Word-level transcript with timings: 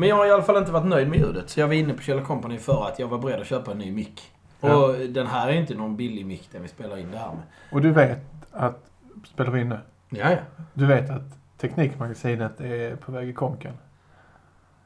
Men 0.00 0.08
jag 0.08 0.16
har 0.16 0.26
i 0.26 0.30
alla 0.30 0.42
fall 0.42 0.56
inte 0.56 0.72
varit 0.72 0.86
nöjd 0.86 1.08
med 1.08 1.18
ljudet. 1.18 1.50
Så 1.50 1.60
jag 1.60 1.66
var 1.66 1.74
inne 1.74 1.94
på 1.94 2.02
Kjell 2.02 2.20
Company 2.20 2.58
för 2.58 2.86
att 2.86 2.98
jag 2.98 3.08
var 3.08 3.18
beredd 3.18 3.40
att 3.40 3.46
köpa 3.46 3.70
en 3.70 3.78
ny 3.78 3.92
mick. 3.92 4.22
Ja. 4.60 4.76
Och 4.76 4.94
den 4.94 5.26
här 5.26 5.48
är 5.48 5.52
inte 5.52 5.74
någon 5.74 5.96
billig 5.96 6.26
mick 6.26 6.48
den 6.52 6.62
vi 6.62 6.68
spelar 6.68 6.98
in 6.98 7.10
det 7.10 7.18
här 7.18 7.28
med. 7.28 7.42
Och 7.72 7.80
du 7.80 7.90
vet 7.90 8.18
att, 8.52 8.90
spelar 9.24 9.50
vi 9.50 9.60
in 9.60 9.68
nu? 9.68 9.78
Ja, 10.08 10.30
ja. 10.30 10.38
Du 10.74 10.86
vet 10.86 11.10
att 11.10 11.22
Teknikmagasinet 11.58 12.60
är 12.60 12.96
på 12.96 13.12
väg 13.12 13.28
i 13.28 13.32
konken? 13.32 13.72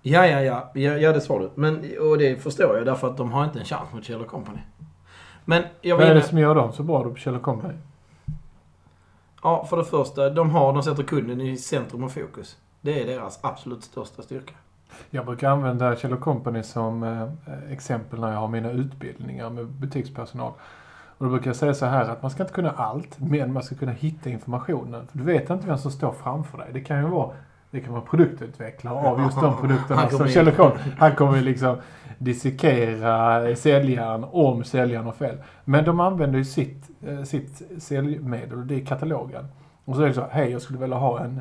Ja, 0.02 0.26
ja, 0.26 0.40
ja. 0.40 0.70
Ja, 0.74 0.92
ja 0.96 1.12
det 1.12 1.20
sa 1.20 1.38
du. 1.38 1.50
Men, 1.54 1.98
och 2.00 2.18
det 2.18 2.42
förstår 2.42 2.76
jag 2.76 2.86
därför 2.86 3.10
att 3.10 3.16
de 3.16 3.32
har 3.32 3.44
inte 3.44 3.58
en 3.58 3.64
chans 3.64 3.92
mot 3.92 4.04
Kjell 4.04 4.24
Company. 4.24 4.60
Men 5.44 5.62
jag 5.80 5.96
Vad 5.96 6.06
är 6.06 6.14
det 6.14 6.22
som 6.22 6.38
gör 6.38 6.54
dem 6.54 6.72
så 6.72 6.82
bra 6.82 7.04
då 7.04 7.10
på 7.10 7.16
Kjell 7.16 7.38
Company? 7.38 7.74
Ja, 9.42 9.66
för 9.70 9.76
det 9.76 9.84
första, 9.84 10.30
de 10.30 10.50
har, 10.50 10.72
de 10.72 10.82
sätter 10.82 11.02
kunden 11.02 11.40
i 11.40 11.56
centrum 11.56 12.04
och 12.04 12.12
fokus. 12.12 12.56
Det 12.80 13.02
är 13.02 13.06
deras 13.06 13.38
absolut 13.42 13.84
största 13.84 14.22
styrka. 14.22 14.54
Jag 15.10 15.26
brukar 15.26 15.50
använda 15.50 15.96
Kjell 15.96 16.16
Company 16.16 16.62
som 16.62 17.02
eh, 17.02 17.72
exempel 17.72 18.20
när 18.20 18.32
jag 18.32 18.38
har 18.38 18.48
mina 18.48 18.70
utbildningar 18.70 19.50
med 19.50 19.66
butikspersonal. 19.66 20.52
Och 21.18 21.24
då 21.24 21.30
brukar 21.30 21.46
jag 21.46 21.56
säga 21.56 21.74
så 21.74 21.86
här 21.86 22.10
att 22.10 22.22
man 22.22 22.30
ska 22.30 22.42
inte 22.42 22.54
kunna 22.54 22.70
allt, 22.70 23.20
men 23.20 23.52
man 23.52 23.62
ska 23.62 23.74
kunna 23.74 23.92
hitta 23.92 24.30
informationen. 24.30 25.06
För 25.06 25.18
du 25.18 25.24
vet 25.24 25.50
inte 25.50 25.66
vem 25.66 25.78
som 25.78 25.90
står 25.90 26.12
framför 26.12 26.58
dig. 26.58 26.66
Det 26.72 26.80
kan 26.80 27.00
ju 27.00 27.06
vara, 27.06 27.30
det 27.70 27.80
kan 27.80 27.92
vara 27.92 28.02
produktutvecklare 28.02 29.08
av 29.08 29.20
just 29.20 29.40
de 29.40 29.56
produkterna 29.60 30.10
som 30.10 30.28
Kjell. 30.28 30.52
Company. 30.52 30.92
Han 30.98 31.14
kommer 31.14 31.40
liksom 31.40 31.76
dissekera 32.18 33.56
säljaren 33.56 34.24
om 34.30 34.64
säljaren 34.64 35.04
har 35.04 35.12
fel. 35.12 35.36
Men 35.64 35.84
de 35.84 36.00
använder 36.00 36.38
ju 36.38 36.44
sitt, 36.44 36.90
eh, 37.06 37.22
sitt 37.22 37.62
säljmedel 37.78 38.58
och 38.58 38.66
det 38.66 38.74
är 38.74 38.86
katalogen. 38.86 39.46
Och 39.84 39.96
så 39.96 40.02
är 40.02 40.08
det 40.08 40.14
så, 40.14 40.26
hej 40.30 40.50
jag 40.50 40.62
skulle 40.62 40.78
vilja 40.78 40.96
ha 40.96 41.20
en 41.20 41.40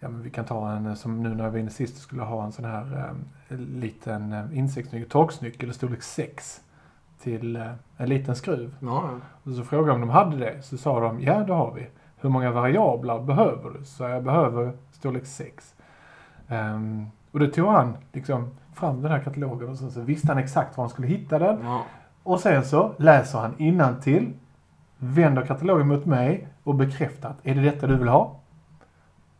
Ja 0.00 0.08
men 0.08 0.22
vi 0.22 0.30
kan 0.30 0.44
ta 0.44 0.70
en 0.72 0.86
eh, 0.86 0.94
som 0.94 1.22
nu 1.22 1.34
när 1.34 1.44
jag 1.44 1.50
var 1.50 1.58
inne 1.58 1.70
sist 1.70 1.98
skulle 1.98 2.22
ha 2.22 2.44
en 2.44 2.52
sån 2.52 2.64
här 2.64 3.14
eh, 3.48 3.58
liten 3.58 4.32
eh, 4.32 4.58
insektsnyckel, 4.58 5.08
torksnyckel 5.10 5.74
storlek 5.74 6.02
6 6.02 6.60
till 7.20 7.56
eh, 7.56 7.70
en 7.96 8.08
liten 8.08 8.36
skruv. 8.36 8.76
Ja. 8.80 9.10
Och 9.42 9.52
så 9.52 9.64
frågade 9.64 9.88
jag 9.88 9.94
om 9.94 10.00
de 10.00 10.10
hade 10.10 10.36
det. 10.36 10.62
Så 10.62 10.78
sa 10.78 11.00
de, 11.00 11.20
ja 11.20 11.38
det 11.38 11.52
har 11.52 11.72
vi. 11.72 11.86
Hur 12.16 12.28
många 12.30 12.50
variabler 12.50 13.20
behöver 13.20 13.70
du? 13.70 13.84
Så 13.84 14.04
jag 14.04 14.24
behöver 14.24 14.72
storlek 14.92 15.26
6. 15.26 15.74
Ehm, 16.48 17.06
och 17.30 17.40
då 17.40 17.46
tog 17.46 17.68
han 17.68 17.96
liksom 18.12 18.50
fram 18.74 19.02
den 19.02 19.10
här 19.10 19.20
katalogen 19.20 19.68
och 19.68 19.78
så, 19.78 19.90
så 19.90 20.00
visste 20.00 20.28
han 20.28 20.38
exakt 20.38 20.76
var 20.76 20.84
han 20.84 20.90
skulle 20.90 21.08
hitta 21.08 21.38
den. 21.38 21.58
ja. 21.62 21.82
Och 22.22 22.40
sen 22.40 22.64
så 22.64 22.92
läser 22.96 23.38
han 23.38 24.00
till 24.00 24.32
vänder 24.98 25.46
katalogen 25.46 25.88
mot 25.88 26.06
mig 26.06 26.48
och 26.62 26.74
bekräftar 26.74 27.30
att 27.30 27.46
är 27.46 27.54
det 27.54 27.60
detta 27.60 27.86
du 27.86 27.96
vill 27.96 28.08
ha? 28.08 28.36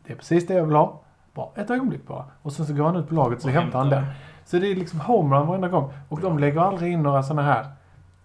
Det 0.06 0.12
är 0.12 0.16
precis 0.16 0.46
det 0.46 0.54
jag 0.54 0.64
vill 0.64 0.76
ha. 0.76 1.02
Bra, 1.34 1.52
ett 1.56 1.70
ögonblick 1.70 2.06
bara. 2.06 2.24
Och 2.42 2.52
sen 2.52 2.66
så 2.66 2.72
går 2.72 2.84
han 2.84 2.96
ut 2.96 3.08
på 3.08 3.14
laget 3.14 3.42
så 3.42 3.48
Och 3.48 3.54
hämtar 3.54 3.78
han 3.78 3.88
den. 3.88 4.04
Så 4.44 4.58
det 4.58 4.70
är 4.70 4.74
liksom 4.74 5.00
homerun 5.00 5.46
varenda 5.46 5.68
gång. 5.68 5.92
Och 6.08 6.20
de 6.20 6.38
lägger 6.38 6.60
aldrig 6.60 6.92
in 6.92 7.02
några 7.02 7.22
sådana 7.22 7.42
här 7.42 7.66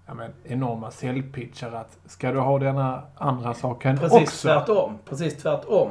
ja, 0.06 0.14
men, 0.14 0.32
enorma 0.44 0.92
säljpitchar 0.92 1.72
att 1.72 1.98
ska 2.06 2.32
du 2.32 2.40
ha 2.40 2.60
denna 2.60 3.04
andra 3.16 3.54
saken 3.54 3.98
Precis 3.98 4.22
också? 4.22 4.48
tvärtom. 4.48 4.98
Precis 5.06 5.38
tvärtom. 5.38 5.90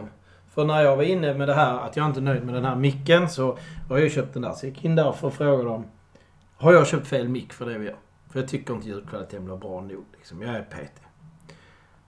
För 0.49 0.65
när 0.65 0.83
jag 0.83 0.97
var 0.97 1.03
inne 1.03 1.35
med 1.35 1.49
det 1.49 1.55
här 1.55 1.79
att 1.79 1.97
jag 1.97 2.07
inte 2.07 2.21
är 2.21 2.23
nöjd 2.23 2.45
med 2.45 2.55
den 2.55 2.65
här 2.65 2.77
micken 2.77 3.29
så 3.29 3.59
har 3.89 3.99
jag 3.99 4.11
köpt 4.11 4.35
den 4.35 4.43
där. 4.43 4.53
Så 4.53 4.67
jag 4.67 4.71
gick 4.75 4.85
in 4.85 4.97
där 4.97 5.13
för 5.13 5.29
att 5.29 5.35
fråga 5.35 5.65
dem. 5.65 5.85
Har 6.57 6.73
jag 6.73 6.87
köpt 6.87 7.07
fel 7.07 7.29
mick 7.29 7.53
för 7.53 7.67
det 7.67 7.79
vi 7.79 7.87
gör? 7.87 7.97
För 8.31 8.41
jag 8.41 8.49
tycker 8.49 8.75
inte 8.75 8.89
ljudkvaliteten 8.89 9.45
blir 9.45 9.57
bra 9.57 9.81
nog. 9.81 10.05
Liksom. 10.17 10.43
Jag 10.43 10.55
är 10.55 10.63
petig. 10.63 11.05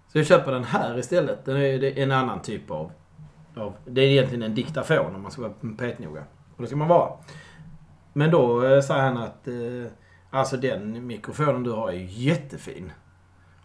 Så 0.09 0.19
jag 0.19 0.27
köper 0.27 0.53
den 0.53 0.65
här 0.65 0.99
istället. 0.99 1.45
Den 1.45 1.57
är 1.57 1.99
en 1.99 2.13
annan 2.13 2.43
typ 2.43 2.71
av, 2.71 2.91
av... 3.57 3.75
Det 3.85 4.01
är 4.01 4.07
egentligen 4.07 4.43
en 4.43 4.55
diktafon 4.55 5.15
om 5.15 5.23
man 5.23 5.31
ska 5.31 5.43
vara 5.43 5.53
petnoga. 5.79 6.25
Och 6.57 6.63
det 6.63 6.67
ska 6.67 6.77
man 6.77 6.89
vara. 6.89 7.13
Men 8.13 8.31
då 8.31 8.65
eh, 8.65 8.81
säger 8.81 9.03
han 9.03 9.17
att 9.17 9.49
eh, 9.49 9.93
alltså 10.31 10.57
den 10.57 11.07
mikrofonen 11.07 11.63
du 11.63 11.71
har 11.71 11.89
är 11.89 11.97
ju 11.97 12.07
jättefin. 12.09 12.93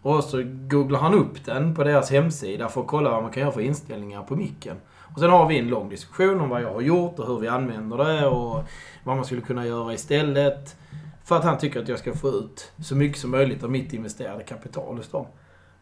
Och 0.02 0.24
så 0.24 0.44
googlar 0.46 1.00
han 1.00 1.14
upp 1.14 1.46
den 1.46 1.76
på 1.76 1.84
deras 1.84 2.12
hemsida 2.12 2.70
för 2.70 2.82
att 2.82 2.88
kolla 2.88 3.10
vad 3.10 3.24
man 3.24 3.32
kan 3.32 3.42
göra 3.42 3.52
för 3.52 3.62
inställningar 3.62 4.24
på 4.24 4.36
micken. 4.36 4.78
Och 5.14 5.20
sen 5.20 5.30
har 5.30 5.48
vi 5.48 5.60
en 5.60 5.68
lång 5.68 5.90
diskussion 5.90 6.42
om 6.42 6.50
vad 6.50 6.62
jag 6.62 6.74
har 6.74 6.82
gjort 6.82 7.20
och 7.20 7.28
hur 7.28 7.40
vi 7.40 7.48
använder 7.48 7.98
det 7.98 8.28
och 8.28 8.64
vad 9.04 9.16
man 9.16 9.26
skulle 9.26 9.42
kunna 9.42 9.66
göra 9.66 9.94
istället. 9.94 10.76
För 11.24 11.36
att 11.36 11.44
han 11.44 11.58
tycker 11.58 11.82
att 11.82 11.88
jag 11.88 12.00
ska 12.00 12.14
få 12.14 12.28
ut 12.28 12.72
så 12.84 12.96
mycket 12.96 13.20
som 13.20 13.32
möjligt 13.32 13.64
av 13.64 13.72
mitt 13.72 13.94
investerade 13.94 14.44
kapital 14.44 14.98
hos 14.98 15.10
dem. 15.10 15.26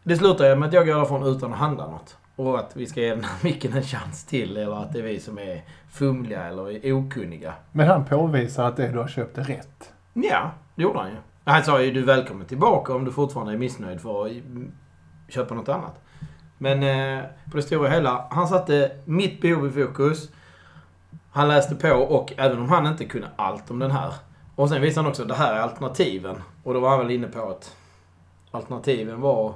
Det 0.02 0.16
slutar 0.16 0.48
ju 0.48 0.56
med 0.56 0.68
att 0.68 0.74
jag 0.74 0.86
går 0.86 0.94
därifrån 0.94 1.26
utan 1.36 1.52
att 1.52 1.58
handla 1.58 1.86
något. 1.86 2.16
Och 2.36 2.58
att 2.58 2.76
vi 2.76 2.86
ska 2.86 3.00
ge 3.00 3.14
den 3.14 3.24
här 3.24 3.38
micken 3.44 3.72
en 3.72 3.82
chans 3.82 4.24
till. 4.24 4.56
Eller 4.56 4.82
att 4.82 4.92
det 4.92 4.98
är 4.98 5.02
vi 5.02 5.20
som 5.20 5.38
är 5.38 5.64
fumliga 5.90 6.44
eller 6.44 6.86
är 6.86 6.92
okunniga. 6.92 7.54
Men 7.72 7.88
han 7.88 8.04
påvisar 8.04 8.68
att 8.68 8.76
det 8.76 8.88
du 8.88 8.98
har 8.98 9.08
köpt 9.08 9.38
är 9.38 9.44
rätt. 9.44 9.92
Ja, 10.12 10.50
det 10.74 10.82
gjorde 10.82 10.98
han 10.98 11.08
ju. 11.08 11.16
Han 11.44 11.64
sa 11.64 11.82
ju 11.82 11.92
du 11.92 12.00
är 12.00 12.06
välkommen 12.06 12.46
tillbaka 12.46 12.94
om 12.94 13.04
du 13.04 13.12
fortfarande 13.12 13.52
är 13.52 13.58
missnöjd 13.58 14.00
för 14.00 14.26
att 14.26 14.32
köpa 15.28 15.54
något 15.54 15.68
annat. 15.68 16.00
Men 16.58 16.82
eh, 16.82 17.24
på 17.50 17.56
det 17.56 17.62
stora 17.62 17.88
hela, 17.88 18.26
han 18.30 18.48
satte 18.48 18.90
mitt 19.04 19.40
behov 19.40 19.66
i 19.66 19.70
fokus. 19.70 20.30
Han 21.30 21.48
läste 21.48 21.74
på 21.74 21.92
och 21.92 22.32
även 22.36 22.58
om 22.58 22.68
han 22.68 22.86
inte 22.86 23.04
kunde 23.04 23.28
allt 23.36 23.70
om 23.70 23.78
den 23.78 23.90
här. 23.90 24.12
Och 24.54 24.68
sen 24.68 24.82
visade 24.82 25.00
han 25.04 25.10
också 25.10 25.24
det 25.24 25.34
här 25.34 25.54
är 25.54 25.60
alternativen. 25.60 26.36
Och 26.62 26.74
då 26.74 26.80
var 26.80 26.90
han 26.90 26.98
väl 26.98 27.10
inne 27.10 27.26
på 27.26 27.48
att 27.48 27.76
alternativen 28.50 29.20
var 29.20 29.54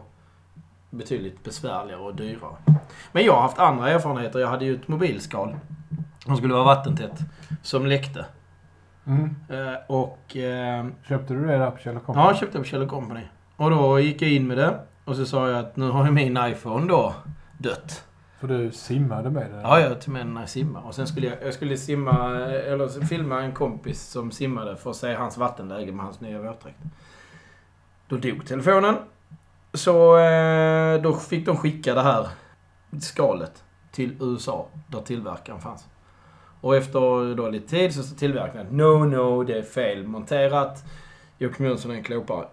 betydligt 0.90 1.44
besvärligare 1.44 2.00
och 2.00 2.14
dyrare. 2.14 2.56
Men 3.12 3.24
jag 3.24 3.32
har 3.34 3.42
haft 3.42 3.58
andra 3.58 3.90
erfarenheter. 3.90 4.38
Jag 4.38 4.48
hade 4.48 4.64
ju 4.64 4.74
ett 4.74 4.88
mobilskal 4.88 5.56
som 6.24 6.36
skulle 6.36 6.54
vara 6.54 6.64
vattentätt. 6.64 7.18
Som 7.62 7.86
läckte. 7.86 8.24
Mm. 9.06 9.36
Eh, 9.48 9.74
och... 9.88 10.36
Eh, 10.36 10.86
Köpte 11.08 11.34
du 11.34 11.46
det 11.46 11.58
där 11.58 11.70
på 11.70 11.78
Kjell 11.78 11.94
Company? 11.94 12.18
Ja, 12.24 12.30
jag 12.30 12.38
köpte 12.38 12.58
på 12.58 12.64
Kjell 12.64 12.88
Company. 12.88 13.22
Och 13.56 13.70
då 13.70 14.00
gick 14.00 14.22
jag 14.22 14.30
in 14.30 14.46
med 14.46 14.58
det. 14.58 14.80
Och 15.04 15.16
så 15.16 15.26
sa 15.26 15.50
jag 15.50 15.58
att 15.58 15.76
nu 15.76 15.90
har 15.90 16.04
ju 16.04 16.10
min 16.10 16.38
iPhone 16.42 16.88
då 16.88 17.14
dött. 17.58 18.04
För 18.40 18.48
du 18.48 18.70
simmade 18.70 19.30
med 19.30 19.50
det? 19.50 19.60
Ja, 19.60 19.80
jag 19.80 20.00
tog 20.00 20.12
med 20.12 20.20
den 20.26 20.34
när 20.34 20.40
jag 20.40 20.48
simmar. 20.48 20.80
Och 20.86 20.94
sen 20.94 21.06
skulle 21.06 21.26
jag, 21.26 21.36
jag 21.42 21.54
skulle 21.54 21.76
simma, 21.76 22.36
eller 22.46 23.06
filma 23.06 23.42
en 23.42 23.52
kompis 23.52 24.02
som 24.02 24.30
simmade 24.30 24.76
för 24.76 24.90
att 24.90 24.96
se 24.96 25.14
hans 25.14 25.36
vattenläge 25.36 25.92
med 25.92 26.04
hans 26.04 26.20
nya 26.20 26.42
våtdräkt. 26.42 26.78
Då 28.08 28.16
dog 28.16 28.46
telefonen. 28.46 28.94
Så 29.72 30.18
eh, 30.18 31.02
då 31.02 31.14
fick 31.14 31.46
de 31.46 31.56
skicka 31.56 31.94
det 31.94 32.02
här 32.02 32.28
skalet 33.00 33.64
till 33.90 34.16
USA, 34.20 34.68
där 34.86 35.00
tillverkaren 35.00 35.60
fanns. 35.60 35.86
Och 36.60 36.76
efter 36.76 37.34
då 37.34 37.48
lite 37.48 37.68
tid 37.68 37.94
så 37.94 38.02
sa 38.02 38.14
tillverkaren 38.14 38.66
No, 38.70 39.04
no, 39.04 39.44
det 39.44 39.58
är 39.58 39.62
fel 39.62 40.06
monterat. 40.06 40.84
Joakim 41.38 41.66
Jönsson 41.66 41.90
är 41.90 41.94
en 41.94 42.02
klåpare. 42.02 42.46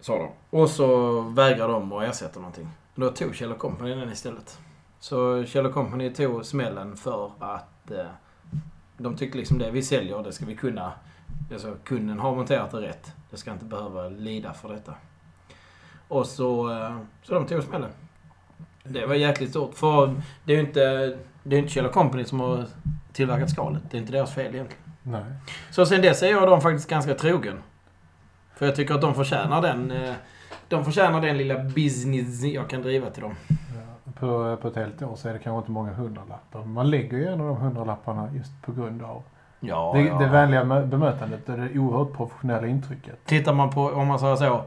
Sa 0.00 0.18
de. 0.18 0.58
Och 0.58 0.70
så 0.70 1.20
vägrade 1.20 1.72
de 1.72 1.92
att 1.92 2.04
ersätta 2.04 2.40
någonting. 2.40 2.68
Då 2.94 3.10
tog 3.10 3.34
Kjell 3.34 3.54
Company 3.54 3.94
den 3.94 4.12
istället. 4.12 4.58
Så 5.00 5.44
Kjell 5.44 5.72
Company 5.72 6.14
tog 6.14 6.46
smällen 6.46 6.96
för 6.96 7.30
att 7.38 7.90
eh, 7.90 8.06
de 8.96 9.16
tyckte 9.16 9.38
liksom 9.38 9.58
det 9.58 9.70
vi 9.70 9.82
säljer, 9.82 10.22
det 10.22 10.32
ska 10.32 10.46
vi 10.46 10.56
kunna. 10.56 10.92
Alltså 11.52 11.76
kunden 11.84 12.18
har 12.18 12.36
monterat 12.36 12.70
det 12.70 12.80
rätt. 12.80 13.12
Det 13.30 13.36
ska 13.36 13.52
inte 13.52 13.64
behöva 13.64 14.08
lida 14.08 14.52
för 14.52 14.68
detta. 14.68 14.94
Och 16.12 16.26
så, 16.26 16.70
eh, 16.70 16.96
så 17.22 17.34
de 17.34 17.46
tog 17.46 17.62
smällen. 17.62 17.90
Det 18.84 19.06
var 19.06 19.14
jäkligt 19.14 19.50
stort. 19.50 19.74
För 19.74 20.14
det 20.44 20.52
är 20.52 20.56
ju 20.56 20.62
inte, 20.62 21.16
det 21.42 21.56
är 21.56 21.58
inte 21.58 21.72
Kjell 21.72 21.88
Company 21.88 22.24
som 22.24 22.40
har 22.40 22.64
tillverkat 23.12 23.50
skalet. 23.50 23.82
Det 23.90 23.96
är 23.96 24.00
inte 24.00 24.12
deras 24.12 24.34
fel 24.34 24.54
egentligen. 24.54 24.82
Nej. 25.02 25.22
Så 25.70 25.86
sen 25.86 26.02
dess 26.02 26.22
är 26.22 26.30
jag 26.30 26.48
dem 26.48 26.60
faktiskt 26.60 26.90
ganska 26.90 27.14
trogen. 27.14 27.58
För 28.54 28.66
jag 28.66 28.76
tycker 28.76 28.94
att 28.94 29.00
de 29.00 29.14
förtjänar 29.14 29.62
den, 29.62 29.90
eh, 29.90 30.14
de 30.68 30.84
förtjänar 30.84 31.20
den 31.20 31.36
lilla 31.38 31.58
business 31.58 32.42
jag 32.44 32.68
kan 32.70 32.82
driva 32.82 33.10
till 33.10 33.22
dem. 33.22 33.34
Ja, 33.48 34.12
på, 34.20 34.56
på 34.56 34.68
ett 34.68 34.76
helt 34.76 35.02
år 35.02 35.16
så 35.16 35.28
är 35.28 35.32
det 35.32 35.38
kanske 35.38 35.58
inte 35.58 35.70
många 35.70 35.92
hundralappar. 35.92 36.64
Man 36.64 36.90
lägger 36.90 37.16
ju 37.18 37.26
en 37.26 37.40
av 37.40 37.46
de 37.46 37.56
hundralapparna 37.56 38.28
just 38.34 38.62
på 38.62 38.72
grund 38.72 39.02
av 39.02 39.22
Ja, 39.60 39.92
det, 39.94 40.02
ja. 40.02 40.18
det 40.18 40.26
vänliga 40.26 40.64
mö- 40.64 40.86
bemötandet 40.86 41.48
och 41.48 41.56
det 41.58 41.78
oerhört 41.78 42.16
professionella 42.16 42.66
intrycket. 42.66 43.24
Tittar 43.24 43.52
man 43.52 43.70
på, 43.70 43.82
om 43.86 44.06
man 44.06 44.18
säger 44.18 44.36
så. 44.36 44.62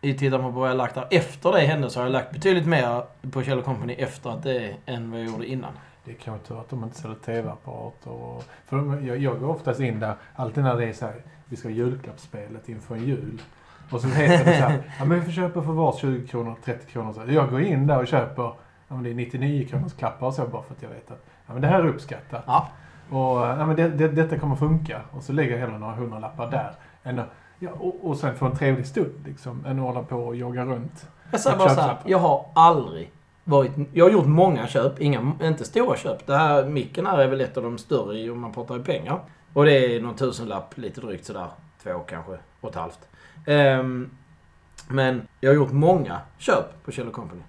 I- 0.00 0.14
Tittar 0.14 0.38
man 0.42 0.52
på 0.52 0.60
vad 0.60 0.70
jag 0.70 0.76
lagt 0.76 0.94
där 0.94 1.06
efter 1.10 1.52
det 1.52 1.60
hände 1.60 1.90
så 1.90 2.00
har 2.00 2.04
jag 2.04 2.12
lagt 2.12 2.32
betydligt 2.32 2.66
mer 2.66 3.02
på 3.30 3.42
Kjell 3.42 3.62
Company 3.62 3.92
efter 3.92 4.30
att 4.30 4.42
det 4.42 4.74
än 4.86 5.10
vad 5.10 5.20
jag 5.20 5.26
gjorde 5.28 5.46
innan. 5.46 5.72
Det 6.04 6.10
är 6.10 6.14
kanske 6.16 6.46
tur 6.48 6.60
att 6.60 6.68
de 6.70 6.84
inte 6.84 6.98
säljer 6.98 7.16
tv-apparater. 7.16 8.10
Och, 8.10 8.44
för 8.66 8.76
de, 8.76 9.06
jag, 9.06 9.18
jag 9.18 9.40
går 9.40 9.48
oftast 9.48 9.80
in 9.80 10.00
där, 10.00 10.14
alltid 10.34 10.64
när 10.64 10.76
det 10.76 10.84
är 10.88 10.92
så 10.92 11.06
här, 11.06 11.14
vi 11.44 11.56
ska 11.56 11.68
ha 11.68 11.74
julklappsspelet 11.74 12.68
inför 12.68 12.94
en 12.94 13.04
jul. 13.04 13.42
Och 13.90 14.00
så 14.00 14.08
heter 14.08 14.44
det 14.44 14.56
så 14.58 14.62
här, 14.64 14.82
ja 14.98 15.04
men 15.04 15.18
vi 15.20 15.24
får 15.24 15.32
köpa 15.32 15.62
för 15.62 15.72
var 15.72 15.92
20 15.92 16.26
kronor, 16.26 16.56
30 16.64 16.92
kronor. 16.92 17.12
Så 17.12 17.22
jag 17.28 17.50
går 17.50 17.60
in 17.60 17.86
där 17.86 17.98
och 17.98 18.06
köper, 18.06 18.42
ja 18.42 18.54
men 18.94 19.02
det 19.02 19.10
är 19.10 19.14
99 19.14 19.66
kronors 19.68 19.92
klappar 19.94 20.26
och 20.26 20.34
så 20.34 20.46
bara 20.46 20.62
för 20.62 20.74
att 20.74 20.82
jag 20.82 20.88
vet 20.88 21.10
att, 21.10 21.24
ja 21.46 21.52
men 21.52 21.62
det 21.62 21.68
här 21.68 21.80
är 21.80 21.86
uppskattat. 21.88 22.44
Ja. 22.46 22.68
Och 23.10 23.38
ja 23.40 23.66
men 23.66 23.76
det, 23.76 23.88
det, 23.88 24.08
detta 24.08 24.38
kommer 24.38 24.56
funka. 24.56 25.00
Och 25.10 25.22
så 25.22 25.32
lägger 25.32 25.52
jag 25.52 25.58
hellre 25.58 25.78
några 25.78 25.94
hundralappar 25.94 26.50
där. 26.50 26.70
Än 27.04 27.18
att, 27.18 27.26
ja, 27.60 27.70
och, 27.70 28.08
och 28.08 28.16
sen 28.16 28.36
få 28.36 28.46
en 28.46 28.56
trevlig 28.56 28.86
stund 28.86 29.22
liksom, 29.26 29.64
än 29.66 29.78
att 29.78 29.84
hålla 29.84 30.02
på 30.02 30.16
och 30.16 30.36
jogga 30.36 30.64
runt. 30.64 31.08
Jag 31.30 31.40
säger 31.40 31.58
bara 31.58 31.74
så 31.74 31.80
här, 31.80 31.96
jag 32.04 32.18
har 32.18 32.46
aldrig 32.54 33.12
varit, 33.44 33.72
jag 33.92 34.04
har 34.04 34.10
gjort 34.10 34.26
många 34.26 34.66
köp, 34.66 35.00
inga, 35.00 35.32
inte 35.42 35.64
stora 35.64 35.96
köp. 35.96 36.26
Det 36.26 36.36
här 36.36 36.64
micken 36.64 37.06
här 37.06 37.18
är 37.18 37.28
väl 37.28 37.40
ett 37.40 37.56
av 37.56 37.62
de 37.62 37.78
större 37.78 38.30
om 38.30 38.40
man 38.40 38.52
pratar 38.52 38.80
i 38.80 38.82
pengar. 38.82 39.20
Och 39.52 39.64
det 39.64 39.96
är 39.96 40.00
någon 40.00 40.14
tusenlapp, 40.14 40.78
lite 40.78 41.00
drygt 41.00 41.24
sådär. 41.24 41.48
Två 41.82 41.98
kanske, 41.98 42.38
och 42.60 42.68
ett 42.68 42.74
halvt. 42.74 43.08
Ehm, 43.46 44.10
men 44.88 45.28
jag 45.40 45.50
har 45.50 45.54
gjort 45.54 45.72
många 45.72 46.20
köp 46.38 46.84
på 46.84 46.92
Kjell 46.92 47.10
Company. 47.10 47.42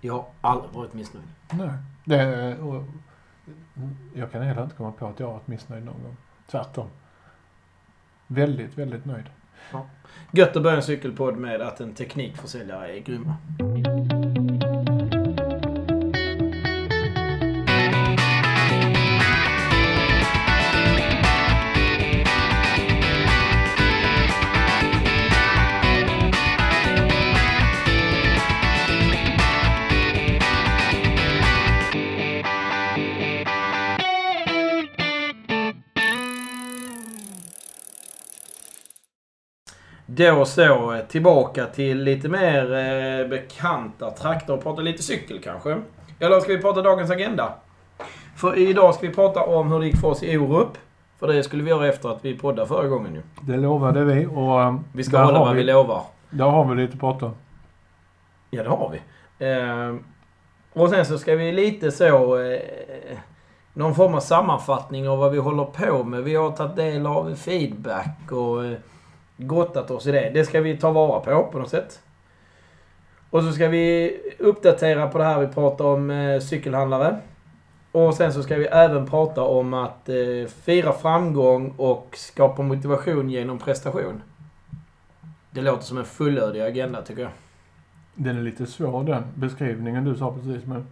Jag 0.00 0.12
har 0.12 0.24
aldrig 0.40 0.72
varit 0.72 0.94
missnöjd. 0.94 1.26
Nej. 1.52 1.70
Det, 2.04 2.56
och, 2.58 2.84
jag 4.14 4.32
kan 4.32 4.42
heller 4.42 4.62
inte 4.62 4.76
komma 4.76 4.92
på 4.92 5.06
att 5.06 5.20
jag 5.20 5.26
har 5.26 5.34
varit 5.34 5.46
missnöjd 5.46 5.84
någon 5.84 6.02
gång. 6.02 6.16
Tvärtom. 6.50 6.88
Väldigt, 8.30 8.78
väldigt 8.78 9.04
nöjd. 9.04 9.24
Gött 10.32 10.56
att 10.56 10.62
börja 10.62 10.76
en 10.76 10.82
cykelpodd 10.82 11.36
med 11.36 11.60
att 11.60 11.80
en 11.80 11.94
teknikförsäljare 11.94 12.96
är 12.96 13.00
grymma. 13.00 13.34
Då 40.18 40.44
så, 40.44 40.92
eh, 40.92 41.00
tillbaka 41.00 41.66
till 41.66 42.02
lite 42.02 42.28
mer 42.28 42.72
eh, 42.72 43.28
bekanta 43.28 44.10
trakter 44.10 44.54
och 44.54 44.62
prata 44.62 44.82
lite 44.82 45.02
cykel 45.02 45.40
kanske. 45.44 45.82
Eller 46.18 46.40
ska 46.40 46.52
vi 46.52 46.62
prata 46.62 46.82
dagens 46.82 47.10
agenda? 47.10 47.52
För 48.36 48.58
idag 48.58 48.94
ska 48.94 49.06
vi 49.06 49.14
prata 49.14 49.42
om 49.42 49.72
hur 49.72 49.80
det 49.80 49.86
gick 49.86 50.00
för 50.00 50.08
oss 50.08 50.22
i 50.22 50.38
Orup. 50.38 50.78
För 51.18 51.26
det 51.26 51.42
skulle 51.42 51.62
vi 51.62 51.70
göra 51.70 51.88
efter 51.88 52.08
att 52.08 52.24
vi 52.24 52.38
poddade 52.38 52.68
förra 52.68 52.88
gången 52.88 53.14
ju. 53.14 53.22
Det 53.40 53.56
lovade 53.56 54.04
vi 54.04 54.26
och 54.26 54.60
um, 54.60 54.84
Vi 54.92 55.04
ska 55.04 55.18
hålla 55.18 55.38
vad 55.38 55.56
vi 55.56 55.64
lovar. 55.64 56.02
Där 56.30 56.44
har 56.44 56.64
vi 56.64 56.82
lite 56.82 56.94
att 56.94 57.00
prata 57.00 57.26
om. 57.26 57.34
Ja, 58.50 58.62
det 58.62 58.68
har 58.68 58.90
vi. 58.90 59.00
Ehm, 59.46 60.04
och 60.72 60.90
sen 60.90 61.06
så 61.06 61.18
ska 61.18 61.36
vi 61.36 61.52
lite 61.52 61.90
så... 61.90 62.38
Eh, 62.40 62.58
någon 63.72 63.94
form 63.94 64.14
av 64.14 64.20
sammanfattning 64.20 65.08
av 65.08 65.18
vad 65.18 65.32
vi 65.32 65.38
håller 65.38 65.64
på 65.64 66.04
med. 66.04 66.22
Vi 66.22 66.34
har 66.34 66.50
tagit 66.50 66.76
del 66.76 67.06
av 67.06 67.34
feedback 67.34 68.32
och 68.32 68.64
eh, 68.64 68.78
gottat 69.38 69.90
oss 69.90 70.06
i 70.06 70.12
det. 70.12 70.30
Det 70.34 70.44
ska 70.44 70.60
vi 70.60 70.76
ta 70.76 70.90
vara 70.90 71.20
på 71.20 71.48
på 71.52 71.58
något 71.58 71.70
sätt. 71.70 72.02
Och 73.30 73.42
så 73.42 73.52
ska 73.52 73.68
vi 73.68 74.16
uppdatera 74.38 75.06
på 75.06 75.18
det 75.18 75.24
här 75.24 75.40
vi 75.40 75.46
pratar 75.46 75.84
om 75.84 76.10
eh, 76.10 76.40
cykelhandlare. 76.40 77.16
Och 77.92 78.14
sen 78.14 78.32
så 78.32 78.42
ska 78.42 78.56
vi 78.56 78.66
även 78.66 79.06
prata 79.06 79.42
om 79.42 79.74
att 79.74 80.08
eh, 80.08 80.48
fira 80.62 80.92
framgång 80.92 81.74
och 81.76 82.14
skapa 82.16 82.62
motivation 82.62 83.30
genom 83.30 83.58
prestation. 83.58 84.22
Det 85.50 85.60
låter 85.60 85.84
som 85.84 85.98
en 85.98 86.04
fullödig 86.04 86.60
agenda 86.60 87.02
tycker 87.02 87.22
jag. 87.22 87.30
Den 88.14 88.38
är 88.38 88.42
lite 88.42 88.66
svår 88.66 89.04
den 89.04 89.24
beskrivningen 89.34 90.04
du 90.04 90.16
sa 90.16 90.32
precis 90.34 90.66
men... 90.66 90.86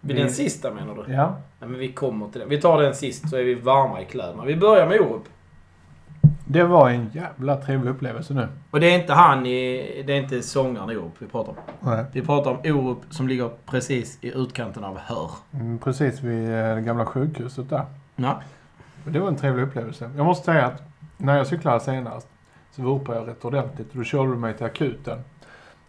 Vid 0.00 0.16
den 0.16 0.30
sista 0.30 0.74
menar 0.74 0.94
du? 0.94 1.12
Ja. 1.12 1.36
Nej, 1.60 1.68
men 1.68 1.78
vi 1.78 1.92
kommer 1.92 2.28
till 2.28 2.40
den. 2.40 2.48
Vi 2.48 2.60
tar 2.60 2.82
den 2.82 2.94
sist 2.94 3.30
så 3.30 3.36
är 3.36 3.44
vi 3.44 3.54
varma 3.54 4.02
i 4.02 4.04
kläderna. 4.04 4.44
Vi 4.44 4.56
börjar 4.56 4.86
med 4.88 5.00
Orup. 5.00 5.28
Det 6.48 6.64
var 6.64 6.90
en 6.90 7.10
jävla 7.12 7.56
trevlig 7.56 7.90
upplevelse 7.90 8.34
nu. 8.34 8.48
Och 8.70 8.80
det 8.80 8.86
är 8.94 9.00
inte 9.00 9.12
han 9.12 9.46
i... 9.46 10.02
Det 10.06 10.12
är 10.12 10.22
inte 10.22 10.42
sångaren 10.42 10.90
i 10.90 10.96
Orup 10.96 11.12
vi 11.18 11.26
pratar 11.26 11.50
om. 11.50 11.56
Nej. 11.80 12.04
Vi 12.12 12.22
pratar 12.22 12.50
om 12.50 12.58
Orup 12.64 12.98
som 13.10 13.28
ligger 13.28 13.50
precis 13.66 14.18
i 14.20 14.32
utkanten 14.34 14.84
av 14.84 14.98
Hör. 14.98 15.30
Mm, 15.52 15.78
precis 15.78 16.20
vid 16.22 16.44
eh, 16.44 16.74
det 16.74 16.80
gamla 16.80 17.06
sjukhuset 17.06 17.70
där. 17.70 17.84
Ja. 18.16 18.42
Det 19.04 19.18
var 19.18 19.28
en 19.28 19.36
trevlig 19.36 19.62
upplevelse. 19.62 20.10
Jag 20.16 20.26
måste 20.26 20.44
säga 20.44 20.66
att 20.66 20.82
när 21.16 21.36
jag 21.36 21.46
cyklade 21.46 21.80
senast 21.80 22.28
så 22.70 22.82
vurpade 22.82 23.18
jag 23.18 23.28
rätt 23.28 23.44
ordentligt 23.44 23.92
då 23.92 24.04
körde 24.04 24.30
du 24.30 24.36
mig 24.36 24.54
till 24.54 24.66
akuten. 24.66 25.18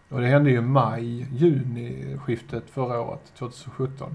Och 0.08 0.20
det 0.20 0.26
hände 0.26 0.50
ju 0.50 0.60
maj, 0.60 1.26
juni 1.32 2.16
skiftet 2.24 2.70
förra 2.70 3.00
året, 3.00 3.32
2017. 3.38 4.14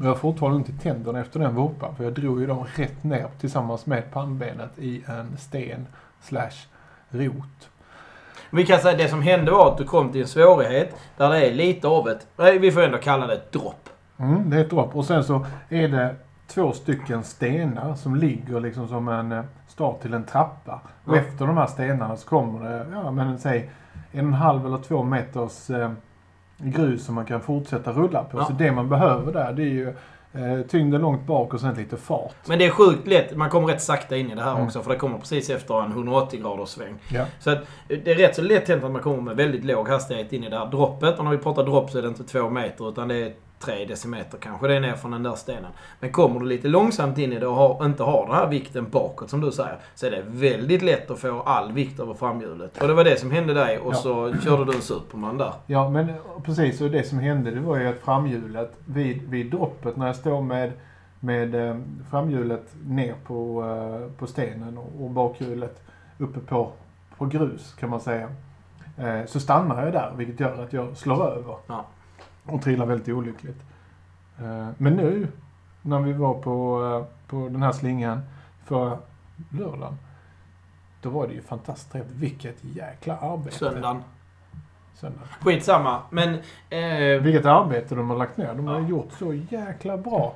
Jag 0.00 0.08
har 0.08 0.14
fortfarande 0.14 0.56
ont 0.56 0.68
i 0.68 0.72
tänderna 0.72 1.20
efter 1.20 1.40
den 1.40 1.54
vurpan 1.54 1.94
för 1.96 2.04
jag 2.04 2.12
drog 2.12 2.40
ju 2.40 2.46
dem 2.46 2.64
rätt 2.76 3.04
ner 3.04 3.26
tillsammans 3.40 3.86
med 3.86 4.12
pannbenet 4.12 4.78
i 4.78 5.02
en 5.06 5.36
sten 5.36 5.86
slash 6.22 6.66
rot. 7.10 7.68
Vi 8.50 8.66
kan 8.66 8.80
säga 8.80 8.92
att 8.92 8.98
det 8.98 9.08
som 9.08 9.22
hände 9.22 9.50
var 9.50 9.72
att 9.72 9.78
du 9.78 9.84
kom 9.84 10.12
till 10.12 10.20
en 10.20 10.26
svårighet 10.26 10.94
där 11.16 11.30
det 11.30 11.46
är 11.50 11.54
lite 11.54 11.88
av 11.88 12.08
ett... 12.08 12.26
Nej, 12.36 12.58
vi 12.58 12.72
får 12.72 12.82
ändå 12.82 12.98
kalla 12.98 13.26
det 13.26 13.34
ett 13.34 13.52
dropp. 13.52 13.88
Mm, 14.18 14.50
det 14.50 14.56
är 14.56 14.60
ett 14.60 14.70
dropp. 14.70 14.96
Och 14.96 15.04
sen 15.04 15.24
så 15.24 15.46
är 15.68 15.88
det 15.88 16.14
två 16.46 16.72
stycken 16.72 17.24
stenar 17.24 17.94
som 17.94 18.16
ligger 18.16 18.60
liksom 18.60 18.88
som 18.88 19.08
en 19.08 19.32
eh, 19.32 19.44
start 19.68 20.00
till 20.02 20.14
en 20.14 20.24
trappa. 20.24 20.80
Och 21.04 21.16
Ja. 21.16 21.20
efter 21.20 21.46
de 21.46 21.56
här 21.56 21.66
stenarna 21.66 22.16
så 22.16 22.28
kommer 22.28 22.70
det, 22.70 22.86
ja 22.92 23.10
men 23.10 23.38
säg 23.38 23.70
en 24.12 24.20
och 24.20 24.26
en 24.26 24.32
halv 24.34 24.66
eller 24.66 24.78
två 24.78 25.02
meters 25.02 25.70
eh, 25.70 25.90
grus 26.58 27.04
som 27.04 27.14
man 27.14 27.24
kan 27.24 27.40
fortsätta 27.40 27.92
rulla 27.92 28.24
på. 28.24 28.38
Ja. 28.38 28.44
Så 28.44 28.52
det 28.52 28.72
man 28.72 28.88
behöver 28.88 29.32
där 29.32 29.52
det 29.52 29.62
är 29.62 29.66
ju 29.66 29.88
eh, 30.32 30.66
tyngden 30.68 31.00
långt 31.00 31.26
bak 31.26 31.54
och 31.54 31.60
sen 31.60 31.74
lite 31.74 31.96
fart. 31.96 32.34
Men 32.46 32.58
det 32.58 32.64
är 32.66 32.70
sjukt 32.70 33.06
lätt. 33.06 33.36
Man 33.36 33.50
kommer 33.50 33.68
rätt 33.68 33.82
sakta 33.82 34.16
in 34.16 34.30
i 34.30 34.34
det 34.34 34.42
här 34.42 34.50
Mm. 34.54 34.66
också. 34.66 34.82
För 34.82 34.90
det 34.90 34.96
kommer 34.96 35.18
precis 35.18 35.50
efter 35.50 35.82
en 35.82 35.92
180 35.92 36.40
graders 36.42 36.68
sväng. 36.68 36.94
Ja. 37.08 37.24
Så 37.40 37.50
att 37.50 37.58
det 37.88 38.08
är 38.08 38.14
rätt 38.14 38.36
så 38.36 38.42
lätt 38.42 38.68
hänt 38.68 38.84
att 38.84 38.90
man 38.90 39.02
kommer 39.02 39.22
med 39.22 39.36
väldigt 39.36 39.64
låg 39.64 39.88
hastighet 39.88 40.32
in 40.32 40.44
i 40.44 40.50
det 40.50 40.58
här 40.58 40.66
droppet. 40.66 41.18
Och 41.18 41.24
när 41.24 41.30
vi 41.32 41.38
pratar 41.38 41.64
dropp 41.64 41.90
så 41.90 41.98
är 41.98 42.02
det 42.02 42.08
inte 42.08 42.24
två 42.24 42.50
meter 42.50 42.88
utan 42.88 43.08
det 43.08 43.14
är 43.16 43.32
tre 43.66 43.84
decimeter 43.84 44.38
kanske. 44.38 44.66
Det 44.68 44.76
är 44.76 44.80
ner 44.80 44.94
från 44.94 45.10
den 45.10 45.22
där 45.22 45.34
stenen. 45.34 45.70
Men 46.00 46.12
kommer 46.12 46.40
du 46.40 46.46
lite 46.46 46.68
långsamt 46.68 47.18
in 47.18 47.32
i 47.32 47.38
det 47.38 47.46
och 47.46 47.54
har, 47.54 47.84
inte 47.84 48.02
har 48.02 48.26
den 48.26 48.34
här 48.34 48.46
vikten 48.46 48.86
bakåt 48.90 49.30
som 49.30 49.40
du 49.40 49.52
säger. 49.52 49.78
Så 49.94 50.06
är 50.06 50.10
det 50.10 50.22
väldigt 50.26 50.82
lätt 50.82 51.10
att 51.10 51.18
få 51.18 51.40
all 51.40 51.72
vikt 51.72 52.00
över 52.00 52.14
framhjulet. 52.14 52.82
Och 52.82 52.88
det 52.88 52.94
var 52.94 53.04
det 53.04 53.20
som 53.20 53.30
hände 53.30 53.54
dig 53.54 53.78
och 53.78 53.92
Ja. 53.92 53.96
så 53.96 54.34
körde 54.44 54.64
du 54.64 54.72
en 54.76 54.82
Superman 54.82 55.38
där. 55.38 55.52
Ja, 55.66 55.88
men 55.90 56.12
precis. 56.44 56.80
Och 56.80 56.90
det 56.90 57.02
som 57.02 57.18
hände 57.18 57.50
det 57.50 57.60
var 57.60 57.76
ju 57.76 57.86
att 57.88 57.98
framhjulet 57.98 58.72
vid, 58.84 59.22
vid 59.30 59.50
droppet 59.50 59.96
när 59.96 60.06
jag 60.06 60.16
står 60.16 60.42
med, 60.42 60.72
med 61.20 61.54
eh, 61.68 61.76
framhjulet 62.10 62.74
ner 62.86 63.14
på, 63.26 63.64
eh, 63.64 64.18
på 64.18 64.26
stenen 64.26 64.78
och, 64.78 65.04
och 65.04 65.10
bakhjulet 65.10 65.82
uppe 66.18 66.40
på, 66.40 66.72
på 67.18 67.26
grus 67.26 67.74
kan 67.78 67.90
man 67.90 68.00
säga. 68.00 68.28
Eh, 68.98 69.26
så 69.26 69.40
stannar 69.40 69.84
jag 69.84 69.92
där 69.92 70.12
vilket 70.16 70.40
gör 70.40 70.62
att 70.64 70.72
jag 70.72 70.96
slår 70.96 71.26
över. 71.26 71.54
Ja. 71.66 71.84
Och 72.46 72.62
trillar 72.62 72.86
väldigt 72.86 73.08
olyckligt. 73.08 73.64
Eh, 74.38 74.68
men 74.78 74.92
nu 74.96 75.28
när 75.82 76.00
vi 76.00 76.12
var 76.12 76.34
på, 76.34 76.84
eh, 76.84 77.26
på 77.28 77.48
den 77.48 77.62
här 77.62 77.72
slingan 77.72 78.20
för 78.64 78.98
lördagen. 79.50 79.96
Då 81.02 81.10
var 81.10 81.26
det 81.28 81.34
ju 81.34 81.42
fantastiskt 81.42 81.92
trevligt. 81.92 82.16
Vilket 82.16 82.64
jäkla 82.64 83.16
arbete. 83.16 83.56
Söndagen. 83.56 84.02
Söndag. 84.94 85.20
Skitsamma. 85.40 86.00
Men... 86.10 86.34
Eh, 86.70 87.22
Vilket 87.22 87.46
arbete 87.46 87.94
de 87.94 88.10
har 88.10 88.16
lagt 88.16 88.36
ner. 88.36 88.54
De 88.54 88.66
har 88.66 88.80
Ja. 88.80 88.88
gjort 88.88 89.12
så 89.18 89.34
jäkla 89.34 89.96
bra. 89.96 90.34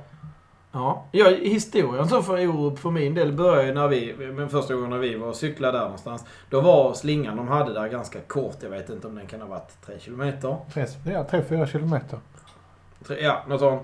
Ja, 0.71 1.05
ja 1.11 1.29
historien 1.29 2.07
så 2.07 2.21
för 2.23 2.47
Orup 2.47 2.79
för 2.79 2.91
min 2.91 3.15
del 3.15 3.33
började 3.33 3.67
ju 3.67 3.73
när 3.73 3.87
vi, 3.87 4.15
men 4.31 4.49
första 4.49 4.73
gången 4.73 4.89
när 4.89 4.97
vi 4.97 5.15
var 5.15 5.27
och 5.27 5.35
cyklade 5.35 5.77
där 5.77 5.83
någonstans. 5.83 6.25
Då 6.49 6.61
var 6.61 6.93
slingan 6.93 7.37
de 7.37 7.47
hade 7.47 7.73
där 7.73 7.87
ganska 7.87 8.19
kort. 8.19 8.57
Jag 8.61 8.69
vet 8.69 8.89
inte 8.89 9.07
om 9.07 9.15
den 9.15 9.27
kan 9.27 9.41
ha 9.41 9.47
varit 9.47 9.81
3 9.85 9.99
kilometer. 9.99 10.57
Ja, 11.05 11.23
tre, 11.23 11.43
fyra 11.49 11.67
kilometer. 11.67 12.19
Tre- 13.07 13.23
Ja, 13.23 13.43
något 13.47 13.59
sånt. 13.59 13.81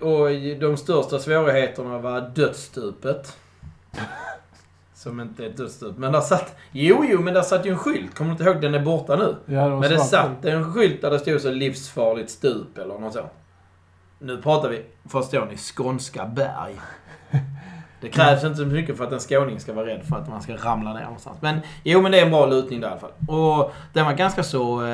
Och 0.00 0.30
de 0.60 0.76
största 0.76 1.18
svårigheterna 1.18 1.98
var 1.98 2.20
dödsstupet. 2.20 3.36
Som 4.94 5.20
inte 5.20 5.44
är 5.44 5.48
ett 5.50 5.56
dödsstup. 5.56 5.98
Men 5.98 6.12
där 6.12 6.20
satt... 6.20 6.56
Jo, 6.72 7.04
jo, 7.08 7.20
men 7.20 7.34
där 7.34 7.42
satt 7.42 7.66
ju 7.66 7.70
en 7.70 7.78
skylt. 7.78 8.14
Kommer 8.14 8.28
du 8.30 8.32
inte 8.32 8.44
ihåg? 8.44 8.60
Den 8.60 8.74
är 8.74 8.84
borta 8.84 9.16
nu. 9.16 9.36
Ja, 9.54 9.68
var 9.68 9.80
Men 9.80 9.90
det 9.90 9.98
satt 9.98 10.44
en 10.44 10.72
skylt 10.72 11.00
där 11.02 11.10
det 11.10 11.18
stod 11.18 11.40
så 11.40 11.50
livsfarligt 11.50 12.30
stup 12.30 12.78
eller 12.78 12.98
något 12.98 13.12
sånt. 13.12 13.26
Nu 14.22 14.42
pratar 14.42 14.68
vi, 14.68 14.82
förstår 15.08 15.46
ni, 15.46 15.56
skånska 15.56 16.26
berg. 16.26 16.74
Det 18.00 18.08
krävs 18.08 18.44
inte 18.44 18.56
så 18.56 18.66
mycket 18.66 18.96
för 18.96 19.04
att 19.04 19.12
en 19.12 19.20
skåning 19.20 19.60
ska 19.60 19.72
vara 19.72 19.86
rädd 19.86 20.04
för 20.08 20.16
att 20.16 20.28
man 20.28 20.42
ska 20.42 20.56
ramla 20.56 20.92
ner 20.92 21.02
någonstans. 21.02 21.38
Men 21.40 21.60
jo, 21.82 22.02
men 22.02 22.12
det 22.12 22.20
är 22.20 22.24
en 22.24 22.30
bra 22.30 22.46
lutning 22.46 22.80
där 22.80 22.88
i 22.88 22.90
alla 22.90 23.00
fall. 23.00 23.12
Och 23.28 23.72
den 23.92 24.06
var 24.06 24.12
ganska 24.12 24.42
så... 24.42 24.84
Eh, 24.84 24.90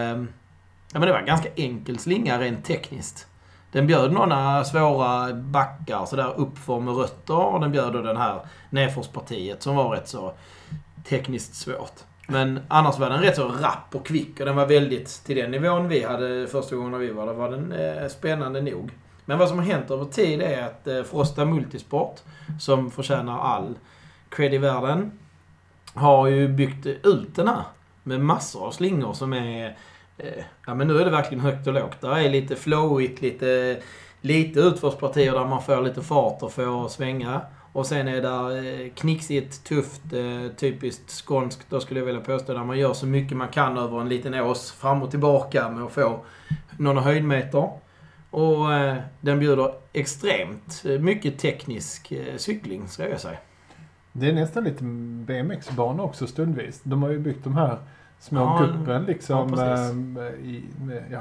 ja, 0.92 0.99
men 0.99 1.00
det 1.00 1.12
var 1.12 1.18
en 1.18 1.26
ganska 1.26 1.49
enkel 1.56 1.99
slinga 1.99 2.40
rent 2.40 2.64
tekniskt. 2.64 3.26
Den 3.73 3.87
bjöd 3.87 4.12
några 4.12 4.64
svåra 4.64 5.35
backar 5.35 6.06
sådär 6.06 6.32
uppför 6.37 6.80
med 6.80 6.97
rötter 6.97 7.38
och 7.38 7.61
den 7.61 7.73
bjöd 7.73 7.92
då 7.92 8.02
den 8.02 8.16
här 8.16 8.40
nedförspartiet 8.70 9.62
som 9.62 9.76
var 9.76 9.88
rätt 9.88 10.08
så 10.08 10.32
tekniskt 11.04 11.54
svårt. 11.54 12.00
Men 12.26 12.61
annars 12.68 12.99
var 12.99 13.11
den 13.11 13.20
rätt 13.20 13.37
så 13.37 13.49
rapp 13.49 13.94
och 13.94 14.06
kvick 14.06 14.40
och 14.40 14.47
den 14.47 14.56
var 14.56 14.66
väldigt 14.66 15.25
till 15.25 15.37
den 15.37 15.50
nivån 15.50 15.88
vi 15.88 16.04
hade 16.04 16.47
första 16.47 16.76
gången 16.76 17.00
vi 17.00 17.12
var 17.12 17.26
där 17.26 17.32
var 17.32 17.50
den 17.50 17.73
eh, 17.73 18.08
spännande 18.08 18.61
nog. 18.61 18.90
Men 19.28 19.38
vad 19.38 19.49
som 19.49 19.58
har 19.58 19.64
hänt 19.64 19.90
över 19.90 20.04
tid 20.04 20.42
är 20.42 20.62
att 20.62 20.87
eh, 20.87 21.02
Frosta 21.02 21.44
Multisport, 21.44 22.20
som 22.61 22.90
förtjänar 22.90 23.38
all 23.38 23.75
cred 24.28 24.54
i 24.54 24.58
världen, 24.58 25.12
har 25.94 26.26
ju 26.26 26.49
byggt 26.49 26.87
ut 26.87 27.37
den 27.37 27.49
här 27.49 27.62
med 28.02 28.20
massor 28.20 28.66
av 28.66 28.70
slingor 28.70 29.12
som 29.12 29.32
är 29.32 29.76
eh, 30.18 30.44
ja 30.66 30.75
men 30.75 30.88
nu 30.88 30.99
är 31.00 31.04
det 31.04 31.11
verkligen 31.11 31.40
högt 31.40 31.66
och 31.66 31.73
lågt. 31.73 32.00
Där 32.00 32.18
är 32.18 32.30
lite 32.30 32.56
flowigt, 32.56 33.23
lite, 33.23 33.80
lite 34.20 34.61
utförspartier 34.61 35.32
där 35.32 35.47
man 35.47 35.62
får 35.62 35.82
lite 35.82 36.02
fart 36.02 36.42
och 36.42 36.52
får 36.52 36.88
svänga. 36.88 37.40
Och 37.73 37.87
sen 37.87 38.08
är 38.08 38.23
det 38.23 38.58
eh, 38.58 38.92
knixigt, 38.94 39.64
tufft, 39.64 40.02
typiskt 40.56 41.11
skånskt 41.11 41.66
då 41.70 41.80
skulle 41.80 42.00
jag 42.00 42.06
vilja 42.06 42.20
påstå. 42.20 42.52
Där 42.52 42.64
man 42.64 42.78
gör 42.78 42.92
så 42.92 43.06
mycket 43.06 43.37
man 43.37 43.49
kan 43.49 43.78
över 43.78 44.00
en 44.00 44.08
liten 44.08 44.35
ås 44.35 44.73
fram 44.73 45.02
och 45.02 45.11
tillbaka 45.11 45.68
med 45.68 45.85
att 45.85 45.92
få 45.92 46.20
några 46.78 47.00
höjdmeter. 47.00 47.88
Och 48.30 48.73
eh, 48.75 48.97
den 49.20 49.38
bjuder 49.38 49.73
extremt 49.92 50.82
eh, 50.87 50.99
mycket 51.00 51.38
teknisk 51.38 52.12
eh, 52.12 52.37
cykling, 52.37 52.88
ska 52.88 53.08
jag 53.08 53.20
säga. 53.20 53.38
Det 54.12 54.28
är 54.28 54.32
nästan 54.32 54.64
lite 54.64 54.85
BMX-bana 55.26 56.02
också 56.02 56.26
stundvis. 56.26 56.80
De 56.82 57.02
har 57.02 57.11
ju 57.11 57.18
byggt 57.18 57.44
de 57.44 57.54
här 57.56 57.78
små 58.20 58.40
Ja, 58.40 58.66
guppen 58.66 59.04
liksom 59.04 59.54
ja, 59.56 59.64
ehm, 59.76 60.18
i, 60.44 60.64
med, 60.80 61.04
ja, 61.11 61.20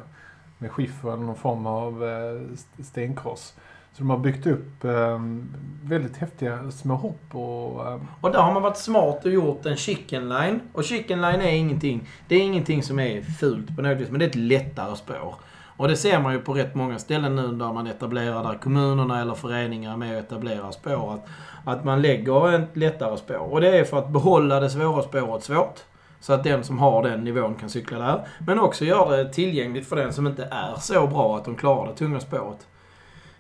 med 0.58 0.72
skiffer 0.72 1.14
eller 1.14 1.24
någon 1.24 1.36
form 1.36 1.66
av 1.66 2.04
eh, 2.04 2.54
st- 2.54 2.84
stenkross. 2.84 3.54
Så 3.94 4.04
de 4.04 4.10
har 4.10 4.18
byggt 4.18 4.48
upp 4.48 4.84
ehm, 4.84 5.54
väldigt 5.84 6.18
häftiga 6.18 6.72
små 6.72 6.96
hopp 6.96 7.36
och... 7.36 7.92
ehm, 7.92 8.08
Och 8.22 8.32
där 8.32 8.40
har 8.40 8.54
man 8.54 8.62
varit 8.64 8.78
smart 8.78 9.26
och 9.26 9.32
gjort 9.32 9.66
en 9.66 9.76
chicken 9.76 10.30
line. 10.30 10.60
Och 10.74 10.84
chicken 10.84 11.22
line 11.22 11.42
är 11.42 11.52
ingenting. 11.52 12.08
Det 12.28 12.36
är 12.36 12.42
ingenting 12.42 12.84
som 12.84 13.00
är 13.00 13.22
fult 13.22 13.76
på 13.76 13.82
något 13.82 13.98
vis, 13.98 14.10
men 14.10 14.20
det 14.20 14.26
är 14.26 14.30
ett 14.30 14.36
lättare 14.36 14.96
spår. 14.96 15.36
Och 15.78 15.88
det 15.88 15.96
ser 15.96 16.20
man 16.20 16.34
ju 16.34 16.40
på 16.40 16.54
rätt 16.54 16.76
många 16.76 17.00
ställen 17.00 17.36
nu 17.36 17.48
där 17.48 17.74
man 17.74 17.88
etablerar, 17.88 18.44
där 18.44 18.58
kommunerna 18.58 19.22
eller 19.22 19.34
föreningar 19.34 19.94
är 19.94 19.98
med 19.98 20.12
och 20.12 20.20
etablerar 20.20 20.72
spår. 20.72 21.14
Att, 21.14 21.26
att 21.66 21.86
man 21.86 22.02
lägger 22.02 22.54
ett 22.54 22.78
lättare 22.78 23.18
spår. 23.18 23.54
Och 23.54 23.62
det 23.62 23.78
är 23.78 23.84
för 23.84 23.98
att 23.98 24.10
behålla 24.10 24.60
det 24.60 24.70
svåra 24.70 25.04
spåret 25.04 25.44
svårt. 25.44 25.80
Så 26.20 26.34
att 26.34 26.44
den 26.44 26.64
som 26.64 26.80
har 26.80 27.04
den 27.04 27.24
nivån 27.24 27.56
kan 27.56 27.70
cykla 27.70 28.00
där. 28.00 28.28
Men 28.40 28.60
också 28.60 28.86
göra 28.86 29.18
det 29.18 29.34
tillgängligt 29.34 29.88
för 29.88 29.96
den 29.96 30.14
som 30.14 30.28
inte 30.28 30.48
är 30.52 30.76
så 30.80 31.08
bra 31.08 31.38
att 31.38 31.46
de 31.46 31.56
klarar 31.56 31.88
det 31.88 31.96
tunga 31.96 32.20
spåret. 32.20 32.68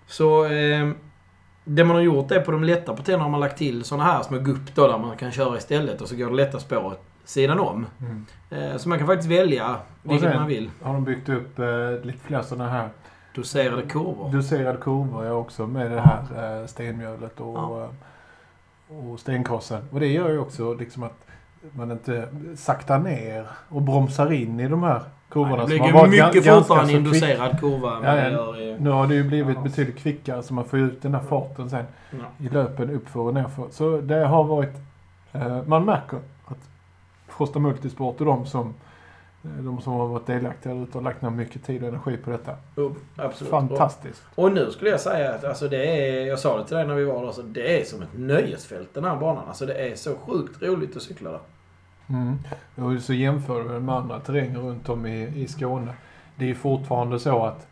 Så 0.08 0.46
eh, 0.46 0.90
det 1.64 1.84
man 1.84 1.96
har 1.96 2.04
gjort 2.04 2.32
är 2.32 2.40
på 2.40 2.52
de 2.52 2.64
lätta 2.64 2.96
partierna 2.96 3.24
har 3.24 3.30
man 3.30 3.40
lagt 3.40 3.58
till 3.58 3.84
sådana 3.84 4.04
här 4.04 4.24
små 4.24 4.38
gupp 4.38 4.76
då 4.76 4.88
där 4.88 4.98
man 4.98 5.18
kan 5.18 5.32
köra 5.32 5.58
istället 5.58 6.02
och 6.02 6.08
så 6.08 6.16
går 6.16 6.30
det 6.30 6.36
lätta 6.36 6.60
spåret 6.60 7.00
sidan 7.28 7.60
om. 7.60 7.86
Eh, 8.50 8.78
så 8.78 8.90
man 8.90 8.98
kan 8.98 9.08
faktiskt 9.08 9.32
välja 9.32 9.76
vilket 10.04 10.36
man 10.36 10.48
vill. 10.48 10.70
har 10.82 10.94
de 10.94 11.04
byggt 11.04 11.30
upp 11.30 11.60
eh, 11.60 11.66
lite 12.06 12.20
fler 12.20 12.42
sådana 12.42 12.70
här 12.70 12.90
Doserade 13.36 13.82
kurvor. 13.82 14.32
doserade 14.32 14.78
kurvor 14.78 15.26
ja, 15.26 15.32
också 15.32 15.68
med 15.68 15.92
det 15.92 16.02
här 16.02 16.60
eh, 16.62 16.68
stenmjölet 16.68 17.40
och, 17.40 17.58
Ja. 17.58 17.90
och 18.96 19.20
stenkrossen. 19.20 19.82
Och 19.92 20.00
det 20.00 20.08
gör 20.08 20.30
ju 20.30 20.40
också 20.40 20.74
liksom 20.74 21.04
att 21.04 21.26
man 21.72 21.92
inte 21.92 22.28
saktar 22.56 23.00
ner 23.00 23.46
och 23.70 23.82
bromsar 23.82 24.32
in 24.34 24.60
i 24.60 24.68
de 24.68 24.84
här 24.84 25.02
kurvorna. 25.30 25.66
det 25.66 25.78
som 25.78 25.92
har 25.94 26.08
blir 26.08 26.26
mycket 26.26 26.46
fortare 26.56 26.82
en 26.82 26.88
kvick. 26.88 27.04
doserad 27.22 27.60
kurva 27.60 28.00
Ja, 28.04 28.16
det 28.16 28.30
ja. 28.32 28.58
i... 28.58 28.76
Nu 28.80 28.90
har 28.90 29.08
det 29.08 29.16
ju 29.16 29.24
blivit 29.24 29.56
Ja. 29.58 29.62
betydligt 29.64 29.98
kvickare 29.98 30.44
så 30.44 30.54
man 30.54 30.66
får 30.66 30.80
ut 30.80 31.02
den 31.02 31.14
här 31.14 31.22
farten 31.22 31.70
sen 31.70 31.86
i 32.40 32.50
löpen 32.50 32.90
uppför 32.90 33.20
och 33.20 33.34
nerför. 33.34 33.68
Så 33.72 33.98
det 34.02 34.26
har 34.28 34.44
varit... 34.44 34.74
Eh, 35.34 35.58
man 35.66 35.86
märker 35.86 36.20
Frosta 37.38 37.60
Multisport 37.60 38.20
och 38.20 38.26
de 38.26 38.46
som, 38.46 38.74
eh, 39.44 39.50
de 39.50 39.82
som 39.82 39.94
har 39.94 40.08
varit 40.08 40.26
delaktiga 40.26 40.74
ute 40.74 40.98
har 40.98 41.04
lagt 41.04 41.22
ner 41.22 41.30
mycket 41.30 41.64
tid 41.64 41.84
och 41.84 41.90
energi 41.90 42.18
på 42.18 42.30
detta. 42.30 42.56
Jo, 42.76 42.96
absolut. 43.16 43.52
Fantastiskt. 43.52 44.24
Och, 44.36 44.44
och 44.44 44.52
nu 44.52 44.72
skulle 44.72 44.90
jag 44.90 45.00
säga 45.00 45.34
att 45.34 45.44
alltså 45.44 45.68
det 45.68 45.86
är, 45.86 46.28
jag 46.28 46.40
sa 46.40 46.58
det 46.58 46.66
till 46.66 46.78
dig 46.78 46.88
när 46.88 46.96
vi 46.96 47.04
var 47.04 47.26
där, 47.26 47.32
så 47.32 47.42
det 47.42 47.82
är 47.82 47.86
som 47.86 48.02
ett 48.02 48.18
nöjesfält 48.18 48.94
den 48.94 49.04
här 49.04 49.16
banan. 49.16 49.44
Alltså 49.48 49.66
det 49.66 49.92
är 49.92 49.96
så 49.96 50.16
sjukt 50.16 50.62
roligt 50.62 50.98
att 50.98 51.04
cykla 51.04 51.32
där. 51.32 51.40
Mm. 52.10 52.38
Och 52.76 53.02
så 53.02 53.14
jämför 53.14 53.64
du 53.64 53.80
med 53.80 53.96
andra 53.96 54.20
terränger 54.20 54.60
runt 54.60 54.90
om 54.90 55.06
i, 55.06 55.42
i 55.42 55.48
Skåne. 55.48 55.94
Det 56.36 56.50
är 56.50 56.56
fortfarande 56.56 57.20
så 57.20 57.46
att 57.46 57.68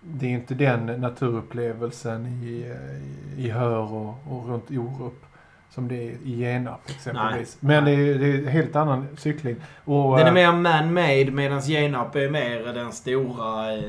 det 0.00 0.26
är 0.26 0.30
inte 0.30 0.54
den 0.54 0.86
naturupplevelsen 0.86 2.26
i, 2.26 2.70
eh, 2.70 3.44
i 3.44 3.50
Hör 3.50 3.92
och, 3.92 4.14
och 4.28 4.48
runt 4.48 4.70
Orup 4.70 5.24
som 5.70 5.88
det 5.88 5.94
är 5.94 6.16
i 6.24 6.36
Genarp 6.36 6.90
exempelvis. 6.90 7.56
Men 7.60 7.84
det 7.84 7.90
är, 7.90 8.18
det 8.18 8.26
är 8.26 8.38
en 8.38 8.46
helt 8.46 8.76
annan 8.76 9.06
cykling. 9.16 9.56
Och, 9.84 10.18
Den 10.18 10.26
är 10.36 10.42
eh, 10.42 10.52
mer 10.52 10.52
man-made 10.52 11.30
medan 11.30 11.60
Genarp 11.60 12.16
är 12.16 12.30
mer 12.30 12.72
den 12.74 12.92
stora, 12.92 13.74
eh, 13.74 13.82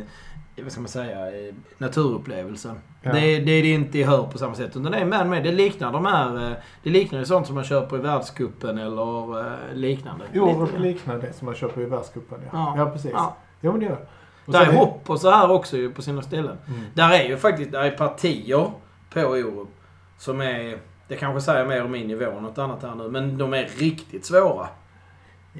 vad 0.63 0.71
ska 0.71 0.81
man 0.81 0.87
säga, 0.87 1.27
eh, 1.27 1.53
naturupplevelsen. 1.77 2.79
Ja. 3.01 3.13
Det, 3.13 3.39
det 3.39 3.51
är 3.51 3.63
det 3.63 3.71
inte 3.71 3.99
i 3.99 4.03
Hör 4.03 4.23
på 4.23 4.37
samma 4.37 4.55
sätt. 4.55 4.69
Utan 4.69 4.91
det 4.91 4.97
är 4.97 5.05
man-made. 5.05 5.41
Det 5.41 5.51
liknar 5.51 5.91
de 5.91 6.05
här, 6.05 6.55
det 6.83 6.89
liknar 6.89 7.19
ju 7.19 7.25
sånt 7.25 7.47
som 7.47 7.55
man 7.55 7.63
köper 7.63 7.97
i 7.97 7.99
världscupen 7.99 8.77
eller 8.77 9.45
liknande. 9.73 10.25
Orup 10.35 10.71
Lite. 10.71 10.83
liknar 10.83 11.17
det 11.17 11.33
som 11.33 11.45
man 11.45 11.55
köper 11.55 11.81
i 11.81 11.85
världscupen. 11.85 12.39
Ja. 12.43 12.49
Ja. 12.53 12.73
Ja. 12.77 12.91
precis. 12.91 13.11
Ja. 13.13 13.35
Ja. 13.61 13.71
men 13.71 13.79
det 13.79 13.85
gör 13.85 13.95
det. 13.95 14.07
Och 14.45 14.53
Där 14.53 14.61
är 14.61 14.73
hopp 14.77 15.09
och 15.09 15.21
så 15.21 15.31
här 15.31 15.51
också 15.51 15.77
på 15.95 16.01
sina 16.01 16.21
ställen. 16.21 16.57
Mm. 16.67 16.81
Där 16.93 17.11
är 17.11 17.23
ju 17.23 17.37
faktiskt 17.37 17.71
där 17.71 17.83
är 17.83 17.91
partier 17.91 18.71
på 19.13 19.19
Orup 19.21 19.69
som 20.17 20.41
är, 20.41 20.77
det 21.11 21.17
kanske 21.17 21.41
säger 21.41 21.65
mer 21.65 21.83
om 21.83 21.91
min 21.91 22.07
nivå 22.07 22.31
än 22.31 22.43
något 22.43 22.57
annat 22.57 22.83
här 22.83 22.95
nu, 22.95 23.09
men 23.09 23.37
de 23.37 23.53
är 23.53 23.65
riktigt 23.65 24.25
svåra. 24.25 24.67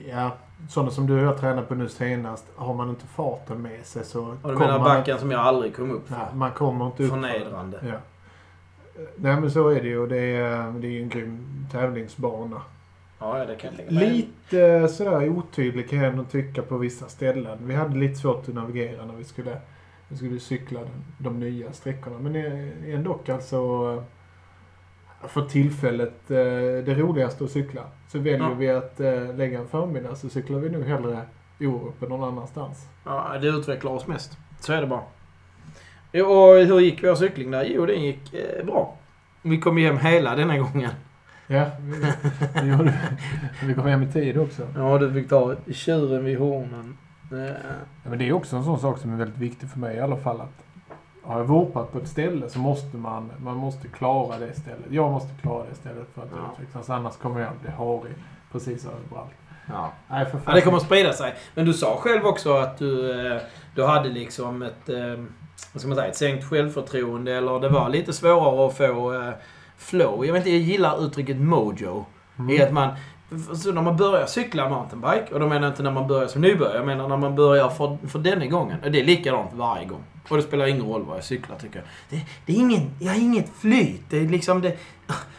Ja, 0.09 0.31
sådana 0.69 0.91
som 0.91 1.07
du 1.07 1.13
och 1.13 1.25
jag 1.25 1.39
tränade 1.39 1.67
på 1.67 1.75
nu 1.75 1.89
senast. 1.89 2.45
Har 2.55 2.73
man 2.73 2.89
inte 2.89 3.05
farten 3.05 3.61
med 3.61 3.85
sig 3.85 4.05
så 4.05 4.37
Och 4.41 4.51
du 4.51 4.57
menar 4.57 4.79
backen 4.79 5.19
som 5.19 5.31
jag 5.31 5.41
aldrig 5.41 5.75
kom 5.75 5.91
upp 5.91 6.09
Nej, 6.09 6.19
för. 6.29 6.37
man 6.37 6.51
kommer 6.51 6.85
inte 6.85 7.03
upp 7.03 7.09
för. 7.09 7.15
Förnedrande. 7.15 7.79
Ja. 7.87 7.97
Nej 9.15 9.39
men 9.41 9.51
så 9.51 9.69
är 9.69 9.81
det 9.81 9.87
ju. 9.87 9.99
och 9.99 10.07
Det 10.07 10.17
är, 10.17 10.71
det 10.71 10.87
är 10.87 10.91
ju 10.91 11.01
en 11.01 11.09
grym 11.09 11.65
tävlingsbana. 11.71 12.61
Ja, 13.19 13.45
det 13.45 13.55
kan 13.55 13.73
jag. 13.77 13.93
Lite 13.93 14.87
sådär 14.87 15.29
otydlig 15.29 15.89
kan 15.89 15.99
jag 15.99 16.07
ändå 16.07 16.23
tycka 16.23 16.61
på 16.61 16.77
vissa 16.77 17.07
ställen. 17.07 17.57
Vi 17.61 17.75
hade 17.75 17.97
lite 17.97 18.15
svårt 18.15 18.49
att 18.49 18.55
navigera 18.55 19.05
när 19.05 19.15
vi 19.15 19.23
skulle, 19.23 19.57
vi 20.07 20.17
skulle 20.17 20.39
cykla 20.39 20.79
de 21.17 21.39
nya 21.39 21.73
sträckorna. 21.73 22.19
Men 22.19 22.35
ändå 22.85 23.19
alltså 23.27 24.03
för 25.27 25.41
tillfället 25.45 26.31
eh, 26.31 26.37
det 26.85 26.95
roligaste 26.95 27.43
att 27.43 27.51
cykla. 27.51 27.81
Så 28.07 28.17
väljer 28.19 28.39
Ja. 28.39 28.53
vi 28.53 28.69
att 28.69 28.99
eh, 28.99 29.35
lägga 29.35 29.59
en 29.59 29.67
förmiddag 29.67 30.15
så 30.15 30.29
cyklar 30.29 30.59
vi 30.59 30.69
nog 30.69 30.83
hellre 30.83 31.21
Orup 31.59 32.03
än 32.03 32.09
någon 32.09 32.23
annanstans. 32.33 32.87
Ja, 33.05 33.37
det 33.41 33.47
utvecklar 33.47 33.91
oss 33.91 34.07
mest. 34.07 34.37
Så 34.59 34.73
är 34.73 34.81
det 34.81 34.87
bara. 34.87 35.01
Och 36.13 36.65
hur 36.67 36.79
gick 36.79 37.03
vår 37.03 37.15
cykling 37.15 37.51
där? 37.51 37.63
Jo, 37.63 37.85
den 37.85 38.01
gick 38.03 38.33
eh, 38.33 38.65
bra. 38.65 38.95
Vi 39.41 39.57
kom 39.59 39.77
hem 39.77 39.97
hela 39.97 40.35
denna 40.35 40.57
gången. 40.57 40.91
Ja, 41.47 41.65
vi, 41.79 41.95
vi, 42.61 42.69
gjorde, 42.71 42.93
vi 43.63 43.73
kom 43.73 43.85
hem 43.87 44.03
i 44.03 44.11
tid 44.11 44.37
också. 44.37 44.67
Ja, 44.75 44.97
du 44.97 45.13
fick 45.13 45.29
ta 45.29 45.55
tjuren 45.71 46.23
vid 46.25 46.37
hornen. 46.39 46.97
Eh, 47.31 47.55
Ja, 48.03 48.09
men 48.09 48.19
det 48.19 48.27
är 48.27 48.33
också 48.33 48.55
en 48.55 48.63
sån 48.63 48.79
sak 48.79 48.97
som 48.97 49.13
är 49.13 49.17
väldigt 49.17 49.37
viktig 49.37 49.69
för 49.69 49.79
mig 49.79 49.95
i 49.95 49.99
alla 49.99 50.17
fall. 50.17 50.41
Att 50.41 50.63
har 51.23 51.37
jag 51.37 51.45
vurpat 51.45 51.91
på 51.91 51.97
ett 51.97 52.07
ställe 52.07 52.49
så 52.49 52.59
måste 52.59 52.97
man, 52.97 53.31
man 53.43 53.57
måste 53.57 53.87
klara 53.87 54.37
det 54.37 54.53
stället. 54.53 54.85
Jag 54.89 55.11
måste 55.11 55.29
klara 55.41 55.63
det 55.69 55.75
stället 55.75 56.07
för 56.13 56.21
att 56.21 56.27
Ja. 56.35 56.37
utvecklas. 56.53 56.89
Annars 56.89 57.17
kommer 57.17 57.39
jag 57.41 57.49
bli 57.61 57.71
harig 57.71 58.13
precis 58.51 58.85
överallt. 58.85 59.31
Ja. 59.67 59.91
Nej, 60.09 60.25
för 60.25 60.39
ja, 60.45 60.51
det 60.53 60.61
kommer 60.61 60.77
att 60.77 60.83
sprida 60.83 61.13
sig. 61.13 61.33
Men 61.55 61.65
du 61.65 61.73
sa 61.73 61.95
själv 61.97 62.25
också 62.25 62.53
att 62.57 62.77
du, 62.77 63.11
eh, 63.33 63.41
du 63.75 63.83
hade 63.85 64.09
liksom 64.09 64.61
ett, 64.61 64.89
eh, 64.89 65.23
vad 65.73 65.81
ska 65.81 65.87
man 65.87 65.95
säga, 65.97 66.07
ett 66.07 66.17
sänkt 66.17 66.43
självförtroende. 66.49 67.33
Eller 67.35 67.59
det 67.59 67.69
var 67.69 67.89
lite 67.89 68.13
svårare 68.13 68.67
att 68.67 68.77
få 68.77 69.13
eh, 69.13 69.29
flow. 69.77 70.25
Jag 70.25 70.33
vet 70.33 70.39
inte, 70.39 70.49
jag 70.49 70.59
gillar 70.59 71.05
uttrycket 71.05 71.37
mojo. 71.37 72.05
I 72.37 72.41
Mm. 72.41 72.67
att 72.67 72.73
man, 72.73 72.89
så 73.55 73.71
när 73.71 73.81
man 73.81 73.97
börjar 73.97 74.25
cykla 74.25 74.69
mountainbike, 74.69 75.33
och 75.33 75.39
då 75.39 75.47
menar 75.47 75.61
jag 75.61 75.71
inte 75.71 75.83
när 75.83 75.91
man 75.91 76.07
börjar 76.07 76.27
som 76.27 76.41
nybörjare, 76.41 76.77
jag 76.77 76.85
menar 76.85 77.07
när 77.07 77.17
man 77.17 77.35
börjar 77.35 77.69
för, 77.69 77.97
för 78.07 78.19
denna 78.19 78.45
gången. 78.45 78.77
Och 78.83 78.91
det 78.91 78.99
är 78.99 79.05
likadant 79.05 79.53
varje 79.53 79.85
gång. 79.85 80.03
Och 80.29 80.37
det 80.37 80.43
spelar 80.43 80.67
ingen 80.67 80.85
roll 80.85 81.03
vad 81.03 81.17
jag 81.17 81.23
cyklar 81.23 81.57
tycker 81.57 81.75
jag. 81.75 81.85
Det, 82.09 82.25
det 82.45 82.53
är 82.53 82.57
ingen, 82.57 82.91
jag 82.99 83.13
har 83.13 83.19
inget 83.19 83.49
flyt. 83.59 84.01
Det 84.09 84.17
är 84.17 84.27
liksom 84.27 84.61
det, 84.61 84.77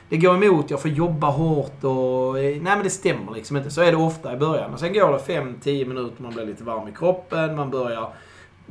det 0.08 0.16
går 0.16 0.44
emot, 0.44 0.70
jag 0.70 0.82
får 0.82 0.90
jobba 0.90 1.30
hårt 1.30 1.84
och... 1.84 2.34
Nej 2.34 2.60
men 2.62 2.82
det 2.82 2.90
stämmer 2.90 3.32
liksom 3.32 3.56
inte. 3.56 3.70
Så 3.70 3.80
är 3.80 3.90
det 3.90 3.96
ofta 3.96 4.32
i 4.32 4.36
början. 4.36 4.72
Och 4.72 4.80
sen 4.80 4.92
går 4.92 5.12
det 5.12 5.34
5-10 5.34 5.88
minuter, 5.88 6.22
man 6.22 6.32
blir 6.32 6.46
lite 6.46 6.64
varm 6.64 6.88
i 6.88 6.92
kroppen, 6.92 7.56
man 7.56 7.70
börjar 7.70 8.08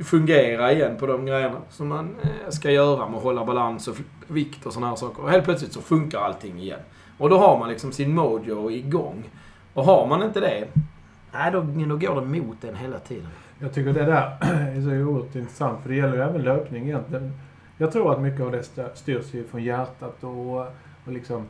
fungera 0.04 0.72
igen 0.72 0.96
på 0.96 1.06
de 1.06 1.26
grejerna 1.26 1.56
som 1.70 1.88
man 1.88 2.16
eh, 2.22 2.50
ska 2.50 2.70
göra 2.70 3.08
med 3.08 3.16
att 3.16 3.22
hålla 3.22 3.44
balans 3.44 3.88
och 3.88 3.96
vikt 4.28 4.66
och 4.66 4.72
sådana 4.72 4.88
här 4.88 4.96
saker. 4.96 5.22
Och 5.22 5.30
helt 5.30 5.44
plötsligt 5.44 5.72
så 5.72 5.80
funkar 5.80 6.18
allting 6.18 6.60
igen. 6.60 6.80
Och 7.18 7.28
då 7.28 7.38
har 7.38 7.58
man 7.58 7.68
liksom 7.68 7.92
sin 7.92 8.14
mojo 8.14 8.70
igång. 8.70 9.30
Och 9.74 9.84
har 9.84 10.06
man 10.06 10.22
inte 10.22 10.40
det, 10.40 10.68
nej 11.32 11.52
då, 11.52 11.60
då 11.60 11.96
går 11.96 12.20
det 12.20 12.26
mot 12.26 12.64
en 12.64 12.76
hela 12.76 12.98
tiden. 12.98 13.28
Jag 13.58 13.74
tycker 13.74 13.92
det 13.92 14.04
där 14.04 14.36
är 14.76 14.82
så 14.82 14.90
oerhört 14.90 15.34
intressant 15.34 15.82
för 15.82 15.88
det 15.88 15.96
gäller 15.96 16.16
ju 16.16 16.22
även 16.22 16.42
löpning 16.42 16.84
egentligen. 16.84 17.32
Jag 17.78 17.92
tror 17.92 18.12
att 18.12 18.20
mycket 18.20 18.40
av 18.40 18.52
det 18.52 18.62
styrs 18.94 19.34
ju 19.34 19.44
från 19.44 19.64
hjärtat 19.64 20.24
och, 20.24 20.58
och 21.04 21.12
liksom 21.12 21.46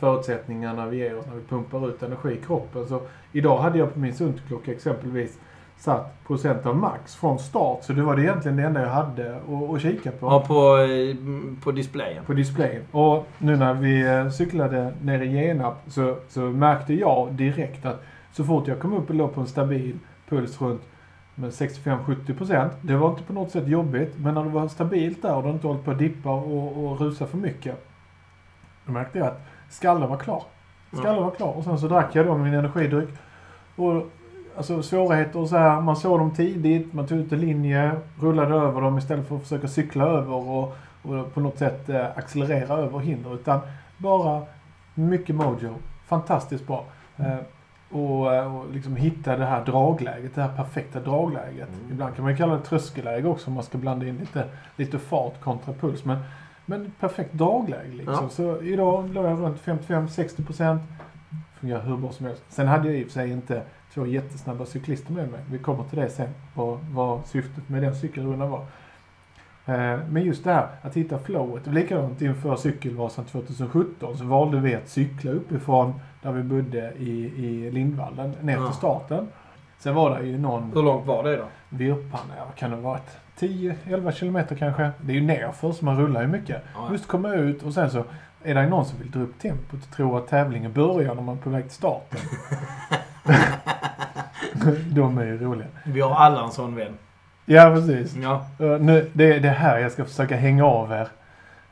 förutsättningarna 0.00 0.86
vi 0.86 0.96
ger 0.96 1.18
oss 1.18 1.26
när 1.26 1.34
vi 1.34 1.42
pumpar 1.42 1.88
ut 1.88 2.02
energi 2.02 2.32
i 2.32 2.46
kroppen. 2.46 2.88
Så 2.88 3.00
idag 3.32 3.58
hade 3.58 3.78
jag 3.78 3.92
på 3.94 3.98
min 3.98 4.14
Suntklocka 4.14 4.72
exempelvis 4.72 5.38
satt 5.82 6.24
procent 6.26 6.66
av 6.66 6.76
max 6.76 7.14
från 7.16 7.38
start. 7.38 7.84
Så 7.84 7.92
det 7.92 8.02
var 8.02 8.16
det 8.16 8.22
egentligen 8.22 8.56
det 8.56 8.62
enda 8.62 8.80
jag 8.80 8.88
hade 8.88 9.36
att, 9.36 9.74
att 9.74 9.82
kika 9.82 10.10
på. 10.10 10.26
Ja, 10.26 10.44
på, 10.46 10.78
eh, 10.78 11.16
på 11.62 11.72
displayen. 11.72 12.24
på 12.24 12.32
displayen. 12.32 12.82
Och 12.90 13.26
nu 13.38 13.56
när 13.56 13.74
vi 13.74 14.02
eh, 14.02 14.28
cyklade 14.28 14.92
ner 15.02 15.20
i 15.20 15.28
Genarp 15.28 15.74
så, 15.86 16.16
så 16.28 16.40
märkte 16.40 16.94
jag 16.94 17.32
direkt 17.32 17.86
att 17.86 18.02
så 18.32 18.44
fort 18.44 18.68
jag 18.68 18.80
kom 18.80 18.92
upp 18.92 19.08
och 19.08 19.14
låg 19.14 19.34
på 19.34 19.40
en 19.40 19.46
stabil 19.46 19.98
puls 20.28 20.60
runt 20.60 20.82
med 21.34 21.50
65-70%. 21.50 22.70
Det 22.82 22.96
var 22.96 23.10
inte 23.10 23.22
på 23.22 23.32
något 23.32 23.50
sätt 23.50 23.68
jobbigt, 23.68 24.18
men 24.18 24.34
när 24.34 24.44
det 24.44 24.50
var 24.50 24.68
stabilt 24.68 25.22
där 25.22 25.36
och 25.36 25.42
det 25.42 25.50
inte 25.50 25.66
hållit 25.66 25.84
på 25.84 25.90
att 25.90 25.98
dippa 25.98 26.30
och, 26.30 26.86
och 26.86 27.00
rusa 27.00 27.26
för 27.26 27.38
mycket. 27.38 27.84
Då 28.86 28.92
märkte 28.92 29.18
jag 29.18 29.28
att 29.28 29.40
skallen 29.70 30.08
var 30.08 30.16
klar. 30.16 30.42
Skallen 30.92 31.22
var 31.22 31.30
klar 31.30 31.52
och 31.56 31.64
sen 31.64 31.78
så 31.78 31.88
drack 31.88 32.14
jag 32.14 32.26
då 32.26 32.38
min 32.38 32.54
energidryck. 32.54 33.08
Och 33.76 34.06
alltså 34.56 34.82
svårigheter 34.82 35.38
och 35.38 35.48
så 35.48 35.56
här, 35.56 35.80
man 35.80 35.96
såg 35.96 36.18
dem 36.18 36.30
tidigt, 36.30 36.92
man 36.92 37.06
tog 37.06 37.18
ut 37.18 37.32
en 37.32 37.40
linje, 37.40 37.92
rullade 38.20 38.54
över 38.54 38.80
dem 38.80 38.98
istället 38.98 39.28
för 39.28 39.36
att 39.36 39.42
försöka 39.42 39.68
cykla 39.68 40.04
över 40.04 40.34
och, 40.34 40.76
och 41.02 41.34
på 41.34 41.40
något 41.40 41.58
sätt 41.58 41.88
eh, 41.88 42.06
accelerera 42.16 42.76
över 42.76 42.98
hinder. 42.98 43.34
Utan 43.34 43.60
bara 43.98 44.42
mycket 44.94 45.36
mojo. 45.36 45.74
Fantastiskt 46.06 46.66
bra. 46.66 46.84
Eh, 47.16 47.38
och, 47.90 48.34
eh, 48.34 48.56
och 48.56 48.70
liksom 48.72 48.96
hitta 48.96 49.36
det 49.36 49.44
här 49.44 49.64
dragläget, 49.64 50.34
det 50.34 50.42
här 50.42 50.56
perfekta 50.56 51.00
dragläget. 51.00 51.68
Mm. 51.68 51.92
Ibland 51.92 52.14
kan 52.14 52.22
man 52.22 52.32
ju 52.32 52.36
kalla 52.36 52.54
det 52.54 52.62
tröskelläge 52.62 53.28
också 53.28 53.50
om 53.50 53.54
man 53.54 53.64
ska 53.64 53.78
blanda 53.78 54.06
in 54.06 54.16
lite, 54.16 54.44
lite 54.76 54.98
fart 54.98 55.40
kontra 55.40 55.74
puls. 55.74 56.04
Men, 56.04 56.18
men 56.66 56.92
perfekt 57.00 57.32
dragläge 57.32 57.92
liksom. 57.92 58.18
Ja. 58.22 58.28
Så 58.28 58.62
idag 58.62 59.14
låg 59.14 59.24
jag 59.24 59.40
runt 59.40 59.64
55-60%. 59.64 60.78
Fungerar 61.60 61.82
hur 61.82 61.96
bra 61.96 62.12
som 62.12 62.26
helst. 62.26 62.42
Sen 62.48 62.68
hade 62.68 62.88
jag 62.88 62.96
i 62.96 63.02
och 63.02 63.06
för 63.06 63.12
sig 63.12 63.30
inte 63.30 63.62
två 63.94 64.06
jättesnabba 64.06 64.66
cyklister 64.66 65.12
med 65.12 65.28
mig. 65.30 65.40
Vi 65.50 65.58
kommer 65.58 65.84
till 65.84 65.98
det 65.98 66.08
sen, 66.10 66.28
vad, 66.54 66.78
vad 66.90 67.26
syftet 67.26 67.68
med 67.68 67.82
den 67.82 67.96
cykelrundan 67.96 68.50
var. 68.50 68.64
Eh, 69.66 69.98
Men 70.10 70.22
just 70.22 70.44
det 70.44 70.52
här 70.52 70.66
att 70.82 70.96
hitta 70.96 71.18
flowet. 71.18 71.66
Likadant 71.66 72.22
inför 72.22 72.56
Cykelvasan 72.56 73.24
2017 73.24 74.18
så 74.18 74.24
valde 74.24 74.60
vi 74.60 74.74
att 74.74 74.88
cykla 74.88 75.30
uppifrån 75.30 76.00
där 76.22 76.32
vi 76.32 76.42
bodde 76.42 76.92
i, 76.98 77.10
i 77.46 77.70
Lindvallen 77.70 78.34
ner 78.40 78.56
Ja. 78.56 78.66
till 78.66 78.76
starten. 78.76 79.28
Sen 79.78 79.94
var 79.94 80.18
det 80.18 80.26
ju 80.26 80.38
någon 80.38 80.72
Hur 80.74 80.82
långt 80.82 81.06
var 81.06 81.24
det 81.24 81.36
då? 81.36 81.44
virrpanna, 81.68 82.34
ja, 82.38 82.44
kan 82.56 82.70
det 82.70 82.76
ha 82.76 82.82
varit? 82.82 83.16
10-11 83.38 84.12
kilometer 84.12 84.56
kanske. 84.56 84.90
Det 85.00 85.12
är 85.12 85.14
ju 85.14 85.20
nerför 85.22 85.72
så 85.72 85.84
man 85.84 85.96
rullar 85.98 86.22
ju 86.22 86.28
mycket. 86.28 86.62
Ja, 86.74 86.88
Just 86.92 87.06
komma 87.08 87.34
ut 87.34 87.62
och 87.62 87.74
sen 87.74 87.90
så 87.90 88.04
är 88.42 88.54
det 88.54 88.66
någon 88.68 88.84
som 88.84 88.98
vill 88.98 89.10
dra 89.10 89.20
upp 89.20 89.38
tempot 89.38 89.82
och 89.82 89.96
tror 89.96 90.18
att 90.18 90.28
tävlingen 90.28 90.72
börjar 90.72 91.14
när 91.14 91.22
man 91.22 91.36
är 91.36 91.40
på 91.42 91.50
väg 91.50 91.62
till 91.64 91.72
starten. 91.72 92.20
De 94.90 95.18
är 95.18 95.24
ju 95.24 95.38
roliga. 95.38 95.68
Vi 95.84 96.00
har 96.00 96.14
alla 96.14 96.44
en 96.44 96.50
sån 96.50 96.74
vän. 96.74 96.98
Ja, 97.46 97.74
precis. 97.74 98.16
Ja. 98.16 98.46
Uh, 98.60 98.80
nu, 98.80 99.10
det 99.12 99.32
är 99.32 99.40
det 99.40 99.48
här 99.48 99.78
jag 99.78 99.92
ska 99.92 100.04
försöka 100.04 100.36
hänga 100.36 100.64
av 100.64 100.92
er. 100.92 101.08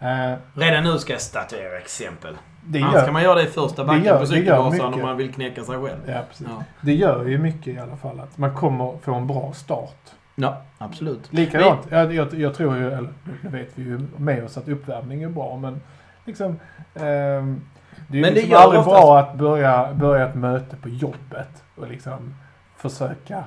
Eh, 0.00 0.36
Redan 0.54 0.84
nu 0.84 0.98
ska 0.98 1.12
jag 1.12 1.22
statuera 1.22 1.78
exempel. 1.78 2.36
det, 2.64 2.82
Annars 2.82 2.94
gör, 2.94 3.04
kan 3.04 3.12
man 3.12 3.22
göra 3.22 3.34
det 3.34 3.42
i 3.42 3.46
första 3.46 3.84
backen 3.84 4.18
på 4.18 4.26
cykelvasan 4.26 4.94
om 4.94 5.02
man 5.02 5.16
vill 5.16 5.32
knäcka 5.32 5.64
sig 5.64 5.78
själv. 5.78 5.98
ja, 6.06 6.22
precis. 6.28 6.46
Ja, 6.50 6.64
det 6.80 6.94
gör 6.94 7.26
ju 7.26 7.38
mycket 7.38 7.66
i 7.66 7.78
alla 7.78 7.96
fall 7.96 8.20
att 8.20 8.38
man 8.38 8.54
kommer 8.54 8.98
få 9.02 9.14
en 9.14 9.26
bra 9.26 9.52
start. 9.54 10.10
ja 10.34 10.62
absolut. 10.78 11.32
Likadant, 11.32 11.80
jag, 11.88 12.14
jag, 12.14 12.34
jag 12.34 12.54
tror 12.54 12.76
ju, 12.76 12.92
eller 12.92 13.12
nu 13.42 13.48
vet 13.50 13.68
vi 13.74 13.82
ju 13.82 14.00
med 14.16 14.44
oss 14.44 14.56
att 14.56 14.68
uppvärmning 14.68 15.22
är 15.22 15.28
bra 15.28 15.56
men 15.56 15.80
liksom 16.24 16.60
ehm, 16.94 17.60
det 18.08 18.14
är 18.14 18.16
ju 18.16 18.20
Men 18.22 18.30
det 18.30 18.34
liksom 18.34 18.50
gör 18.52 18.58
aldrig 18.60 18.80
oftast- 18.80 19.02
bra 19.02 19.18
att 19.18 19.34
börja, 19.34 19.94
börja 19.94 20.28
ett 20.28 20.34
möte 20.34 20.76
på 20.76 20.88
jobbet 20.88 21.64
och 21.76 21.88
liksom 21.88 22.34
försöka 22.76 23.44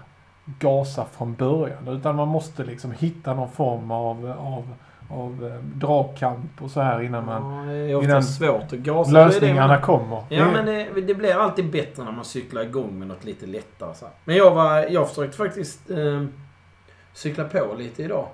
gasa 0.59 1.05
från 1.17 1.33
början. 1.35 1.87
Utan 1.87 2.15
man 2.15 2.27
måste 2.27 2.63
liksom 2.63 2.91
hitta 2.91 3.33
någon 3.33 3.49
form 3.49 3.91
av, 3.91 4.25
av, 4.39 4.73
av 5.09 5.45
eh, 5.47 5.63
dragkamp 5.63 6.61
och 6.61 6.71
så 6.71 6.81
här 6.81 7.01
innan 7.01 7.25
man... 7.25 7.67
Ja, 7.67 7.73
det 7.73 7.79
är 7.91 8.03
innan 8.03 8.23
svårt 8.23 8.63
att 8.63 8.71
gasa. 8.71 9.11
lösningarna 9.11 9.67
Det 9.73 9.79
det 9.79 9.81
kommer. 9.85 10.23
Ja, 10.29 10.45
Det- 10.45 10.51
men 10.51 10.65
det, 10.65 11.01
det 11.01 11.15
blir 11.15 11.35
alltid 11.37 11.71
bättre 11.71 12.03
när 12.03 12.11
man 12.11 12.25
cyklar 12.25 12.61
igång 12.61 12.99
med 12.99 13.07
något 13.07 13.23
lite 13.25 13.45
lättare. 13.45 13.93
Så. 13.95 14.05
här. 14.05 14.13
Men 14.25 14.35
jag, 14.35 14.51
var, 14.51 14.77
jag 14.77 15.09
försökte 15.09 15.37
faktiskt 15.37 15.89
eh, 15.89 16.23
cykla 17.13 17.43
på 17.43 17.75
lite 17.77 18.03
idag. 18.03 18.27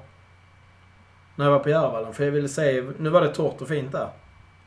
När 1.35 1.45
jag 1.45 1.51
var 1.51 1.59
på 1.59 1.69
Järvallen. 1.69 2.13
För 2.13 2.23
jag 2.23 2.31
ville 2.31 2.49
se, 2.49 2.83
nu 2.97 3.09
var 3.09 3.21
det 3.21 3.27
torrt 3.33 3.61
och 3.61 3.67
fint 3.67 3.91
där. 3.91 4.07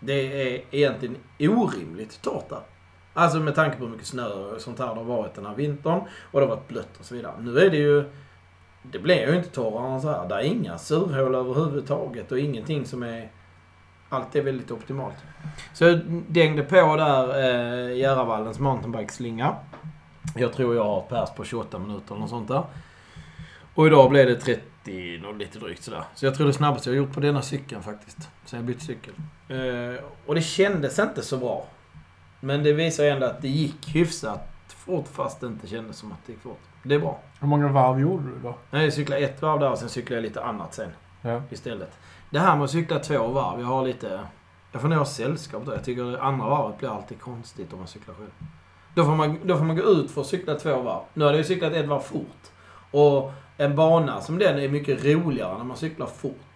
Det 0.04 0.52
är 0.52 0.62
egentligen 0.70 1.16
orimligt 1.38 2.22
torrt 2.22 2.48
där. 2.48 2.60
Alltså 3.14 3.40
med 3.40 3.54
tanke 3.54 3.76
på 3.76 3.84
hur 3.84 3.90
mycket 3.90 4.06
snö 4.06 4.26
och 4.26 4.60
sånt 4.60 4.78
här 4.78 4.86
det 4.86 4.94
har 4.94 5.04
varit 5.04 5.34
den 5.34 5.46
här 5.46 5.54
vintern. 5.54 6.00
Och 6.30 6.40
det 6.40 6.46
har 6.46 6.56
varit 6.56 6.68
blött 6.68 6.96
och 6.98 7.04
så 7.04 7.14
vidare. 7.14 7.34
Nu 7.40 7.58
är 7.58 7.70
det 7.70 7.76
ju... 7.76 8.04
Det 8.82 8.98
blir 8.98 9.28
ju 9.28 9.36
inte 9.36 9.48
torrare 9.48 9.94
än 9.94 10.00
så 10.00 10.10
här. 10.10 10.28
Det 10.28 10.34
är 10.34 10.40
inga 10.40 10.78
surhål 10.78 11.34
överhuvudtaget 11.34 12.32
och 12.32 12.38
ingenting 12.38 12.86
som 12.86 13.02
är... 13.02 13.30
Allt 14.08 14.36
är 14.36 14.42
väldigt 14.42 14.70
optimalt. 14.70 15.14
Så 15.74 15.84
jag 15.84 16.00
dängde 16.28 16.62
på 16.62 16.96
där 16.96 17.28
eh, 17.28 17.96
Järvavallens 17.96 18.58
mountainbike-slinga. 18.58 19.54
Jag 20.36 20.52
tror 20.52 20.74
jag 20.74 20.84
har 20.84 20.98
ett 20.98 21.08
pers 21.08 21.30
på 21.36 21.44
28 21.44 21.78
minuter 21.78 22.14
eller 22.14 22.26
sånt 22.26 22.48
där. 22.48 22.64
Och 23.74 23.86
idag 23.86 24.10
blev 24.10 24.26
det 24.26 24.36
30, 24.36 25.34
lite 25.38 25.58
drygt 25.58 25.82
sådär. 25.82 26.04
Så 26.14 26.26
jag 26.26 26.34
tror 26.34 26.46
det 26.46 26.52
snabbaste 26.52 26.90
jag 26.90 26.96
har 26.96 27.06
gjort 27.06 27.14
på 27.14 27.20
denna 27.20 27.42
cykeln 27.42 27.82
faktiskt. 27.82 28.18
Sen 28.44 28.58
jag 28.58 28.66
bytte 28.66 28.84
cykel. 28.84 29.14
Eh, 29.52 30.00
och 30.26 30.34
det 30.34 30.40
kändes 30.42 30.98
inte 30.98 31.22
så 31.22 31.36
bra. 31.36 31.66
Men 32.40 32.62
det 32.62 32.72
visar 32.72 33.04
ändå 33.04 33.26
att 33.26 33.42
det 33.42 33.48
gick 33.48 33.88
hyfsat 33.94 34.48
fort 34.68 35.08
fast 35.12 35.40
det 35.40 35.46
inte 35.46 35.66
kändes 35.66 35.96
som 35.96 36.12
att 36.12 36.18
det 36.26 36.32
gick 36.32 36.42
fort. 36.42 36.60
Det 36.82 36.94
är 36.94 36.98
bra. 36.98 37.20
Hur 37.40 37.48
många 37.48 37.68
varv 37.68 38.00
gjorde 38.00 38.24
du 38.24 38.38
då? 38.42 38.54
Nej, 38.70 38.84
Jag 38.84 38.92
cyklade 38.92 39.22
ett 39.22 39.42
varv 39.42 39.60
där 39.60 39.70
och 39.70 39.78
sen 39.78 39.88
cyklade 39.88 40.14
jag 40.16 40.22
lite 40.22 40.44
annat 40.44 40.74
sen 40.74 40.88
Ja. 41.22 41.42
istället. 41.50 41.90
Det 42.30 42.38
här 42.38 42.56
med 42.56 42.64
att 42.64 42.70
cykla 42.70 42.98
två 42.98 43.26
varv, 43.26 43.60
jag 43.60 43.66
har 43.66 43.84
lite... 43.86 44.20
Jag 44.72 44.80
får 44.80 44.88
nog 44.88 44.98
ha 44.98 45.04
sällskap 45.04 45.62
då. 45.66 45.72
Jag 45.72 45.84
tycker 45.84 46.18
andra 46.22 46.46
varvet 46.48 46.78
blir 46.78 46.88
alltid 46.96 47.20
konstigt 47.20 47.72
om 47.72 47.78
man 47.78 47.88
cyklar 47.88 48.14
själv. 48.14 48.30
Då 48.94 49.04
får 49.04 49.14
man, 49.14 49.38
då 49.44 49.56
får 49.56 49.64
man 49.64 49.76
gå 49.76 49.82
ut 49.82 50.10
för 50.10 50.20
att 50.20 50.26
cykla 50.26 50.54
två 50.54 50.82
varv. 50.82 51.02
Nu 51.14 51.24
hade 51.24 51.36
jag 51.36 51.46
cyklat 51.46 51.72
ett 51.72 51.86
varv 51.88 52.00
fort. 52.00 52.50
Och 52.90 53.32
en 53.56 53.76
bana 53.76 54.20
som 54.20 54.38
den 54.38 54.58
är 54.58 54.68
mycket 54.68 55.04
roligare 55.04 55.58
när 55.58 55.64
man 55.64 55.76
cyklar 55.76 56.06
fort. 56.06 56.51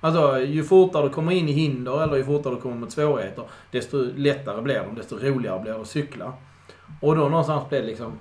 Alltså, 0.00 0.40
ju 0.40 0.64
fortare 0.64 1.02
du 1.02 1.10
kommer 1.10 1.32
in 1.32 1.48
i 1.48 1.52
hinder 1.52 2.02
eller 2.02 2.16
ju 2.16 2.24
fortare 2.24 2.54
du 2.54 2.60
kommer 2.60 2.76
mot 2.76 2.92
svårigheter, 2.92 3.44
desto 3.70 3.96
lättare 4.16 4.62
blir 4.62 4.82
de, 4.82 4.94
desto 4.94 5.16
roligare 5.18 5.60
blir 5.60 5.72
det 5.72 5.80
att 5.80 5.86
cykla. 5.86 6.32
Och 7.00 7.16
då 7.16 7.28
någonstans 7.28 7.68
blev 7.68 7.80
det 7.82 7.86
liksom... 7.88 8.12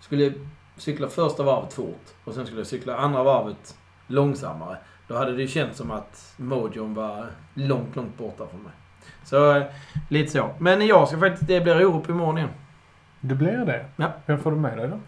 Skulle 0.00 0.24
jag 0.24 0.32
cykla 0.76 1.08
första 1.08 1.42
varvet 1.42 1.72
fort 1.72 2.06
och 2.24 2.34
sen 2.34 2.46
skulle 2.46 2.60
jag 2.60 2.66
cykla 2.66 2.96
andra 2.96 3.22
varvet 3.22 3.76
långsammare. 4.06 4.76
Då 5.08 5.16
hade 5.16 5.32
det 5.32 5.42
ju 5.42 5.48
känts 5.48 5.78
som 5.78 5.90
att 5.90 6.34
mojon 6.36 6.94
var 6.94 7.26
långt, 7.54 7.96
långt 7.96 8.18
borta 8.18 8.46
från 8.46 8.62
mig. 8.62 8.72
Så, 9.24 9.56
eh, 9.56 9.62
lite 10.08 10.32
så. 10.32 10.50
Men 10.58 10.86
jag 10.86 11.08
ska 11.08 11.18
faktiskt... 11.20 11.46
Det 11.46 11.60
blir 11.60 11.86
Orup 11.86 12.08
imorgon 12.08 12.38
igen. 12.38 12.50
Det 13.20 13.34
blir 13.34 13.64
det? 13.66 13.86
Ja. 13.96 14.12
Vem 14.26 14.38
får 14.38 14.50
du 14.50 14.56
med 14.56 14.78
dig 14.78 14.88
då? 14.88 14.98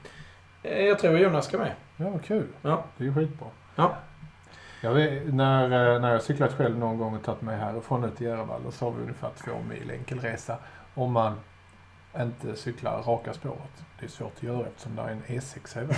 Eh, 0.69 0.85
Jag 0.85 0.99
tror 0.99 1.19
Jonas 1.19 1.47
ska 1.47 1.59
med. 1.59 1.73
Ja, 1.97 2.11
vad 2.11 2.25
kul. 2.25 2.47
Ja. 2.63 2.85
Det 2.97 3.05
är 3.05 3.09
ju 3.09 3.15
skitbra. 3.15 3.49
Ja. 3.77 3.97
Jag 4.85 4.95
vet, 4.95 5.35
när, 5.35 5.95
eh, 5.95 6.01
när 6.01 6.13
jag 6.13 6.23
cyklat 6.23 6.53
själv 6.53 6.79
någon 6.79 6.99
gång 6.99 7.15
och 7.15 7.23
tagit 7.23 7.43
mig 7.43 7.57
härifrån 7.59 8.05
ut 8.05 8.17
till 8.17 8.27
Järvalla 8.27 8.71
så 8.71 8.85
har 8.85 8.93
vi 8.93 9.03
ungefär 9.03 9.31
två 9.45 9.51
mil 9.69 9.91
enkel 9.91 10.21
resa. 10.21 10.59
Om 10.95 11.13
man 11.13 11.35
inte 12.21 12.57
cyklar 12.57 13.03
raka 13.03 13.33
spåret. 13.35 13.85
Det 14.01 14.07
är 14.07 14.11
svårt 14.11 14.33
att 14.37 14.43
göra 14.43 14.67
eftersom 14.67 14.97
det 14.97 15.03
är 15.03 15.09
en 15.09 15.23
E6 15.23 15.79
i 15.83 15.85
vägen. 15.85 15.97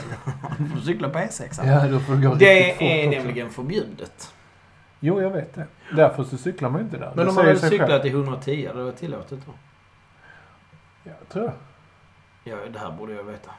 Du 0.58 0.68
får 0.68 0.80
cykla 0.80 1.08
på 1.08 1.18
E6. 1.18 1.66
Ja, 1.66 1.88
då 1.88 2.00
får 2.00 2.14
du 2.14 2.28
gå 2.28 2.34
Det 2.34 2.70
är 2.70 3.06
också. 3.06 3.18
nämligen 3.18 3.50
förbjudet. 3.50 4.34
Jo, 5.00 5.20
jag 5.22 5.30
vet 5.30 5.54
det. 5.54 5.66
Därför 5.96 6.24
så 6.24 6.36
cyklar 6.38 6.70
man 6.70 6.80
inte 6.80 6.98
där. 6.98 7.12
Men 7.14 7.24
Det 7.24 7.28
om 7.30 7.34
man 7.34 7.46
hade 7.46 7.58
cyklat 7.58 7.88
själv. 7.90 8.06
i 8.06 8.10
110, 8.10 8.66
hade 8.66 8.78
det 8.78 8.84
varit 8.84 8.96
tillåtet 8.96 9.38
då? 9.46 9.52
Ja, 11.04 11.12
tror 11.28 11.44
jag. 11.44 11.54
Ja, 12.44 12.56
det 12.72 12.78
här 12.78 12.90
borde 12.90 13.12
jag 13.14 13.24
veta. 13.24 13.50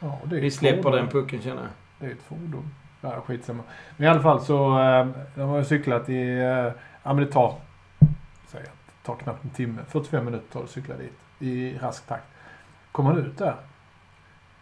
Ja, 0.00 0.18
Vi 0.24 0.50
släpper 0.50 0.82
fordon. 0.82 0.98
den 0.98 1.08
pucken 1.08 1.42
känner 1.42 1.62
jag. 1.62 1.70
Det 1.98 2.06
är 2.06 2.10
ett 2.10 2.22
fordon. 2.28 2.74
Ja, 3.00 3.20
skitsamma. 3.26 3.62
Men 3.96 4.06
i 4.06 4.10
alla 4.10 4.22
fall 4.22 4.40
så 4.40 4.80
eh, 4.80 5.06
de 5.34 5.48
har 5.48 5.62
cyklat 5.62 6.08
i... 6.08 6.38
Eh, 6.38 6.72
ja 7.02 7.12
men 7.12 7.16
det 7.16 7.26
tar... 7.26 7.54
Säg 8.46 8.62
det 8.62 9.06
tar 9.06 9.16
knappt 9.16 9.44
en 9.44 9.50
timme. 9.50 9.82
45 9.88 10.24
minuter 10.24 10.52
tar 10.52 10.60
det 10.60 10.64
att 10.64 10.70
cykla 10.70 10.96
dit. 10.96 11.18
I 11.38 11.78
rask 11.78 12.06
takt. 12.06 12.24
Kommer 12.92 13.10
man 13.10 13.26
ut 13.26 13.38
där 13.38 13.54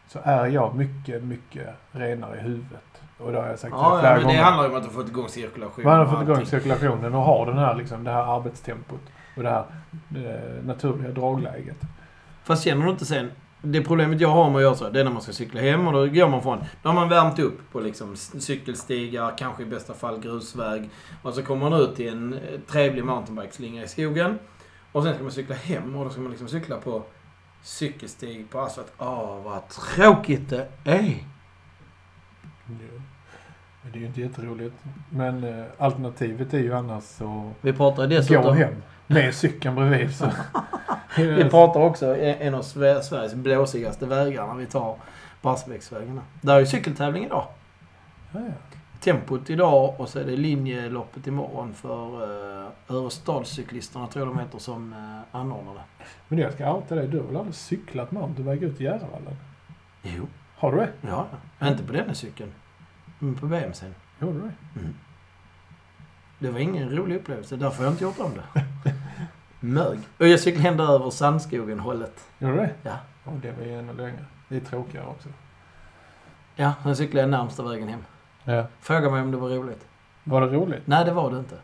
så 0.09 0.19
är 0.23 0.47
jag 0.47 0.75
mycket, 0.75 1.23
mycket 1.23 1.69
renare 1.93 2.37
i 2.37 2.41
huvudet. 2.41 3.03
Och 3.19 3.33
det 3.33 3.39
har 3.39 3.49
jag 3.49 3.59
sagt 3.59 3.75
Ja, 3.77 3.99
flera 4.01 4.13
ja, 4.13 4.19
men 4.19 4.27
det 4.27 4.33
gånger. 4.33 4.43
handlar 4.43 4.65
ju 4.65 4.71
om 4.71 4.77
att 4.77 4.83
du 4.83 4.91
fått 4.91 5.09
igång 5.09 5.29
cirkulation. 5.29 5.85
Man 5.85 5.99
har 5.99 6.07
fått 6.07 6.23
igång 6.23 6.47
cirkulationen 6.47 7.15
och 7.15 7.23
har 7.23 7.47
den 7.47 7.59
här, 7.59 7.75
liksom, 7.75 8.05
det 8.05 8.11
här 8.11 8.37
arbetstempot. 8.37 9.01
Och 9.37 9.43
det 9.43 9.51
här 9.51 9.65
eh, 10.17 10.65
naturliga 10.65 11.11
dragläget. 11.11 11.77
Fast 12.45 12.65
känner 12.65 12.85
du 12.85 12.91
inte 12.91 13.07
sen... 13.07 13.31
Det 13.63 13.83
problemet 13.83 14.21
jag 14.21 14.29
har 14.29 14.51
med 14.51 14.57
att 14.57 14.63
göra 14.63 14.75
så, 14.75 14.91
det 14.91 15.01
är 15.01 15.05
när 15.05 15.11
man 15.11 15.23
ska 15.23 15.33
cykla 15.33 15.61
hem 15.61 15.87
och 15.87 15.93
då 15.93 16.07
går 16.07 16.29
man 16.29 16.43
från... 16.43 16.59
Då 16.83 16.89
har 16.89 16.95
man 16.95 17.09
värmt 17.09 17.39
upp 17.39 17.73
på 17.73 17.81
liksom 17.81 18.17
cykelstigar, 18.17 19.35
kanske 19.39 19.63
i 19.63 19.67
bästa 19.67 19.95
fall 19.95 20.21
grusväg. 20.21 20.91
Och 21.23 21.35
så 21.35 21.43
kommer 21.43 21.71
man 21.71 21.81
ut 21.81 21.97
till 21.97 22.09
en 22.09 22.33
eh, 22.33 22.41
trevlig 22.67 23.05
mountainbikeslinga 23.05 23.83
i 23.83 23.89
skogen. 23.89 24.39
Och 24.93 25.03
sen 25.03 25.15
ska 25.15 25.23
man 25.23 25.33
cykla 25.33 25.55
hem 25.55 25.97
och 25.97 26.05
då 26.05 26.11
ska 26.11 26.21
man 26.21 26.31
liksom 26.31 26.49
cykla 26.49 26.77
på 26.77 27.03
cykelstig 27.63 28.51
på 28.51 28.61
asfalt. 28.61 28.93
Åh, 28.99 29.43
vad 29.45 29.69
tråkigt 29.69 30.51
det 30.51 30.69
är! 30.85 31.25
Det 33.93 33.99
är 33.99 34.01
ju 34.01 34.07
inte 34.07 34.21
jätteroligt. 34.21 34.75
Men 35.11 35.45
eh, 35.45 35.65
alternativet 35.79 36.55
är 36.55 36.59
ju 36.59 36.75
annars 36.75 37.21
att 37.21 37.55
Vi 37.61 37.73
pratar 37.73 38.03
gå 38.03 38.09
dessutom... 38.09 38.57
hem 38.57 38.75
med 39.09 39.35
cykeln 39.35 39.75
bredvid. 39.75 40.15
Så. 40.15 40.31
Vi 41.17 41.45
pratar 41.45 41.81
också 41.81 42.17
en 42.17 42.55
av 42.55 42.63
Sve- 42.63 43.01
Sveriges 43.01 43.35
blåsigaste 43.35 44.07
vägar 44.07 44.47
när 44.47 44.55
vi 44.55 44.67
tar 44.67 44.97
Barsebäcksvägen 45.43 46.21
där. 46.41 46.55
Är 46.55 46.61
ju 46.61 46.67
cykeltävling 46.67 47.25
idag. 47.25 47.47
Ja, 48.33 48.41
ja. 48.41 48.53
Tempot 49.01 49.51
idag 49.51 49.95
och 50.01 50.09
så 50.09 50.19
är 50.19 50.25
det 50.25 50.37
linjeloppet 50.37 51.27
imorgon 51.27 51.75
för 51.75 52.23
uh, 52.63 52.69
Örestadscyklisterna, 52.89 54.07
tror 54.07 54.27
jag 54.27 54.37
de 54.37 54.41
heter, 54.41 54.59
som 54.59 54.93
uh, 54.93 55.37
anordnar 55.41 55.75
det. 55.75 56.05
Men 56.29 56.39
jag 56.39 56.53
ska 56.53 56.75
outa 56.75 56.95
dig. 56.95 57.09
Du 57.09 57.19
har 57.19 57.27
väl 57.27 57.37
aldrig 57.37 57.55
cyklat 57.55 58.11
mountainbike 58.11 58.67
ut 58.67 58.81
i 58.81 58.85
Järvavallen? 58.85 59.37
Jo. 60.03 60.27
Har 60.57 60.73
du 60.73 60.79
det? 60.79 60.89
Ja, 61.01 61.27
ja. 61.59 61.69
Inte 61.69 61.83
på 61.85 61.93
denna 61.93 62.15
cykeln. 62.15 62.53
Men 63.19 63.35
på 63.35 63.47
BMCn. 63.47 63.95
Gjorde 64.21 64.33
du 64.39 64.41
det? 64.41 64.81
Mm. 64.81 64.95
Det 66.39 66.51
var 66.51 66.59
ingen 66.59 66.97
rolig 66.97 67.17
upplevelse. 67.17 67.57
Därför 67.57 67.77
har 67.77 67.85
jag 67.85 67.93
inte 67.93 68.05
gjort 68.05 68.21
om 68.21 68.33
det. 68.35 68.65
Mög. 69.61 69.99
Och 70.19 70.29
jag 70.29 70.41
cyklade 70.41 70.77
där 70.77 70.95
över 70.95 71.11
Sandskogen-hållet. 71.11 72.25
Gjorde 72.39 72.55
du 72.55 72.61
det? 72.61 72.71
Ja. 72.83 72.97
Ja, 73.25 73.33
det 73.43 73.53
var 73.53 73.65
ju 73.65 73.79
ännu 73.79 73.93
längre. 73.93 74.25
Det 74.49 74.57
är 74.57 74.61
tråkigare 74.61 75.07
också. 75.07 75.29
Ja, 76.57 76.73
sen 76.83 76.97
cyklade 76.97 77.21
jag 77.21 77.31
närmsta 77.31 77.63
vägen 77.63 77.89
hem. 77.89 78.05
Ja. 78.45 78.67
Fråga 78.81 79.11
mig 79.11 79.23
om 79.23 79.31
det 79.31 79.37
var 79.37 79.49
roligt. 79.49 79.87
Var 80.25 80.41
det 80.41 80.47
roligt? 80.47 80.83
Nej, 80.87 81.05
det 81.05 81.13
var 81.13 81.31
det 81.31 81.39
inte. 81.39 81.57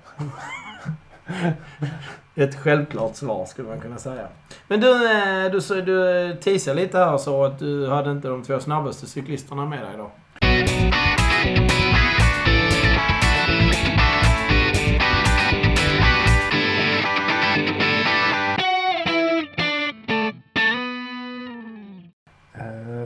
Ett 2.34 2.54
självklart 2.54 3.16
svar 3.16 3.44
skulle 3.46 3.68
man 3.68 3.80
kunna 3.80 3.98
säga. 3.98 4.28
Men 4.68 4.80
du, 4.80 4.90
eh, 4.90 5.50
du, 5.50 5.82
du 5.82 6.36
teasade 6.42 6.76
lite 6.80 6.98
här 6.98 7.18
så 7.18 7.44
att 7.44 7.58
du 7.58 7.88
hade 7.88 8.10
inte 8.10 8.28
de 8.28 8.42
två 8.42 8.60
snabbaste 8.60 9.06
cyklisterna 9.06 9.66
med 9.66 9.82
dig 9.82 9.96
då. 9.96 10.10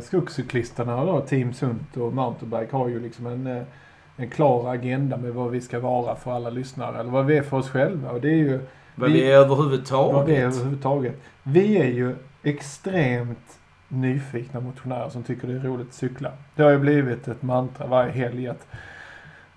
Skogscyklisterna 0.09 1.05
då, 1.05 1.21
Team 1.21 1.53
Sunt 1.53 1.97
och 1.97 2.13
Mountainbike 2.13 2.77
har 2.77 2.89
ju 2.89 3.01
liksom 3.01 3.27
en, 3.27 3.47
eh, 3.47 3.63
en 4.17 4.31
klar 4.31 4.73
agenda 4.75 5.17
med 5.17 5.33
vad 5.35 5.51
vi 5.51 5.61
ska 5.61 5.81
vara 5.81 6.17
för 6.17 6.33
alla 6.33 6.51
lyssnare. 6.51 7.01
Eller 7.01 7.11
vad 7.11 7.27
vi 7.27 7.37
är 7.37 7.43
för 7.43 7.57
oss 7.57 7.71
själva. 7.71 8.11
Och 8.11 8.21
det 8.21 8.29
är 8.29 8.37
ju 8.37 8.61
Vad 8.95 9.11
Vi- 9.11 9.21
vi 9.21 9.31
är 9.33 9.37
överhuvudtaget. 9.37 10.15
vad 10.15 10.27
vi 10.27 10.37
är 10.37 10.45
överhuvudtaget. 10.45 11.21
Vi 11.43 11.79
är 11.79 11.85
ju 11.87 12.17
extremt 12.43 13.59
nyfikna 13.89 14.61
motionärer 14.61 15.09
som 15.09 15.23
tycker 15.23 15.49
det 15.49 15.55
är 15.55 15.59
roligt 15.61 15.89
att 15.89 15.95
cykla. 15.95 16.33
Det 16.55 16.63
har 16.63 16.71
ju 16.71 16.79
blivit 16.79 17.29
ett 17.29 17.43
mantra 17.43 17.87
varje 17.87 18.13
helg 18.13 18.49
att 18.49 18.67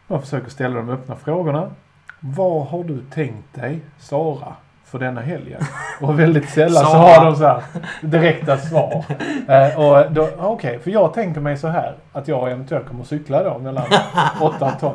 man 0.07 0.21
försöker 0.21 0.49
ställa 0.49 0.75
de 0.75 0.89
öppna 0.89 1.15
frågorna. 1.15 1.71
Vad 2.19 2.65
har 2.67 2.83
du 2.83 3.01
tänkt 3.09 3.53
dig, 3.55 3.79
Sara, 3.99 4.55
för 4.91 4.99
denna 4.99 5.21
helgen? 5.21 5.61
Och 6.01 6.19
väldigt 6.19 6.49
sällan 6.49 6.85
så 6.85 6.97
har 6.97 7.25
de 7.25 7.35
så 7.35 7.45
här 7.45 7.63
direkta 8.01 8.57
svar. 8.57 9.05
Eh, 9.47 9.79
och 9.79 10.11
då, 10.11 10.29
Okej, 10.37 10.79
för 10.79 10.91
jag 10.91 11.13
tänker 11.13 11.41
mig 11.41 11.57
så 11.57 11.67
här 11.67 11.95
att 12.11 12.27
jag 12.27 12.51
eventuellt 12.51 12.87
kommer 12.87 13.03
cykla 13.03 13.43
då 13.43 13.59
mellan 13.59 13.85
8 14.41 14.65
och 14.65 14.79
12. 14.79 14.93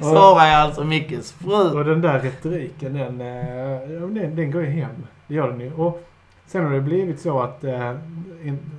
Sara 0.00 0.42
är 0.42 0.56
alltså 0.56 0.84
Mickes 0.84 1.32
fru. 1.32 1.78
Och 1.78 1.84
den 1.84 2.00
där 2.00 2.18
retoriken, 2.18 2.92
den, 2.94 3.20
eh, 3.20 3.88
den, 3.90 4.36
den 4.36 4.50
går 4.50 4.62
ju 4.62 4.70
hem. 4.70 5.06
Det 5.26 5.34
gör 5.34 5.48
den 5.48 5.60
ju. 5.60 5.72
Och 5.72 6.02
sen 6.46 6.64
har 6.64 6.72
det 6.72 6.80
blivit 6.80 7.20
så 7.20 7.40
att 7.40 7.64
eh, 7.64 7.94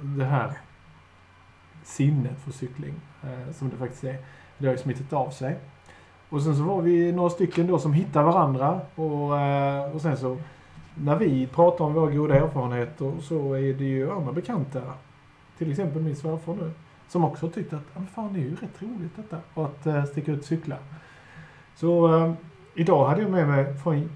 det 0.01 0.25
här 0.25 0.51
sinnet 1.83 2.39
för 2.45 2.51
cykling, 2.51 2.93
eh, 3.23 3.53
som 3.53 3.69
det 3.69 3.77
faktiskt 3.77 4.03
är, 4.03 4.17
det 4.57 4.67
har 4.67 4.73
ju 4.73 4.79
smittat 4.79 5.13
av 5.13 5.29
sig. 5.29 5.55
Och 6.33 6.41
sen 6.41 6.55
så 6.55 6.63
var 6.63 6.81
vi 6.81 7.11
några 7.11 7.29
stycken 7.29 7.67
då 7.67 7.79
som 7.79 7.93
hittade 7.93 8.25
varandra 8.25 8.81
och, 8.95 9.39
eh, 9.39 9.91
och 9.91 10.01
sen 10.01 10.17
så 10.17 10.37
när 10.95 11.15
vi 11.15 11.47
pratar 11.47 11.85
om 11.85 11.93
våra 11.93 12.11
goda 12.11 12.35
erfarenheter 12.35 13.13
så 13.21 13.53
är 13.53 13.73
det 13.73 13.83
ju 13.83 14.11
andra 14.11 14.31
bekanta. 14.31 14.81
Till 15.57 15.71
exempel 15.71 16.01
min 16.01 16.15
svärfar 16.15 16.53
nu. 16.53 16.71
Som 17.07 17.25
också 17.25 17.49
tyckt 17.49 17.73
att 17.73 17.81
fan, 18.15 18.33
det 18.33 18.39
är 18.39 18.43
ju 18.43 18.55
rätt 18.55 18.81
roligt 18.81 19.15
detta. 19.15 19.37
Att 19.61 19.85
eh, 19.85 20.05
sticka 20.05 20.31
ut 20.31 20.39
och 20.39 20.45
cykla. 20.45 20.75
Så 21.75 22.17
eh, 22.17 22.33
idag 22.75 23.07
hade 23.07 23.21
jag 23.21 23.31
med 23.31 23.47
mig 23.47 23.77
från 23.77 24.09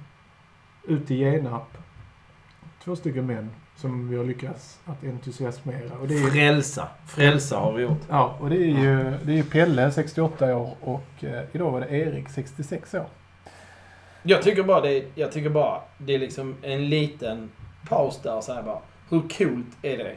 ut 0.84 1.12
i 1.12 1.16
Genarp 1.16 1.78
två 2.84 2.96
stycken 2.96 3.26
män 3.26 3.50
som 3.78 4.10
vi 4.10 4.18
har 4.18 4.24
lyckats 4.24 4.80
att 4.86 5.04
entusiasmera. 5.04 5.98
Och 6.02 6.08
det 6.08 6.14
är, 6.18 6.30
Frälsa. 6.30 6.88
Frälsa 7.06 7.58
har 7.58 7.74
vi 7.74 7.84
gjort. 7.84 8.02
ja, 8.10 8.38
och 8.40 8.50
det 8.50 8.56
är 8.56 8.84
ju 8.84 9.14
det 9.24 9.32
är 9.32 9.36
ju 9.36 9.44
Pelle, 9.44 9.92
68 9.92 10.56
år, 10.56 10.76
och 10.82 11.24
eh, 11.24 11.44
idag 11.52 11.72
var 11.72 11.82
det 11.82 11.88
Erik, 11.90 12.30
66 12.30 12.94
år. 12.94 13.06
Jag 14.24 14.42
tycker 14.42 14.64
bara 14.64 14.82
det, 14.82 15.06
jag 15.16 15.32
tycker 15.32 15.50
bara 15.50 15.82
det 15.98 16.16
är 16.16 16.20
liksom 16.20 16.56
en 16.62 16.90
liten 16.90 17.50
paus 17.90 18.20
där 18.24 18.36
och 18.36 18.44
säga 18.44 18.64
bara. 18.64 18.80
Hur 19.10 19.22
coolt 19.22 19.78
är 19.82 19.98
det? 19.98 20.16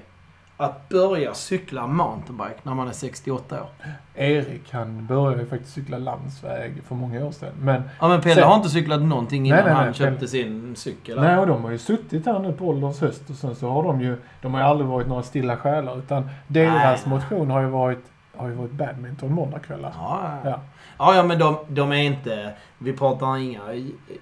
Att 0.60 0.88
börja 0.88 1.34
cykla 1.34 1.86
mountainbike 1.86 2.60
när 2.62 2.74
man 2.74 2.88
är 2.88 2.92
68 2.92 3.62
år. 3.62 3.68
Erik, 4.14 4.72
han 4.72 5.06
började 5.06 5.42
ju 5.42 5.48
faktiskt 5.48 5.72
cykla 5.74 5.98
landsväg 5.98 6.82
för 6.88 6.94
många 6.94 7.24
år 7.24 7.30
sedan. 7.32 7.52
Men 7.60 7.82
Ja 8.00 8.08
men 8.08 8.20
Pelle 8.20 8.34
Sen- 8.34 8.44
har 8.44 8.56
inte 8.56 8.68
cyklat 8.68 9.02
någonting 9.02 9.46
innan 9.46 9.56
Nej, 9.56 9.64
nej, 9.64 9.74
nej, 9.74 9.84
han 9.84 9.94
köpte 9.94 10.24
Pelle- 10.24 10.28
sin 10.28 10.76
cykel. 10.76 11.20
Nej, 11.20 11.38
och 11.38 11.46
de 11.46 11.64
har 11.64 11.70
ju 11.70 11.78
suttit 11.78 12.26
här 12.26 12.38
nu 12.38 12.52
på 12.52 12.68
ålderns 12.68 13.00
höst 13.00 13.30
och 13.30 13.36
sen 13.36 13.54
så 13.54 13.70
har 13.70 13.82
de 13.82 14.00
ju, 14.00 14.16
de 14.42 14.54
har 14.54 14.60
ju 14.60 14.66
aldrig 14.66 14.88
varit 14.88 15.06
några 15.08 15.22
stilla 15.22 15.56
själar 15.56 15.98
utan 15.98 16.28
deras 16.46 17.06
Nej. 17.06 17.14
motion 17.14 17.50
har 17.50 17.60
ju 17.60 17.66
varit, 17.68 18.04
har 18.36 18.48
ju 18.48 18.54
varit 18.54 18.72
badminton 18.72 19.32
måndagskvällar. 19.32 19.92
Ja, 19.98 20.20
ja. 20.44 20.50
Ja. 20.50 20.60
ja, 20.98 21.14
ja 21.16 21.22
men 21.22 21.38
de, 21.38 21.56
de 21.68 21.92
är 21.92 22.02
inte... 22.02 22.52
Vi 22.78 22.92
pratar 22.92 23.36
inga, 23.38 23.60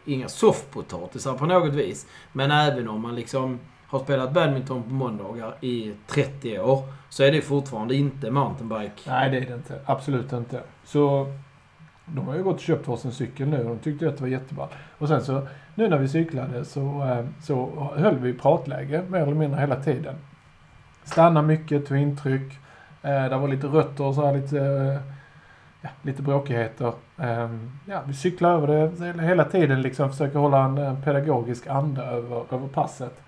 inga 0.05 0.29
soffpotatisar 0.29 1.35
på 1.35 1.47
något 1.47 1.75
vis. 1.75 2.07
Men 2.33 2.51
även 2.51 2.89
om 2.89 3.01
man 3.03 3.15
liksom 3.15 3.59
har 3.89 3.99
spelat 3.99 4.33
badminton 4.33 4.83
på 4.83 4.91
måndagar 4.91 5.55
i 5.61 5.93
30 6.07 6.59
år 6.59 6.83
så 7.09 7.23
är 7.23 7.33
det 7.33 7.43
fortfarande 7.43 7.95
inte 7.95 8.31
mountainbike. 8.31 9.11
Nej, 9.11 9.31
det 9.31 9.37
är 9.37 9.47
det 9.47 9.55
inte. 9.55 9.81
Absolut 9.85 10.33
inte. 10.33 10.61
Så 10.85 11.33
de 12.07 12.27
har 12.27 12.35
ju 12.35 12.43
gått 12.43 12.55
och 12.55 12.61
köpt 12.61 12.89
varsin 12.89 13.13
cykel 13.13 13.49
nu 13.49 13.59
och 13.59 13.69
de 13.69 13.79
tyckte 13.79 14.09
att 14.09 14.17
det 14.17 14.23
var 14.23 14.29
jättebra. 14.29 14.69
Och 14.99 15.09
sen 15.09 15.25
så, 15.25 15.47
nu 15.75 15.89
när 15.89 15.99
vi 15.99 16.09
cyklade 16.09 16.65
så, 16.65 16.81
eh, 16.81 17.25
så 17.43 17.89
höll 17.97 18.19
vi 18.19 18.35
pratläge 18.35 19.03
mer 19.09 19.21
eller 19.21 19.35
mindre 19.35 19.61
hela 19.61 19.77
tiden. 19.77 20.15
Stanna 21.05 21.43
mycket, 21.43 21.87
tog 21.87 21.99
intryck. 21.99 22.53
Eh, 23.03 23.25
det 23.25 23.37
var 23.37 23.49
lite 23.49 23.67
rötter 23.67 24.05
och 24.05 24.15
så 24.15 24.27
här 24.27 24.35
lite, 24.35 24.59
eh, 24.59 25.01
ja, 25.81 25.89
lite 26.03 26.23
bråkigheter. 26.23 26.93
Eh, 27.19 27.51
ja, 27.87 28.03
vi 28.07 28.15
cyklar 28.15 28.51
över 28.51 28.67
det 29.17 29.23
hela 29.23 29.45
tiden 29.45 29.83
liksom, 29.83 30.11
försöker 30.11 30.39
hålla 30.39 30.65
en, 30.65 30.79
eh, 30.79 31.01
pedagogisk 31.05 31.67
anda 31.67 32.05
över, 32.05 32.45
över 32.55 32.69
passet. 32.69 33.23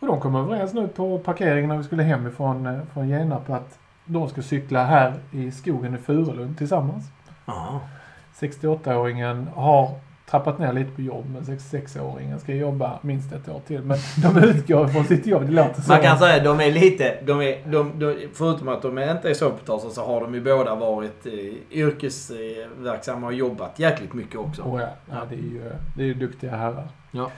Och 0.00 0.06
de 0.06 0.20
kom 0.20 0.34
överens 0.34 0.74
nu 0.74 0.88
på 0.88 1.18
parkeringen 1.18 1.68
när 1.68 1.76
vi 1.76 1.84
skulle 1.84 2.02
hem 2.02 2.26
ifrån 2.26 2.66
eh, 2.66 2.80
från 2.92 3.08
Genarp 3.08 3.50
att 3.50 3.78
de 4.04 4.28
ska 4.28 4.42
cykla 4.42 4.84
här 4.84 5.14
i 5.32 5.50
skogen 5.50 5.94
i 5.94 5.98
Furulund 5.98 6.58
tillsammans. 6.58 7.04
Ja. 7.46 7.80
68-åringen 8.38 9.46
har 9.54 9.94
trappat 10.30 10.58
ner 10.58 10.72
lite 10.72 10.90
på 10.90 11.02
jobb, 11.02 11.24
men 11.32 11.42
66-åringen 11.42 12.38
ska 12.38 12.54
jobba 12.54 12.98
minst 13.02 13.32
ett 13.32 13.48
år 13.48 13.60
till. 13.66 13.82
Men 13.82 13.98
de 14.22 14.44
utgår 14.44 14.88
från 14.88 15.04
sitt 15.04 15.26
jobb, 15.26 15.46
det 15.46 15.52
låter 15.52 15.82
så. 15.82 15.92
Man 15.92 16.02
kan 16.02 16.18
säga 16.18 16.36
att 16.36 16.44
de 16.44 16.60
är 16.60 16.72
lite... 16.72 17.16
De 17.26 17.42
är, 17.42 17.66
de, 17.66 17.98
de, 17.98 18.28
förutom 18.34 18.68
att 18.68 18.82
de 18.82 18.98
inte 18.98 19.30
är 19.30 19.34
soffpotatisar 19.34 19.90
så 19.90 20.06
har 20.06 20.20
de 20.20 20.34
ju 20.34 20.40
båda 20.40 20.74
varit 20.74 21.26
eh, 21.26 21.32
yrkesverksamma 21.78 23.26
och 23.26 23.34
jobbat 23.34 23.78
jäkligt 23.78 24.12
mycket 24.12 24.36
också. 24.36 24.62
Och 24.62 24.80
ja, 24.80 24.88
ja, 25.10 25.16
det 25.28 25.34
är 25.34 25.38
ju 25.38 25.72
det 25.96 26.10
är 26.10 26.14
duktiga 26.14 26.56
herrar. 26.56 26.88
Ja. 27.10 27.30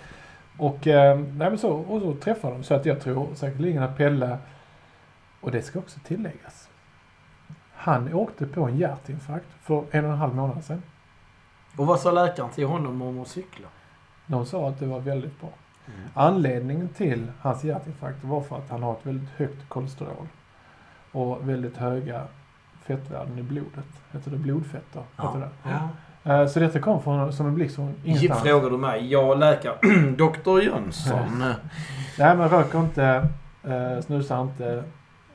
Och, 0.57 0.87
eh, 0.87 1.19
nej, 1.19 1.59
så, 1.59 1.71
och 1.71 2.01
så 2.01 2.15
träffar 2.15 2.51
de, 2.51 2.62
så 2.62 2.75
att 2.75 2.87
jag 2.87 3.01
tror 3.01 3.35
säkerligen 3.35 3.83
att 3.83 3.97
Pelle, 3.97 4.38
och 5.41 5.51
det 5.51 5.62
ska 5.62 5.79
också 5.79 6.01
tilläggas, 6.05 6.69
han 7.75 8.15
åkte 8.15 8.47
på 8.47 8.65
en 8.65 8.77
hjärtinfarkt 8.77 9.47
för 9.61 9.85
en 9.91 10.05
och 10.05 10.11
en 10.11 10.19
halv 10.19 10.35
månad 10.35 10.65
sedan. 10.65 10.83
Och 11.77 11.87
vad 11.87 12.01
sa 12.01 12.11
läkaren 12.11 12.51
till 12.51 12.67
honom 12.67 13.03
om 13.03 13.21
att 13.21 13.29
cykla? 13.29 13.69
De 14.27 14.47
sa 14.47 14.69
att 14.69 14.79
det 14.79 14.87
var 14.87 15.01
väldigt 15.01 15.41
bra. 15.41 15.51
Anledningen 16.15 16.88
till 16.88 17.33
hans 17.41 17.65
hjärtinfarkt 17.65 18.25
var 18.25 18.41
för 18.41 18.57
att 18.57 18.71
han 18.71 18.83
har 18.83 18.93
ett 18.93 19.07
väldigt 19.07 19.31
högt 19.31 19.69
kolesterol. 19.69 20.27
Och 21.12 21.49
väldigt 21.49 21.77
höga 21.77 22.27
fettvärden 22.83 23.38
i 23.38 23.43
blodet. 23.43 23.87
Heter 24.12 24.31
det 24.31 24.37
blodfetter? 24.37 25.03
Heter 25.23 25.38
det? 25.41 25.49
Ja. 25.71 25.88
Eh, 26.24 26.46
Så 26.46 26.61
detta 26.61 26.78
kom 26.80 27.02
från, 27.02 27.32
som 27.32 27.46
en 27.46 27.54
blixt 27.54 27.76
från 27.76 27.94
ingenstans. 28.04 28.42
Frågar 28.42 28.70
du 28.70 28.76
mig? 28.76 29.12
Jag 29.12 29.38
läkare 29.38 29.74
Dr 30.16 30.61
Jönsson. 30.61 31.44
Nej, 32.18 32.37
men 32.37 32.48
röker 32.48 32.80
inte, 32.80 33.28
eh, 33.64 34.00
snusar 34.00 34.42
inte, 34.42 34.66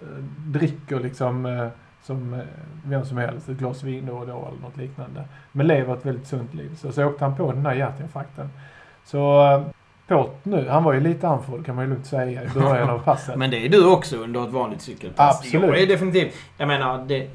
eh, 0.01 0.07
dricker 0.37 0.99
liksom 0.99 1.69
som 2.03 2.41
vem 2.85 3.05
som 3.05 3.17
helst, 3.17 3.49
ett 3.49 3.57
glas 3.57 3.83
vin 3.83 4.05
då 4.05 4.13
och 4.13 4.27
då 4.27 4.47
eller 4.47 4.61
något 4.61 4.77
liknande. 4.77 5.23
Men 5.51 5.67
lever 5.67 5.93
ett 5.93 6.05
väldigt 6.05 6.27
sunt 6.27 6.53
liv. 6.53 6.75
Så, 6.75 6.91
så 6.91 7.05
åkte 7.05 7.25
han 7.25 7.35
på 7.35 7.51
den 7.51 7.65
här 7.65 7.73
hjärtinfarkten. 7.75 8.49
Så 9.05 9.63
Påt 10.07 10.45
nu, 10.45 10.67
han 10.69 10.83
var 10.83 10.93
ju 10.93 10.99
lite 10.99 11.27
andfådd 11.27 11.65
kan 11.65 11.75
man 11.75 11.83
ju 11.85 11.89
lugnt 11.89 12.05
säga 12.05 12.43
i 12.43 12.47
början 12.49 12.89
av 12.89 12.99
passet. 12.99 13.35
Men 13.37 13.49
det 13.51 13.65
är 13.65 13.69
du 13.69 13.85
också 13.91 14.17
under 14.17 14.43
ett 14.43 14.53
vanligt 14.53 14.81
cykelpass. 14.81 15.39
Absolut. 15.39 15.69
Jag 15.69 15.79
är 15.81 15.87
definitivt... 15.87 16.35
Jag 16.57 16.67
menar, 16.67 17.05
det, 17.07 17.27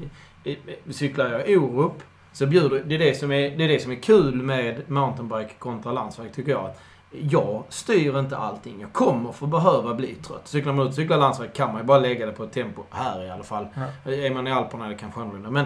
cyklar 0.89 1.25
jag 1.25 1.63
Orup 1.63 1.93
så 2.33 2.45
bjuder... 2.45 2.83
Det 2.85 2.95
är 2.95 2.99
det, 2.99 3.15
som 3.15 3.31
är, 3.31 3.57
det 3.57 3.63
är 3.63 3.67
det 3.67 3.79
som 3.79 3.91
är 3.91 3.95
kul 3.95 4.35
med 4.35 4.89
mountainbike 4.89 5.53
kontra 5.59 5.91
landsväg 5.91 6.33
tycker 6.33 6.51
jag. 6.51 6.69
Jag 7.11 7.63
styr 7.69 8.19
inte 8.19 8.37
allting. 8.37 8.81
Jag 8.81 8.93
kommer 8.93 9.31
få 9.31 9.47
behöva 9.47 9.93
bli 9.93 10.15
trött. 10.15 10.47
Cyklar 10.47 10.73
man 10.73 10.87
ut 10.87 10.95
cyklar 10.95 11.17
landsväg 11.17 11.53
kan 11.53 11.71
man 11.71 11.81
ju 11.81 11.83
bara 11.83 11.99
lägga 11.99 12.25
det 12.25 12.31
på 12.31 12.43
ett 12.43 12.51
tempo. 12.51 12.83
Här 12.89 13.23
i 13.23 13.29
alla 13.29 13.43
fall. 13.43 13.67
Ja. 14.05 14.11
Är 14.11 14.33
man 14.33 14.47
i 14.47 14.51
Alperna 14.51 14.85
är 14.85 14.89
det 14.89 14.95
kanske 14.95 15.21
annorlunda. 15.21 15.49
Men 15.49 15.65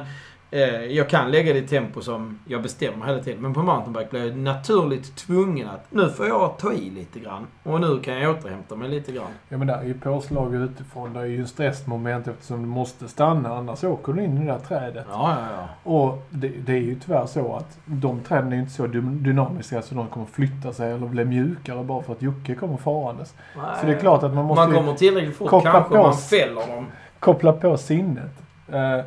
jag 0.90 1.10
kan 1.10 1.32
lägga 1.32 1.54
det 1.54 1.60
i 1.60 1.68
tempo 1.68 2.02
som 2.02 2.40
jag 2.46 2.62
bestämmer 2.62 3.06
hela 3.06 3.20
tiden. 3.24 3.42
Men 3.42 3.54
på 3.54 3.60
mountainbike 3.64 4.08
blir 4.10 4.26
jag 4.28 4.38
naturligt 4.38 5.16
tvungen 5.16 5.68
att 5.68 5.86
nu 5.90 6.10
får 6.10 6.28
jag 6.28 6.58
ta 6.58 6.74
i 6.74 6.90
lite 6.90 7.20
grann. 7.20 7.48
Och 7.64 7.82
nu 7.82 8.00
kan 8.00 8.20
jag 8.20 8.36
återhämta 8.38 8.76
mig 8.76 8.90
lite 8.90 9.12
grann. 9.12 9.28
Ja 9.50 9.58
men 9.58 9.68
där 9.68 9.78
är 9.78 9.84
ju 9.84 9.94
påslag 9.94 10.56
utifrån. 10.56 11.14
Det 11.14 11.20
är 11.20 11.26
ju 11.26 11.40
en 11.42 11.48
stressmoment 11.48 12.28
eftersom 12.28 12.62
du 12.62 12.68
måste 12.68 13.08
stanna 13.08 13.56
annars 13.58 13.84
åker 13.84 14.14
du 14.14 14.24
in 14.24 14.38
i 14.38 14.46
det 14.46 14.52
där 14.52 14.60
trädet. 14.60 15.06
Ja, 15.12 15.36
ja, 15.40 15.48
ja. 15.58 15.92
Och 15.92 16.24
det, 16.30 16.48
det 16.48 16.72
är 16.74 16.78
ju 16.82 17.00
tyvärr 17.00 17.26
så 17.26 17.56
att 17.56 17.78
de 17.86 18.20
träden 18.20 18.52
är 18.52 18.56
ju 18.56 18.62
inte 18.62 18.74
så 18.74 18.88
dy- 18.88 19.20
dynamiska 19.24 19.82
så 19.82 19.96
de 19.96 20.08
kommer 20.08 20.26
flytta 20.26 20.74
sig 20.74 20.92
eller 20.92 21.08
bli 21.08 21.26
mjukare 21.26 21.84
bara 21.84 22.02
för 22.04 22.14
att 22.14 22.22
Jocke 22.22 22.56
kommer 22.56 22.78
farandes. 22.78 23.34
Så 23.80 23.86
det 23.86 23.92
är 23.94 24.00
klart 24.00 24.24
att 24.24 24.34
man 24.34 24.46
måste 24.46 24.68
man 24.68 24.76
kommer 24.76 24.94
tillräckligt 24.94 25.38
fort 25.38 25.50
kanske 25.64 25.82
på 25.82 25.96
man 26.04 26.18
fäller 26.18 26.76
dem. 26.76 26.86
koppla 27.20 27.54
på 27.54 27.78
sinnet. 27.78 28.32
Eh, 28.72 29.06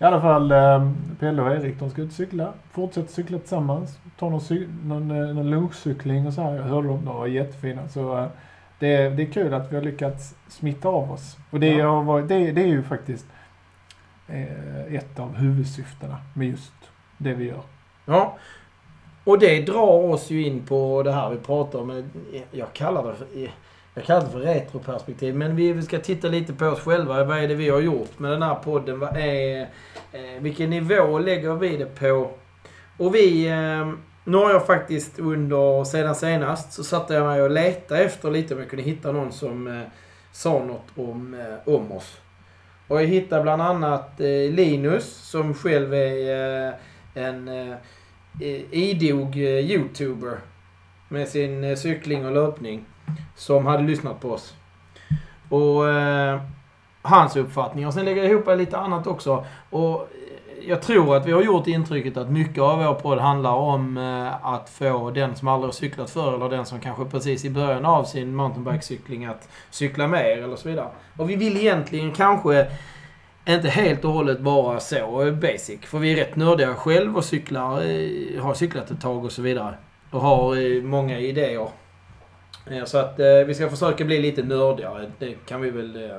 I 0.00 0.04
alla 0.04 0.20
fall, 0.20 0.52
uh, 0.52 0.92
Pelle 1.18 1.42
och 1.42 1.50
Erik 1.52 1.78
de 1.80 1.90
ska 1.90 2.02
ut 2.02 2.08
och 2.08 2.14
cykla. 2.14 2.52
Fortsätter 2.70 3.12
cykla 3.12 3.38
tillsammans. 3.38 3.98
Ta 4.18 4.28
någon, 4.28 4.40
cy- 4.40 4.68
någon, 4.84 5.10
uh, 5.10 5.34
någon 5.34 5.50
lunchcykling 5.50 6.26
och 6.26 6.32
så 6.34 6.42
här. 6.42 6.54
Jag 6.56 6.62
hörde 6.62 6.88
dem, 6.88 7.04
de 7.04 7.16
var 7.16 7.26
jättefina. 7.26 7.88
Så 7.88 8.18
eh, 8.18 8.26
det, 8.78 8.94
är- 8.94 9.10
det 9.10 9.22
är 9.22 9.26
kul 9.32 9.54
att 9.54 9.72
vi 9.72 9.76
har 9.76 9.82
lyckats 9.82 10.34
smitta 10.48 10.88
av 10.88 11.12
oss. 11.12 11.36
Och 11.50 11.60
det, 11.60 11.66
Ja. 11.66 11.90
har 11.90 12.02
varit, 12.02 12.28
det, 12.28 12.52
det 12.52 12.62
är 12.62 12.66
ju 12.66 12.82
faktiskt 12.82 13.26
eh, 14.28 14.94
ett 14.94 15.18
av 15.18 15.36
huvudsyftena 15.36 16.16
med 16.34 16.48
just 16.48 16.72
det 17.18 17.34
vi 17.34 17.44
gör. 17.44 17.60
Ja. 18.06 18.36
Och 19.24 19.38
det 19.38 19.60
drar 19.62 20.10
oss 20.10 20.30
ju 20.30 20.46
in 20.46 20.62
på 20.66 21.02
det 21.02 21.12
här 21.12 21.30
vi 21.30 21.36
pratar 21.36 21.78
om. 21.78 22.10
Jag 22.50 22.72
kallar 22.72 23.06
det 23.08 23.14
för, 23.14 23.26
jag 23.94 24.04
kallar 24.04 24.24
det 24.24 24.30
för 24.30 24.38
retroperspektiv. 24.38 25.34
Men 25.34 25.56
vi 25.56 25.82
ska 25.82 25.98
titta 25.98 26.28
lite 26.28 26.52
på 26.52 26.66
oss 26.66 26.80
själva. 26.80 27.24
Vad 27.24 27.38
är 27.38 27.48
det 27.48 27.54
vi 27.54 27.68
har 27.68 27.80
gjort 27.80 28.18
med 28.18 28.30
den 28.30 28.42
här 28.42 28.54
podden? 28.54 28.98
Vad 28.98 29.16
är, 29.16 29.60
eh, 30.12 30.40
vilken 30.40 30.70
nivå 30.70 31.18
lägger 31.18 31.54
vi 31.54 31.76
det 31.76 31.98
på? 31.98 32.30
Och 32.96 33.14
vi... 33.14 33.48
Eh, 33.48 33.92
nu 34.24 34.36
har 34.36 34.50
jag 34.50 34.66
faktiskt 34.66 35.18
under, 35.18 35.84
sedan 35.84 36.14
senast, 36.14 36.72
så 36.72 36.84
satte 36.84 37.14
jag 37.14 37.26
mig 37.26 37.42
och 37.42 37.50
letade 37.50 38.04
efter 38.04 38.30
lite 38.30 38.54
om 38.54 38.60
jag 38.60 38.70
kunde 38.70 38.82
hitta 38.82 39.12
någon 39.12 39.32
som 39.32 39.66
eh, 39.66 39.82
sa 40.32 40.64
något 40.64 40.86
om, 40.94 41.34
eh, 41.34 41.74
om 41.74 41.92
oss. 41.92 42.20
Och 42.88 43.02
jag 43.02 43.06
hittade 43.06 43.42
bland 43.42 43.62
annat 43.62 44.20
eh, 44.20 44.26
Linus 44.50 45.04
som 45.04 45.54
själv 45.54 45.94
är 45.94 46.66
eh, 46.68 46.74
en 47.14 47.48
eh, 47.48 47.76
idog 48.70 49.36
eh, 49.36 49.70
youtuber 49.70 50.38
med 51.08 51.28
sin 51.28 51.64
eh, 51.64 51.76
cykling 51.76 52.26
och 52.26 52.32
löpning 52.32 52.84
som 53.36 53.66
hade 53.66 53.82
lyssnat 53.82 54.20
på 54.20 54.30
oss. 54.30 54.54
Och 55.48 55.88
eh, 55.88 56.40
hans 57.02 57.36
uppfattning. 57.36 57.86
Och 57.86 57.94
sen 57.94 58.04
lägger 58.04 58.22
jag 58.22 58.30
ihop 58.30 58.58
lite 58.58 58.78
annat 58.78 59.06
också. 59.06 59.44
Och 59.70 59.94
eh, 59.94 60.68
jag 60.68 60.82
tror 60.82 61.16
att 61.16 61.26
vi 61.26 61.32
har 61.32 61.42
gjort 61.42 61.66
intrycket 61.66 62.16
att 62.16 62.30
mycket 62.30 62.62
av 62.62 62.78
vår 62.78 62.94
podd 62.94 63.18
handlar 63.18 63.52
om 63.52 63.96
eh, 63.96 64.46
att 64.46 64.70
få 64.70 65.10
den 65.10 65.36
som 65.36 65.48
aldrig 65.48 65.68
har 65.68 65.72
cyklat 65.72 66.10
förr 66.10 66.34
eller 66.34 66.48
den 66.48 66.66
som 66.66 66.80
kanske 66.80 67.04
precis 67.04 67.44
i 67.44 67.50
början 67.50 67.84
av 67.84 68.04
sin 68.04 68.34
mountainbikecykling 68.34 69.24
att 69.24 69.48
cykla 69.70 70.06
mer 70.06 70.42
eller 70.42 70.56
så 70.56 70.68
vidare. 70.68 70.88
Och 71.16 71.30
vi 71.30 71.36
vill 71.36 71.56
egentligen 71.56 72.12
kanske 72.12 72.66
inte 73.48 73.68
helt 73.68 74.04
och 74.04 74.12
hållet 74.12 74.40
vara 74.40 74.80
så 74.80 75.32
basic. 75.42 75.80
För 75.80 75.98
vi 75.98 76.12
är 76.12 76.16
rätt 76.16 76.36
nördiga 76.36 76.74
själv 76.74 77.16
och 77.16 77.24
cyklar, 77.24 77.72
eh, 77.72 78.42
har 78.42 78.54
cyklat 78.54 78.90
ett 78.90 79.00
tag 79.00 79.24
och 79.24 79.32
så 79.32 79.42
vidare. 79.42 79.74
Och 80.10 80.20
har 80.20 80.56
eh, 80.56 80.82
många 80.82 81.18
idéer. 81.18 81.68
Eh, 82.66 82.84
så 82.84 82.98
att 82.98 83.20
eh, 83.20 83.26
vi 83.46 83.54
ska 83.54 83.70
försöka 83.70 84.04
bli 84.04 84.18
lite 84.18 84.42
nördigare. 84.42 85.10
Det 85.18 85.34
kan 85.46 85.60
vi 85.60 85.70
väl 85.70 86.10
eh, 86.10 86.16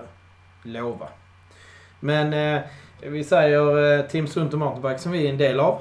lova. 0.63 1.07
Men 1.99 2.33
eh, 2.33 2.61
vi 3.01 3.23
säger 3.23 3.99
eh, 3.99 4.05
Team 4.05 4.27
Sunt 4.27 4.53
Mountainbike 4.53 4.99
som 4.99 5.11
vi 5.11 5.25
är 5.25 5.29
en 5.29 5.37
del 5.37 5.59
av. 5.59 5.79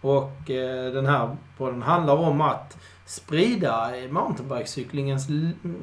Och 0.00 0.50
eh, 0.50 0.92
den 0.92 1.06
här 1.06 1.36
podden 1.58 1.82
handlar 1.82 2.14
om 2.14 2.40
att 2.40 2.78
sprida 3.06 3.90
mountainbikecyklingens 4.10 5.26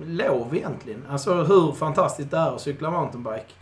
lov 0.05 0.55
egentligen. 0.55 1.05
Alltså 1.09 1.33
hur 1.33 1.71
fantastiskt 1.71 2.31
det 2.31 2.37
är 2.37 2.55
att 2.55 2.61
cykla 2.61 2.91
mountainbike. 2.91 3.53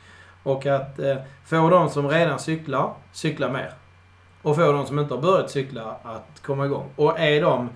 Och 0.43 0.65
att 0.65 0.99
eh, 0.99 1.17
få 1.45 1.69
de 1.69 1.89
som 1.89 2.09
redan 2.09 2.39
cyklar, 2.39 2.93
cykla 3.11 3.49
mer. 3.49 3.73
Och 4.41 4.55
få 4.55 4.71
de 4.71 4.85
som 4.85 4.99
inte 4.99 5.13
har 5.13 5.21
börjat 5.21 5.51
cykla 5.51 5.95
att 6.03 6.41
komma 6.41 6.65
igång. 6.65 6.89
Och 6.95 7.19
är 7.19 7.41
de 7.41 7.69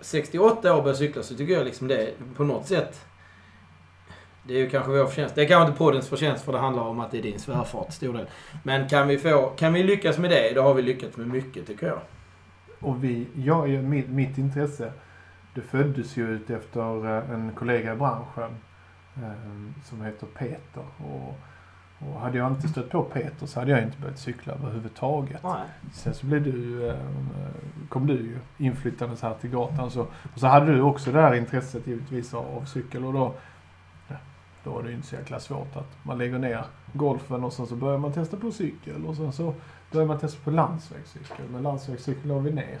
68 0.00 0.72
år 0.72 0.76
och 0.76 0.82
börjar 0.82 0.96
cykla 0.96 1.22
så 1.22 1.34
tycker 1.36 1.54
jag 1.54 1.64
liksom 1.64 1.88
det 1.88 2.10
på 2.36 2.44
något 2.44 2.66
sätt 2.66 3.06
det 4.42 4.54
är 4.54 4.58
ju 4.58 4.70
kanske 4.70 4.90
vår 4.92 5.06
förtjänst. 5.06 5.34
Det 5.34 5.42
är 5.42 5.48
kanske 5.48 5.66
inte 5.66 5.78
poddens 5.78 6.08
förtjänst 6.08 6.44
för 6.44 6.52
det 6.52 6.58
handlar 6.58 6.82
om 6.82 7.00
att 7.00 7.10
det 7.10 7.18
är 7.18 7.22
din 7.22 7.38
svärfart 7.38 7.84
till 7.86 7.94
stor 7.94 8.12
del. 8.12 8.26
Men 8.62 8.88
kan 8.88 9.08
vi, 9.08 9.18
få, 9.18 9.46
kan 9.56 9.72
vi 9.72 9.82
lyckas 9.82 10.18
med 10.18 10.30
det, 10.30 10.52
då 10.54 10.62
har 10.62 10.74
vi 10.74 10.82
lyckats 10.82 11.16
med 11.16 11.26
mycket 11.28 11.66
tycker 11.66 11.86
jag. 11.86 11.98
Och 12.80 13.04
vi, 13.04 13.26
jag, 13.36 13.70
är- 13.74 13.82
mitt, 13.82 14.08
mitt 14.08 14.38
intresse, 14.38 14.92
det 15.54 15.60
föddes 15.60 16.16
ju 16.16 16.28
ut 16.30 16.50
efter 16.50 17.16
eh, 17.18 17.30
en 17.30 17.52
kollega 17.54 17.92
i 17.92 17.96
branschen 17.96 18.56
eh, 19.16 19.82
som 19.84 20.02
heter 20.04 20.26
Peter. 20.26 20.84
Och, 20.98 21.38
och 21.98 22.20
hade 22.20 22.38
jag 22.38 22.50
inte 22.52 22.68
stött 22.68 22.90
på 22.90 23.02
Peter 23.02 23.46
så 23.46 23.60
hade 23.60 23.70
jag 23.72 23.82
inte 23.82 23.98
börjat 23.98 24.18
cykla 24.18 24.52
överhuvudtaget. 24.52 25.42
Nej. 25.42 25.62
Sen 25.92 26.14
så 26.14 26.26
blev 26.26 26.42
du, 26.44 26.88
eh, 26.88 26.96
kom 27.88 28.06
du 28.06 28.12
ju 28.14 28.38
inflyttandes 28.58 29.22
här 29.22 29.34
till 29.40 29.50
gatan. 29.50 29.90
Så, 29.90 30.00
och 30.02 30.38
så 30.40 30.46
hade 30.46 30.74
du 30.74 30.80
också 30.82 31.12
det 31.12 31.20
här 31.20 31.34
intresset 31.34 31.86
givetvis 31.86 32.34
av, 32.34 32.46
av 32.56 32.64
cykel. 32.64 33.04
Och 33.04 33.12
då, 33.12 33.34
då 34.64 34.70
var 34.70 34.82
det 34.82 34.88
ju 34.88 34.94
inte 34.94 35.06
så 35.08 35.14
jäkla 35.14 35.40
svårt 35.40 35.76
att 35.76 35.96
man 36.02 36.18
lägger 36.18 36.38
ner 36.38 36.64
golfen 36.92 37.44
och 37.44 37.52
sen 37.52 37.66
så 37.66 37.74
börjar 37.74 37.98
man 37.98 38.12
testa 38.12 38.36
på 38.36 38.50
cykel. 38.50 39.06
Och 39.06 39.16
sen 39.16 39.32
så 39.32 39.54
börjar 39.92 40.06
man 40.06 40.18
testa 40.18 40.38
på 40.44 40.50
landsvägscykel. 40.50 41.46
Men 41.52 41.62
landsvägscykel 41.62 42.28
la 42.28 42.38
vi 42.38 42.50
ner. 42.50 42.78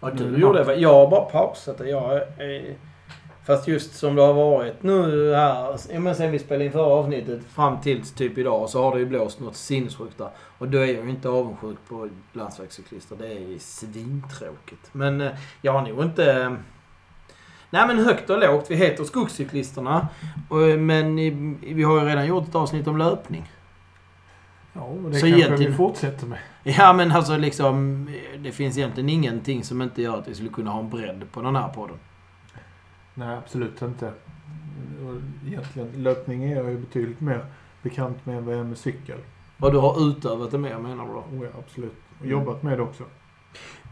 Ja, 0.00 0.10
är 0.10 0.14
du 0.14 0.36
gjorde 0.38 0.64
det. 0.64 0.74
Jag 0.74 0.94
har 0.94 1.10
bara 1.10 1.24
pausat 1.24 1.78
det. 1.78 1.88
Jag, 1.88 2.16
är- 2.16 2.76
fast 3.46 3.68
just 3.68 3.94
som 3.94 4.14
det 4.14 4.22
har 4.22 4.34
varit 4.34 4.82
nu 4.82 5.32
här, 5.34 5.76
ja, 5.92 6.00
men 6.00 6.14
sen 6.14 6.30
vi 6.32 6.38
spelade 6.38 6.64
in 6.64 6.72
förra 6.72 6.82
avsnittet 6.94 7.40
fram 7.44 7.80
till 7.80 8.02
typ 8.06 8.38
idag 8.38 8.68
så 8.70 8.82
har 8.82 8.94
det 8.94 8.98
ju 9.00 9.06
blåst 9.06 9.40
något 9.40 9.56
sinnessjukt 9.56 10.18
där. 10.18 10.28
Och 10.58 10.68
då 10.68 10.78
är 10.78 10.86
jag 10.94 11.04
ju 11.04 11.10
inte 11.10 11.28
avundsjuk 11.28 11.78
på 11.88 12.08
landsvägscyklister. 12.32 13.16
Det 13.16 13.26
är 13.28 13.38
ju 13.48 13.58
svintråkigt. 13.58 14.88
Men 14.92 15.20
eh, 15.20 15.32
jag 15.62 15.72
har 15.72 15.82
nog 15.88 16.02
inte... 16.04 16.56
Nej 17.70 17.86
men 17.86 17.98
högt 17.98 18.30
och 18.30 18.38
lågt. 18.38 18.66
Vi 18.70 18.74
heter 18.74 19.04
skogscyklisterna. 19.04 20.08
Och, 20.48 20.58
Men 20.78 21.16
vi 21.74 21.82
har 21.82 22.00
ju 22.00 22.06
redan 22.06 22.26
gjort 22.26 22.48
ett 22.48 22.54
avsnitt 22.54 22.86
om 22.86 22.96
löpning. 22.98 23.50
Ja, 24.72 24.80
och 24.80 25.10
det 25.10 25.14
Så 25.16 25.26
kanske 25.26 25.28
egentligen- 25.28 25.72
vi 25.72 25.76
fortsätter 25.76 26.26
med. 26.26 26.38
Ja 26.62 26.92
men 26.92 27.12
alltså 27.12 27.36
liksom, 27.36 28.08
det 28.38 28.52
finns 28.52 28.78
egentligen 28.78 29.08
ingenting 29.08 29.64
som 29.64 29.82
inte 29.82 30.02
gör 30.02 30.18
att 30.18 30.28
vi 30.28 30.34
skulle 30.34 30.50
kunna 30.50 30.70
ha 30.70 30.80
en 30.80 30.90
bredd 30.90 31.22
på 31.32 31.42
den 31.42 31.56
här 31.56 31.68
podden. 31.68 31.96
Nej, 33.14 33.36
absolut 33.36 33.82
inte. 33.82 34.12
Egentligen, 35.46 35.88
löpning 36.02 36.44
är 36.44 36.56
jag 36.56 36.70
ju 36.70 36.78
betydligt 36.78 37.20
mer 37.20 37.44
bekant 37.82 38.26
med 38.26 38.36
än 38.36 38.44
vad 38.44 38.54
jag 38.54 38.60
är 38.60 38.64
med 38.64 38.78
cykel. 38.78 39.18
Och 39.60 39.72
du 39.72 39.78
har 39.78 40.08
utövat 40.10 40.50
det 40.50 40.58
mer 40.58 40.78
menar 40.78 41.04
du 41.06 41.12
då? 41.12 41.18
Och 41.38 41.44
jag 41.44 41.52
absolut. 41.58 41.94
Och 42.18 42.26
Mm. 42.26 42.32
jobbat 42.32 42.62
med 42.62 42.78
det 42.78 42.82
också. 42.82 43.04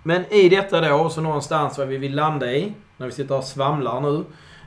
Men 0.02 0.32
i 0.32 0.48
detta 0.48 0.80
då, 0.80 1.08
så 1.08 1.20
någonstans 1.20 1.78
vad 1.78 1.88
vi 1.88 1.96
vill 1.96 2.14
landa 2.14 2.52
i, 2.52 2.72
när 2.96 3.06
vi 3.06 3.12
sitter 3.12 3.36
och 3.36 3.44
svamlar 3.44 4.00
nu, 4.00 4.24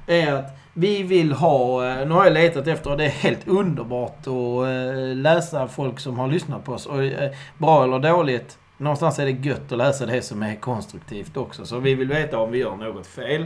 är 0.08 0.34
att 0.34 0.58
vi 0.74 1.04
vill 1.04 1.32
ha, 1.32 1.88
eh, 1.90 2.08
nu 2.08 2.14
har 2.14 2.24
jag 2.24 2.34
letat 2.34 2.68
efter, 2.68 2.92
och 2.92 2.98
det 2.98 3.06
är 3.06 3.10
helt 3.10 3.48
underbart 3.48 4.20
att 4.20 4.28
eh, 4.28 5.16
läsa 5.16 5.68
folk 5.68 6.00
som 6.00 6.20
har 6.20 6.28
lyssnat 6.28 6.64
på 6.66 6.74
oss. 6.74 6.86
Och 6.86 7.04
eh, 7.04 7.32
bra 7.58 7.84
eller 7.84 8.00
dåligt, 8.00 8.58
någonstans 8.78 9.20
är 9.20 9.26
det 9.26 9.32
gött 9.32 9.72
att 9.72 9.78
läsa 9.78 10.06
det 10.06 10.22
som 10.22 10.44
är 10.44 10.56
konstruktivt 10.56 11.38
också. 11.38 11.66
Så 11.66 11.80
vi 11.80 11.96
vill 11.96 12.08
veta 12.08 12.40
om 12.40 12.52
vi 12.52 12.58
gör 12.58 12.76
något 12.76 13.08
fel. 13.08 13.46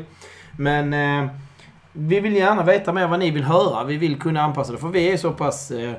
Men 0.57 0.93
eh, 0.93 1.31
vi 1.93 2.19
vill 2.19 2.35
gärna 2.35 2.63
veta 2.63 2.93
mer 2.93 3.07
vad 3.07 3.19
ni 3.19 3.31
vill 3.31 3.43
höra. 3.43 3.83
Vi 3.83 3.97
vill 3.97 4.19
kunna 4.19 4.41
anpassa 4.41 4.71
det. 4.71 4.77
För 4.77 4.87
vi 4.87 5.11
är 5.11 5.17
så 5.17 5.31
pass... 5.31 5.71
Eh, 5.71 5.93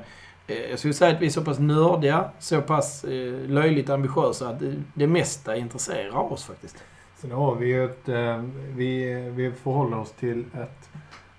eh, 0.47 0.57
jag 0.69 0.79
skulle 0.79 0.93
säga 0.93 1.15
att 1.15 1.21
vi 1.21 1.25
är 1.25 1.29
så 1.29 1.43
pass 1.43 1.59
nördiga, 1.59 2.25
så 2.39 2.61
pass 2.61 3.03
eh, 3.03 3.49
löjligt 3.49 3.89
ambitiösa 3.89 4.49
att 4.49 4.59
det, 4.59 4.73
det 4.93 5.07
mesta 5.07 5.55
intresserar 5.55 6.31
oss 6.31 6.43
faktiskt. 6.43 6.83
Sen 7.15 7.31
har 7.31 7.55
vi 7.55 7.67
ju 7.67 7.85
ett, 7.85 8.09
eh, 8.09 8.43
vi, 8.75 9.13
vi 9.35 9.51
förhåller 9.51 9.97
oss 9.97 10.11
till, 10.11 10.45
ett, 10.53 10.89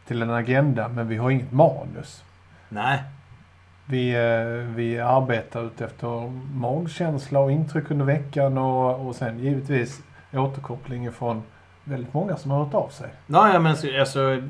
till 0.07 0.23
en 0.23 0.31
agenda 0.31 0.89
men 0.89 1.09
vi 1.09 1.17
har 1.17 1.31
inget 1.31 1.53
manus. 1.53 2.25
Nej. 2.69 3.03
Vi, 3.87 4.15
eh, 4.15 4.75
vi 4.77 5.01
arbetar 5.01 5.67
ut 5.67 5.81
efter 5.81 6.31
magkänsla 6.55 7.41
och 7.41 7.53
intryck 7.53 7.91
under 7.91 8.05
veckan 8.05 8.59
och, 8.59 9.07
och 9.07 9.17
sen 9.17 9.39
givetvis 9.39 10.01
återkoppling 10.33 11.13
från 11.13 11.43
väldigt 11.85 12.15
många 12.15 12.37
som 12.37 12.51
har 12.51 12.65
hört 12.65 12.75
av 12.75 12.89
sig. 12.89 13.09
Nej, 13.27 13.61
men 13.61 13.77
alltså, 14.01 14.41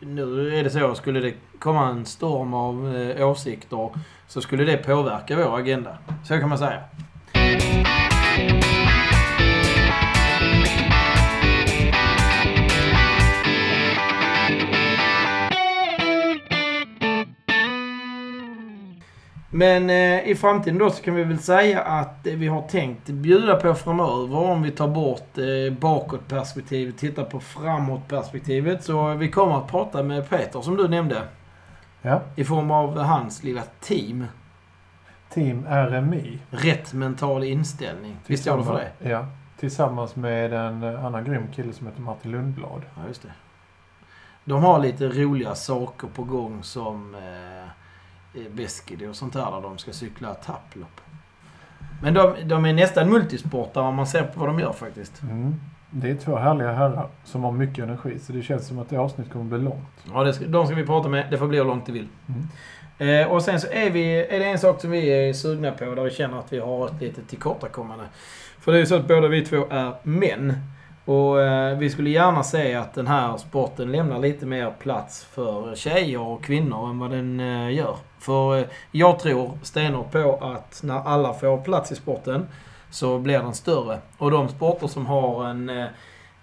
nu 0.00 0.58
är 0.58 0.64
det 0.64 0.70
så. 0.70 0.94
Skulle 0.94 1.20
det 1.20 1.34
komma 1.58 1.88
en 1.88 2.06
storm 2.06 2.54
av 2.54 2.96
eh, 2.96 3.28
åsikter 3.28 3.90
så 4.28 4.40
skulle 4.40 4.64
det 4.64 4.76
påverka 4.76 5.36
vår 5.36 5.58
agenda. 5.58 5.98
Så 6.24 6.38
kan 6.38 6.48
man 6.48 6.58
säga. 6.58 6.80
Men 19.52 19.90
eh, 19.90 20.28
i 20.28 20.34
framtiden 20.34 20.78
då 20.78 20.90
så 20.90 21.02
kan 21.02 21.14
vi 21.14 21.24
väl 21.24 21.38
säga 21.38 21.82
att 21.82 22.26
eh, 22.26 22.34
vi 22.34 22.46
har 22.46 22.62
tänkt 22.62 23.06
bjuda 23.06 23.56
på 23.56 23.74
framöver 23.74 24.36
om 24.36 24.62
vi 24.62 24.70
tar 24.70 24.88
bort 24.88 25.38
eh, 25.38 25.78
bakåtperspektivet, 25.78 26.98
tittar 26.98 27.24
på 27.24 27.40
framåtperspektivet. 27.40 28.84
Så 28.84 29.14
vi 29.14 29.30
kommer 29.30 29.58
att 29.58 29.68
prata 29.68 30.02
med 30.02 30.28
Peter 30.28 30.60
som 30.60 30.76
du 30.76 30.88
nämnde. 30.88 31.22
Ja. 32.02 32.20
I 32.36 32.44
form 32.44 32.70
av 32.70 32.98
hans 32.98 33.42
lilla 33.42 33.62
team. 33.80 34.26
Team 35.30 35.66
RMI. 35.66 36.38
Rätt 36.50 36.92
mental 36.92 37.44
inställning. 37.44 38.16
Visst 38.26 38.42
står 38.42 38.58
det 38.58 38.64
för 38.64 38.74
det? 38.74 39.10
Ja. 39.10 39.26
Tillsammans 39.58 40.16
med 40.16 40.52
en 40.52 40.84
annan 40.84 41.24
grym 41.24 41.52
kille 41.52 41.72
som 41.72 41.86
heter 41.86 42.00
Martin 42.00 42.30
Lundblad. 42.30 42.82
Ja, 42.96 43.02
just 43.08 43.22
det. 43.22 43.32
De 44.44 44.62
har 44.64 44.78
lite 44.78 45.08
roliga 45.08 45.54
saker 45.54 46.08
på 46.08 46.24
gång 46.24 46.62
som 46.62 47.14
eh, 47.14 47.70
Beskidi 48.50 49.06
och 49.06 49.16
sånt 49.16 49.32
där 49.32 49.50
där 49.50 49.60
de 49.60 49.78
ska 49.78 49.92
cykla 49.92 50.34
tapplopp. 50.34 51.00
Men 52.02 52.14
de, 52.14 52.34
de 52.44 52.64
är 52.64 52.72
nästan 52.72 53.10
multisportare 53.10 53.84
om 53.84 53.94
man 53.94 54.06
ser 54.06 54.22
på 54.22 54.40
vad 54.40 54.48
de 54.48 54.60
gör 54.60 54.72
faktiskt. 54.72 55.22
Mm. 55.22 55.54
Det 55.90 56.10
är 56.10 56.14
två 56.14 56.36
härliga 56.36 56.72
herrar 56.72 57.08
som 57.24 57.44
har 57.44 57.52
mycket 57.52 57.84
energi 57.84 58.18
så 58.18 58.32
det 58.32 58.42
känns 58.42 58.66
som 58.66 58.78
att 58.78 58.88
det 58.88 58.96
avsnittet 58.96 59.32
kommer 59.32 59.44
bli 59.44 59.58
långt. 59.58 60.04
Ja, 60.12 60.24
det 60.24 60.34
ska, 60.34 60.44
de 60.44 60.66
ska 60.66 60.76
vi 60.76 60.86
prata 60.86 61.08
med. 61.08 61.26
Det 61.30 61.38
får 61.38 61.46
bli 61.46 61.58
hur 61.58 61.64
långt 61.64 61.86
det 61.86 61.92
vill. 61.92 62.08
Mm. 62.28 62.48
Eh, 63.00 63.32
och 63.32 63.42
sen 63.42 63.60
så 63.60 63.66
är, 63.70 63.90
vi, 63.90 64.14
är 64.16 64.38
det 64.38 64.44
en 64.44 64.58
sak 64.58 64.80
som 64.80 64.90
vi 64.90 65.28
är 65.28 65.32
sugna 65.32 65.72
på 65.72 65.94
där 65.94 66.02
vi 66.02 66.10
känner 66.10 66.38
att 66.38 66.52
vi 66.52 66.58
har 66.58 66.86
ett 66.86 67.00
litet 67.00 67.28
tillkortakommande. 67.28 68.04
För 68.60 68.72
det 68.72 68.78
är 68.78 68.80
ju 68.80 68.86
så 68.86 68.94
att 68.94 69.08
båda 69.08 69.28
vi 69.28 69.44
två 69.44 69.66
är 69.70 69.92
män. 70.02 70.54
Och 71.04 71.42
eh, 71.42 71.78
vi 71.78 71.90
skulle 71.90 72.10
gärna 72.10 72.42
se 72.42 72.74
att 72.74 72.94
den 72.94 73.06
här 73.06 73.36
sporten 73.36 73.92
lämnar 73.92 74.18
lite 74.18 74.46
mer 74.46 74.70
plats 74.78 75.24
för 75.24 75.74
tjejer 75.74 76.20
och 76.20 76.44
kvinnor 76.44 76.90
än 76.90 76.98
vad 76.98 77.10
den 77.10 77.40
eh, 77.40 77.74
gör. 77.74 77.96
För 78.18 78.58
eh, 78.58 78.64
jag 78.90 79.18
tror 79.18 79.58
stenhårt 79.62 80.12
på 80.12 80.38
att 80.42 80.80
när 80.84 80.98
alla 80.98 81.34
får 81.34 81.58
plats 81.58 81.92
i 81.92 81.96
sporten 81.96 82.46
så 82.90 83.18
blir 83.18 83.38
den 83.38 83.54
större. 83.54 83.98
Och 84.18 84.30
de 84.30 84.48
sporter 84.48 84.86
som 84.86 85.06
har 85.06 85.46
en 85.46 85.68
eh, 85.68 85.86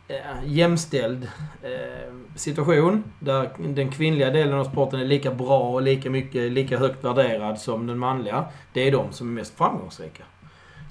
eh 0.08 0.18
jämställd 0.46 1.28
eh, 1.64 2.14
situation 2.36 3.04
där 3.20 3.50
den 3.58 3.92
kvinnliga 3.92 4.30
delen 4.30 4.60
av 4.60 4.64
sporten 4.64 5.00
är 5.00 5.06
lika 5.06 5.32
bra 5.32 5.60
och 5.60 5.82
lika 5.82 6.10
mycket, 6.10 6.52
lika 6.52 6.78
högt 6.78 7.04
värderad 7.04 7.60
som 7.60 7.88
den 7.88 7.98
manliga. 7.98 8.46
Det 8.74 8.88
är 8.88 8.92
de 8.92 9.12
som 9.12 9.28
är 9.28 9.32
mest 9.32 9.58
framgångsrika. 9.58 10.24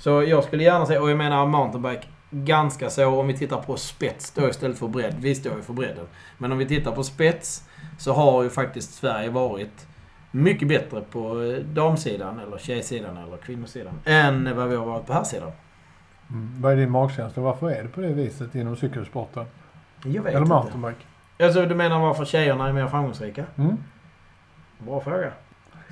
Så 0.01 0.23
jag 0.23 0.45
skulle 0.45 0.65
gärna 0.65 0.87
säga, 0.87 1.03
och 1.03 1.11
jag 1.11 1.19
menar 1.19 1.47
mountainbike, 1.47 2.07
ganska 2.45 2.91
så 2.91 3.21
om 3.21 3.27
vi 3.27 3.39
tittar 3.39 3.63
på 3.63 3.77
spets 3.77 4.31
då 4.31 4.49
istället 4.49 4.79
för 4.79 4.89
bredd. 4.89 5.15
Vi 5.21 5.35
står 5.35 5.57
ju 5.57 5.63
för 5.63 5.73
bredden. 5.73 6.07
Men 6.39 6.53
om 6.53 6.59
vi 6.59 6.67
tittar 6.67 6.93
på 6.93 7.05
spets 7.05 7.69
så 7.99 8.13
har 8.13 8.43
ju 8.43 8.51
faktiskt 8.51 8.95
Sverige 8.95 9.31
varit 9.31 9.87
mycket 10.31 10.69
bättre 10.69 11.01
på 11.01 11.43
eh, 11.43 11.59
damsidan, 11.59 12.39
eller 12.39 12.59
tjejsidan, 12.59 13.17
eller 13.17 13.37
kvinnosidan, 13.37 14.01
än 14.05 14.57
vad 14.57 14.69
vi 14.69 14.77
har 14.77 14.87
varit 14.87 15.07
på 15.07 15.13
här 15.13 15.25
sidan. 15.25 15.53
Mm. 16.31 16.63
Vad 16.63 16.73
är 16.73 16.77
din 16.77 16.91
magkänsla? 16.91 17.43
Varför 17.43 17.71
är 17.71 17.83
det 17.83 17.89
på 17.89 18.01
det 18.01 18.13
viset 18.13 18.55
inom 18.55 18.77
cykelsporten? 18.77 19.45
Jag 20.05 20.23
vet 20.23 20.35
Eller 20.35 20.43
inte. 20.43 20.55
mountainbike? 20.55 21.05
Alltså 21.41 21.67
du 21.67 21.75
menar 21.75 21.99
varför 22.01 22.25
tjejerna 22.25 22.69
är 22.69 22.73
mer 22.73 22.87
framgångsrika? 22.87 23.45
Mm. 23.57 23.77
Bra 24.79 25.01
fråga. 25.01 25.33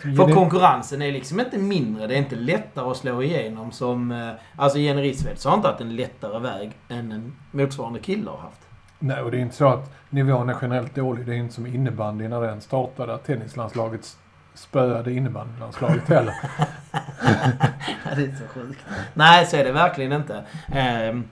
För 0.02 0.32
konkurrensen 0.34 1.02
är 1.02 1.12
liksom 1.12 1.40
inte 1.40 1.58
mindre. 1.58 2.06
Det 2.06 2.14
är 2.14 2.18
inte 2.18 2.36
lättare 2.36 2.90
att 2.90 2.96
slå 2.96 3.22
igenom 3.22 3.72
som... 3.72 4.12
eh, 4.12 4.30
Alltså 4.56 4.78
Jenny 4.78 5.02
Rissved 5.02 5.38
har 5.44 5.54
inte 5.54 5.68
haft 5.68 5.80
en 5.80 5.96
lättare 5.96 6.38
väg 6.38 6.72
än 6.88 7.12
en 7.12 7.36
motsvarande 7.50 7.98
kille 8.00 8.30
har 8.30 8.38
haft. 8.38 8.60
Nej, 8.98 9.22
och 9.22 9.30
det 9.30 9.36
är 9.36 9.40
inte 9.40 9.56
så 9.56 9.68
att 9.68 9.92
nivån 10.10 10.48
är 10.48 10.56
generellt 10.62 10.94
dålig. 10.94 11.26
Det 11.26 11.32
är 11.32 11.36
inte 11.36 11.54
som 11.54 11.66
innebandy 11.66 12.28
när 12.28 12.40
den 12.40 12.60
startade. 12.60 13.14
Att 13.14 13.24
tennislandslaget 13.24 14.16
spöade 14.54 15.12
innebandylandslaget 15.12 16.08
heller. 16.08 16.34
det 18.16 18.22
är 18.22 18.36
så 18.38 18.48
sjukt. 18.48 18.78
Nej, 19.14 19.46
så 19.46 19.56
är 19.56 19.64
det 19.64 19.72
verkligen 19.72 20.12
inte. 20.12 20.44
Ehm, 20.72 21.24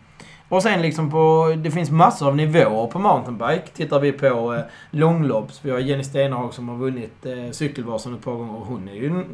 och 0.52 0.62
sen 0.62 0.82
liksom 0.82 1.10
på... 1.10 1.54
Det 1.58 1.70
finns 1.70 1.90
massor 1.90 2.28
av 2.28 2.36
nivåer 2.36 2.86
på 2.86 2.98
mountainbike. 2.98 3.66
Tittar 3.74 4.00
vi 4.00 4.12
på 4.12 4.54
eh, 4.54 4.62
långlopps. 4.90 5.64
Vi 5.64 5.70
har 5.70 5.78
Jenny 5.78 6.04
Stenhag 6.04 6.54
som 6.54 6.68
har 6.68 6.76
vunnit 6.76 7.26
eh, 7.26 7.50
Cykelvasan 7.50 8.14
ett 8.14 8.24
par 8.24 8.32
gånger. 8.32 8.56
Och 8.56 8.66
hon 8.66 8.88
är 8.88 8.94
ju 8.94 9.24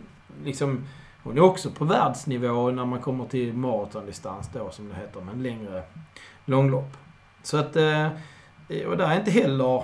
liksom... 0.44 0.84
Hon 1.22 1.38
är 1.38 1.42
också 1.42 1.70
på 1.70 1.84
världsnivå 1.84 2.70
när 2.70 2.84
man 2.84 3.00
kommer 3.00 3.24
till 3.24 3.54
maratondistans 3.54 4.50
då, 4.52 4.70
som 4.70 4.88
det 4.88 4.94
heter. 4.94 5.20
Men 5.20 5.42
längre 5.42 5.82
långlopp. 6.44 6.96
Så 7.42 7.56
att... 7.56 7.76
Eh, 7.76 8.06
och 8.88 8.96
där 8.96 9.10
är 9.10 9.16
inte 9.16 9.30
heller... 9.30 9.82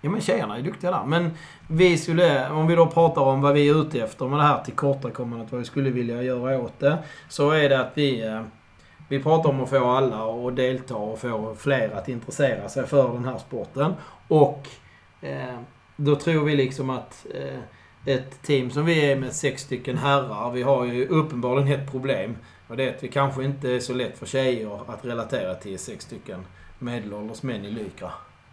Ja 0.00 0.10
men 0.10 0.20
tjejerna 0.20 0.56
är 0.56 0.62
duktiga 0.62 0.90
där. 0.90 1.04
Men 1.04 1.30
vi 1.68 1.98
skulle, 1.98 2.50
om 2.50 2.66
vi 2.66 2.74
då 2.74 2.86
pratar 2.86 3.22
om 3.22 3.40
vad 3.40 3.54
vi 3.54 3.68
är 3.68 3.80
ute 3.80 4.00
efter 4.00 4.28
med 4.28 4.38
det 4.38 4.44
här 4.44 4.64
tillkortakommandet, 4.64 5.52
vad 5.52 5.58
vi 5.58 5.64
skulle 5.64 5.90
vilja 5.90 6.22
göra 6.22 6.58
åt 6.58 6.80
det. 6.80 6.98
Så 7.28 7.50
är 7.50 7.68
det 7.68 7.80
att 7.80 7.92
vi, 7.94 8.26
eh, 8.26 8.42
vi 9.08 9.22
pratar 9.22 9.50
om 9.50 9.62
att 9.62 9.70
få 9.70 9.90
alla 9.90 10.48
att 10.48 10.56
delta 10.56 10.96
och 10.96 11.18
få 11.18 11.54
fler 11.58 11.90
att 11.90 12.08
intressera 12.08 12.68
sig 12.68 12.86
för 12.86 13.12
den 13.12 13.24
här 13.24 13.38
sporten. 13.38 13.94
Och 14.28 14.68
eh, 15.20 15.58
då 15.96 16.16
tror 16.16 16.44
vi 16.44 16.56
liksom 16.56 16.90
att 16.90 17.26
eh, 17.34 17.58
ett 18.14 18.42
team 18.42 18.70
som 18.70 18.84
vi 18.84 19.12
är 19.12 19.16
med 19.16 19.32
sex 19.32 19.62
stycken 19.62 19.98
herrar, 19.98 20.50
vi 20.50 20.62
har 20.62 20.84
ju 20.84 21.06
uppenbarligen 21.06 21.80
ett 21.80 21.90
problem. 21.90 22.36
Och 22.68 22.76
det 22.76 22.88
är 22.88 22.94
att 22.94 23.02
vi 23.02 23.08
kanske 23.08 23.44
inte 23.44 23.70
är 23.70 23.80
så 23.80 23.94
lätt 23.94 24.18
för 24.18 24.26
tjejer 24.26 24.80
att 24.86 25.04
relatera 25.04 25.54
till 25.54 25.78
sex 25.78 26.04
stycken 26.04 26.46
medelålders 26.78 27.42
män 27.42 27.64
i 27.64 27.70
Lycra. 27.70 28.10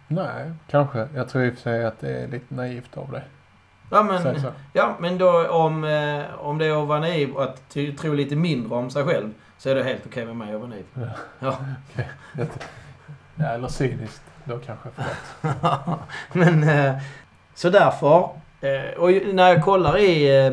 Nej, 0.08 0.52
kanske. 0.70 1.08
Jag 1.14 1.28
tror 1.28 1.44
i 1.44 1.50
och 1.50 1.54
för 1.54 1.60
sig 1.60 1.84
att 1.84 2.00
det 2.00 2.10
är 2.10 2.28
lite 2.28 2.54
naivt 2.54 2.96
av 2.96 3.10
dig. 3.12 3.22
Ja 3.90 4.02
men, 4.02 4.36
ja, 4.72 4.96
men 5.00 5.18
då 5.18 5.48
om, 5.48 5.84
eh, 5.84 6.24
om 6.38 6.58
det 6.58 6.66
är 6.66 6.82
att 6.82 6.88
vara 6.88 7.00
naiv 7.00 7.30
och 7.30 7.42
att 7.42 7.70
tro 7.70 8.12
lite 8.14 8.36
mindre 8.36 8.74
om 8.74 8.90
sig 8.90 9.04
själv 9.04 9.30
så 9.62 9.70
är 9.70 9.74
det 9.74 9.82
helt 9.82 10.06
okej 10.06 10.24
med 10.24 10.36
mig 10.36 10.54
att 10.54 10.60
vara 10.60 10.70
naiv. 10.70 10.84
Ja. 10.94 11.08
Ja. 11.38 12.46
Ja, 13.34 13.46
eller 13.46 13.68
cyniskt 13.68 14.22
då 14.44 14.58
kanske. 14.58 14.88
Förlåt. 14.94 16.00
men 16.32 16.62
eh, 16.62 16.94
så 17.54 17.70
därför. 17.70 18.28
Eh, 18.60 18.98
och 18.98 19.10
när 19.34 19.48
jag 19.48 19.64
kollar 19.64 19.98
i 19.98 20.46
eh, 20.46 20.52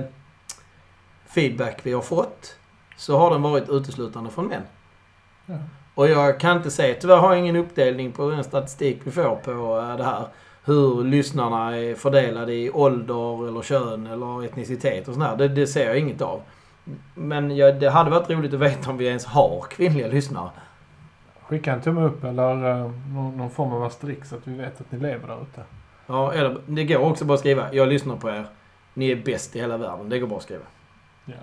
feedback 1.25 1.79
vi 1.83 1.93
har 1.93 2.01
fått 2.01 2.55
så 2.97 3.17
har 3.17 3.31
den 3.31 3.41
varit 3.41 3.69
uteslutande 3.69 4.29
från 4.29 4.47
män. 4.47 4.61
Ja. 5.45 5.55
Och 5.95 6.09
jag 6.09 6.39
kan 6.39 6.57
inte 6.57 6.71
säga, 6.71 6.95
tyvärr 6.99 7.17
har 7.17 7.29
jag 7.29 7.39
ingen 7.39 7.55
uppdelning 7.55 8.11
på 8.11 8.29
den 8.29 8.43
statistik 8.43 9.01
vi 9.03 9.11
får 9.11 9.35
på 9.35 9.95
det 9.97 10.03
här. 10.03 10.27
Hur 10.65 11.03
lyssnarna 11.03 11.77
är 11.77 11.95
fördelade 11.95 12.53
i 12.53 12.71
ålder 12.71 13.47
eller 13.47 13.61
kön 13.61 14.07
eller 14.07 14.45
etnicitet 14.45 15.07
och 15.07 15.13
sådär. 15.13 15.35
Det, 15.37 15.47
det 15.47 15.67
ser 15.67 15.85
jag 15.85 15.99
inget 15.99 16.21
av. 16.21 16.41
Men 17.15 17.55
ja, 17.55 17.71
det 17.71 17.89
hade 17.89 18.09
varit 18.09 18.29
roligt 18.29 18.53
att 18.53 18.59
veta 18.59 18.89
om 18.89 18.97
vi 18.97 19.07
ens 19.07 19.25
har 19.25 19.65
kvinnliga 19.69 20.07
lyssnare. 20.07 20.49
Skicka 21.41 21.73
en 21.73 21.81
tumme 21.81 22.01
upp 22.01 22.23
eller 22.23 22.69
eh, 22.69 22.91
någon, 23.13 23.37
någon 23.37 23.49
form 23.49 23.73
av 23.73 23.83
asterisk 23.83 24.25
så 24.25 24.35
att 24.35 24.47
vi 24.47 24.53
vet 24.53 24.81
att 24.81 24.91
ni 24.91 24.99
lever 24.99 25.27
där 25.27 25.41
ute. 25.41 25.63
Ja, 26.07 26.33
eller 26.33 26.57
det 26.65 26.83
går 26.83 26.97
också 26.97 27.25
bara 27.25 27.33
att 27.33 27.39
skriva 27.39 27.73
jag 27.73 27.87
lyssnar 27.87 28.15
på 28.15 28.29
er. 28.29 28.45
Ni 28.93 29.11
är 29.11 29.15
bäst 29.15 29.55
i 29.55 29.59
hela 29.59 29.77
världen. 29.77 30.09
Det 30.09 30.19
går 30.19 30.27
bara 30.27 30.37
att 30.37 30.43
skriva. 30.43 30.63
Ja. 31.25 31.33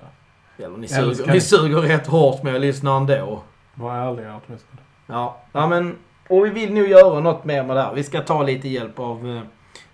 Eller 0.64 0.76
ni 0.76 0.88
suger, 0.88 1.32
ni 1.32 1.40
suger 1.40 1.76
rätt 1.76 2.06
hårt 2.06 2.42
men 2.42 2.52
jag 2.52 2.61
lyssnar 2.61 2.96
ändå. 2.96 3.42
Var 3.74 3.96
ärliga 3.96 4.40
åtminstone. 4.46 4.80
Ja, 5.06 5.37
ja 5.52 5.66
men... 5.68 5.96
Och 6.28 6.46
vi 6.46 6.50
vill 6.50 6.74
nog 6.74 6.87
göra 6.88 7.20
något 7.20 7.44
mer 7.44 7.62
med 7.62 7.76
det 7.76 7.82
här. 7.82 7.94
Vi 7.94 8.04
ska 8.04 8.20
ta 8.20 8.42
lite 8.42 8.68
hjälp 8.68 8.98
av... 8.98 9.28
Eh, 9.28 9.42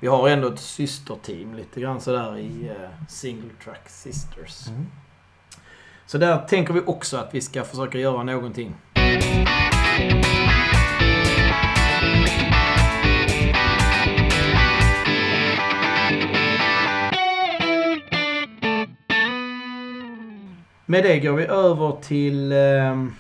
vi 0.00 0.08
har 0.08 0.28
ändå 0.28 0.48
ett 0.48 0.60
systerteam 0.60 1.54
lite 1.54 1.80
grann 1.80 2.00
sådär 2.00 2.38
i 2.38 2.68
eh, 2.68 3.06
Single 3.08 3.50
Track 3.64 3.88
Sisters. 3.88 4.68
Mm. 4.68 4.86
Så 6.12 6.18
där 6.18 6.38
tänker 6.38 6.75
vi 6.75 6.81
också 6.87 7.16
att 7.16 7.35
vi 7.35 7.40
ska 7.40 7.64
försöka 7.64 7.98
göra 7.98 8.22
någonting. 8.22 8.75
Med 20.86 21.03
det 21.05 21.20
går 21.20 21.32
vi 21.32 21.45
över 21.45 22.03
till 22.03 22.53
ehm, 22.53 23.14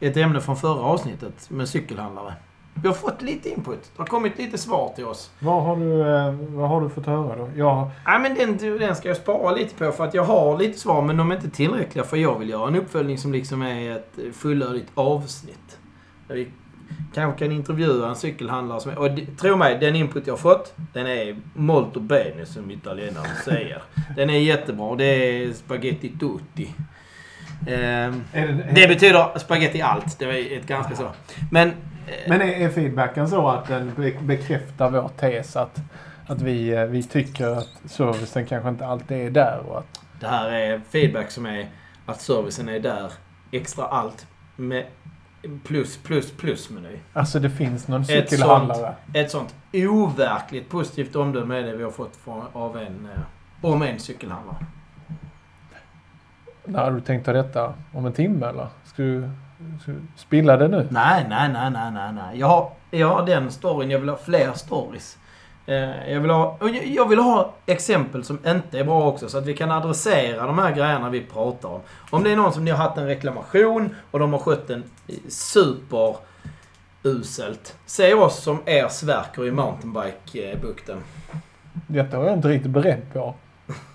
ett 0.00 0.16
ämne 0.16 0.40
från 0.40 0.56
förra 0.56 0.82
avsnittet 0.82 1.50
med 1.50 1.68
cykelhandlare. 1.68 2.34
Vi 2.82 2.88
har 2.88 2.94
fått 2.94 3.22
lite 3.22 3.48
input. 3.48 3.82
Det 3.82 4.02
har 4.02 4.06
kommit 4.06 4.38
lite 4.38 4.58
svar 4.58 4.92
till 4.96 5.04
oss. 5.04 5.30
Vad, 5.38 5.62
har 5.62 5.76
du, 5.76 6.00
eh, 6.00 6.56
vad 6.56 6.68
har 6.68 6.80
du 6.80 6.88
fått 6.88 7.06
höra 7.06 7.36
då? 7.36 7.50
Jag, 7.56 7.90
Nej, 8.06 8.20
men 8.20 8.34
den, 8.34 8.78
den 8.78 8.96
ska 8.96 9.08
jag 9.08 9.16
spara 9.16 9.54
lite 9.54 9.74
på 9.74 9.92
för 9.92 10.04
att 10.04 10.14
jag 10.14 10.24
har 10.24 10.58
lite 10.58 10.78
svar 10.78 11.02
men 11.02 11.16
de 11.16 11.30
är 11.30 11.36
inte 11.36 11.50
tillräckliga 11.50 12.04
för 12.04 12.16
jag 12.16 12.38
vill 12.38 12.48
göra 12.48 12.68
en 12.68 12.76
uppföljning 12.76 13.18
som 13.18 13.32
liksom 13.32 13.62
är 13.62 13.96
ett 13.96 14.18
fullödigt 14.32 14.88
avsnitt. 14.94 15.78
Där 16.28 16.34
vi 16.34 16.48
kanske 17.14 17.38
kan 17.38 17.52
intervjua 17.52 18.08
en 18.08 18.16
cykelhandlare 18.16 18.80
som 18.80 18.92
Och 18.92 19.08
tro 19.38 19.56
mig, 19.56 19.78
den 19.78 19.96
input 19.96 20.26
jag 20.26 20.34
har 20.34 20.38
fått, 20.38 20.74
den 20.92 21.06
är 21.06 21.36
molto 21.54 22.00
bene 22.00 22.46
som 22.46 22.70
italienarna 22.70 23.28
säger. 23.44 23.82
Den 24.16 24.30
är 24.30 24.38
jättebra. 24.38 24.96
Det 24.96 25.04
är 25.04 25.52
spaghetti 25.52 26.08
tutti. 26.08 26.74
Är 27.66 28.12
det, 28.32 28.70
det 28.74 28.88
betyder 28.88 29.38
spaghetti 29.38 29.82
allt. 29.82 30.18
Det 30.18 30.24
är 30.24 30.58
ett 30.58 30.66
ganska 30.66 30.96
så. 30.96 31.08
Men... 31.50 31.72
Men 32.28 32.40
är, 32.40 32.46
är 32.46 32.68
feedbacken 32.68 33.28
så 33.28 33.48
att 33.48 33.68
den 33.68 33.92
be- 33.96 34.20
bekräftar 34.22 34.90
vår 34.90 35.08
tes 35.16 35.56
att 35.56 35.80
att 36.26 36.40
vi, 36.42 36.68
eh, 36.74 36.84
vi 36.84 37.02
tycker 37.02 37.46
att 37.46 37.68
servicen 37.84 38.46
kanske 38.46 38.68
inte 38.68 38.86
alltid 38.86 39.16
är 39.26 39.30
där 39.30 39.58
och 39.68 39.78
att 39.78 40.00
Det 40.20 40.26
här 40.26 40.48
är 40.50 40.80
feedback 40.90 41.30
som 41.30 41.46
är 41.46 41.68
att 42.06 42.20
servicen 42.20 42.68
är 42.68 42.80
där. 42.80 43.12
Extra 43.50 43.84
allt. 43.84 44.26
Med 44.56 44.84
plus, 45.64 45.96
plus, 46.02 46.32
plus 46.32 46.70
meny. 46.70 46.98
Alltså 47.12 47.38
det 47.38 47.50
finns 47.50 47.88
någon 47.88 48.00
Ett 48.02 48.30
cykelhandlare. 48.30 48.94
Ett 49.14 49.30
sånt 49.30 49.54
overkligt 49.72 50.68
positivt 50.70 51.16
omdöme 51.16 51.58
är 51.58 51.62
det 51.62 51.76
vi 51.76 51.82
har 51.84 51.90
fått 51.90 52.16
från, 52.16 52.42
av 52.52 52.76
en, 52.76 53.08
eh, 53.14 53.20
om 53.70 53.82
en 53.82 53.98
cykelhandlare. 53.98 54.56
När 56.64 56.84
har 56.84 56.90
du 56.90 57.00
tänkt 57.00 57.24
ta 57.24 57.32
detta? 57.32 57.74
Om 57.92 58.06
en 58.06 58.12
timme 58.12 58.46
eller? 58.46 58.66
Ska 58.84 59.02
du 59.02 59.30
spilla 60.16 60.56
det 60.56 60.68
nu? 60.68 60.86
Nej, 60.90 61.26
nej, 61.28 61.48
nej, 61.52 61.70
nej, 61.70 61.90
nej, 61.92 62.12
nej. 62.12 62.38
Jag 62.40 62.46
har, 62.46 62.70
jag 62.90 63.08
har 63.08 63.26
den 63.26 63.50
storyn. 63.50 63.90
Jag 63.90 63.98
vill 63.98 64.08
ha 64.08 64.16
fler 64.16 64.52
stories. 64.52 65.18
Eh, 65.66 66.12
Jag 66.12 66.20
vill, 66.20 66.30
ha, 66.30 66.58
jag- 66.84 67.08
vill 67.08 67.18
ha 67.18 67.52
exempel 67.66 68.24
som 68.24 68.38
inte 68.46 68.78
är 68.78 68.84
bra 68.84 69.08
också, 69.08 69.28
så 69.28 69.38
att 69.38 69.46
vi 69.46 69.54
kan 69.56 69.70
adressera 69.70 70.46
de 70.46 70.58
här 70.58 70.72
grejerna 70.74 71.10
vi 71.10 71.20
pratar 71.20 71.68
om. 71.68 71.80
Om 72.10 72.22
det 72.22 72.32
är 72.32 72.36
någon 72.36 72.52
som 72.52 72.64
ni 72.64 72.70
har 72.70 72.78
haft 72.78 72.98
en 72.98 73.06
reklamation 73.06 73.94
och 74.10 74.18
de 74.18 74.32
har 74.32 74.40
skött 74.40 74.66
den 74.68 74.82
super 75.28 76.16
uselt. 77.02 77.76
Se 77.86 78.14
oss 78.14 78.42
som 78.42 78.58
er 78.64 78.88
sverker 78.88 79.46
i 79.46 79.50
mountainbike-bukten. 79.50 80.98
Detta 81.86 82.18
var 82.18 82.24
jag 82.26 82.34
inte 82.34 82.48
riktigt 82.48 82.70
beredd 82.70 83.02
på. 83.12 83.34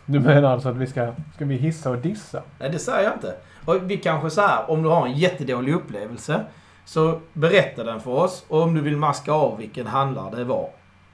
Du 0.06 0.20
menar 0.20 0.52
alltså 0.54 0.70
att 0.70 0.76
vi 0.76 0.88
ska, 0.88 1.14
ska 1.36 1.46
vi 1.46 1.56
hissa 1.56 1.90
och 1.90 1.98
dissa? 1.98 2.42
Nej, 2.60 2.70
det 2.70 2.80
säger 2.80 3.04
jag 3.04 3.14
inte. 3.14 3.36
Och 3.70 3.92
vi 3.92 3.98
kanske 3.98 4.30
så 4.30 4.42
här, 4.42 4.72
om 4.72 4.84
du 4.84 4.90
har 4.90 5.06
en 5.06 5.14
jättedålig 5.14 5.74
upplevelse, 5.74 6.46
så 6.86 7.20
berätta 7.34 7.84
den 7.84 8.00
för 8.00 8.12
oss. 8.12 8.46
Och 8.48 8.62
om 8.62 8.74
du 8.74 8.82
vill 8.82 8.98
maska 8.98 9.32
av 9.32 9.58
vilken 9.58 9.88
handlare 9.88 10.36
det 10.36 10.44
var, 10.44 10.70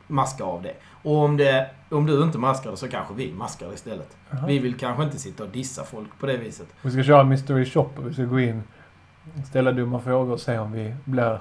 maska 0.08 0.44
av 0.44 0.62
det. 0.62 0.74
Och 1.04 1.16
om, 1.16 1.38
det, 1.38 1.70
om 1.90 2.06
du 2.06 2.24
inte 2.24 2.38
maskar 2.38 2.72
det 2.72 2.78
så 2.78 2.88
kanske 2.88 3.14
vi 3.14 3.32
maskar 3.32 3.68
det 3.68 3.74
istället. 3.74 4.18
Jaha. 4.30 4.46
Vi 4.48 4.60
vill 4.60 4.78
kanske 4.78 5.04
inte 5.04 5.20
sitta 5.20 5.44
och 5.44 5.50
dissa 5.50 5.84
folk 5.84 6.20
på 6.20 6.26
det 6.26 6.38
viset. 6.38 6.68
Vi 6.82 6.92
ska 6.92 7.04
köra 7.04 7.24
mystery 7.24 7.66
shop 7.66 7.90
och 7.98 8.10
vi 8.10 8.14
ska 8.14 8.24
gå 8.24 8.40
in, 8.40 8.64
ställa 9.50 9.72
dumma 9.72 10.00
frågor 10.00 10.34
och 10.34 10.40
se 10.40 10.58
om 10.58 10.72
vi 10.72 10.96
blir 11.04 11.40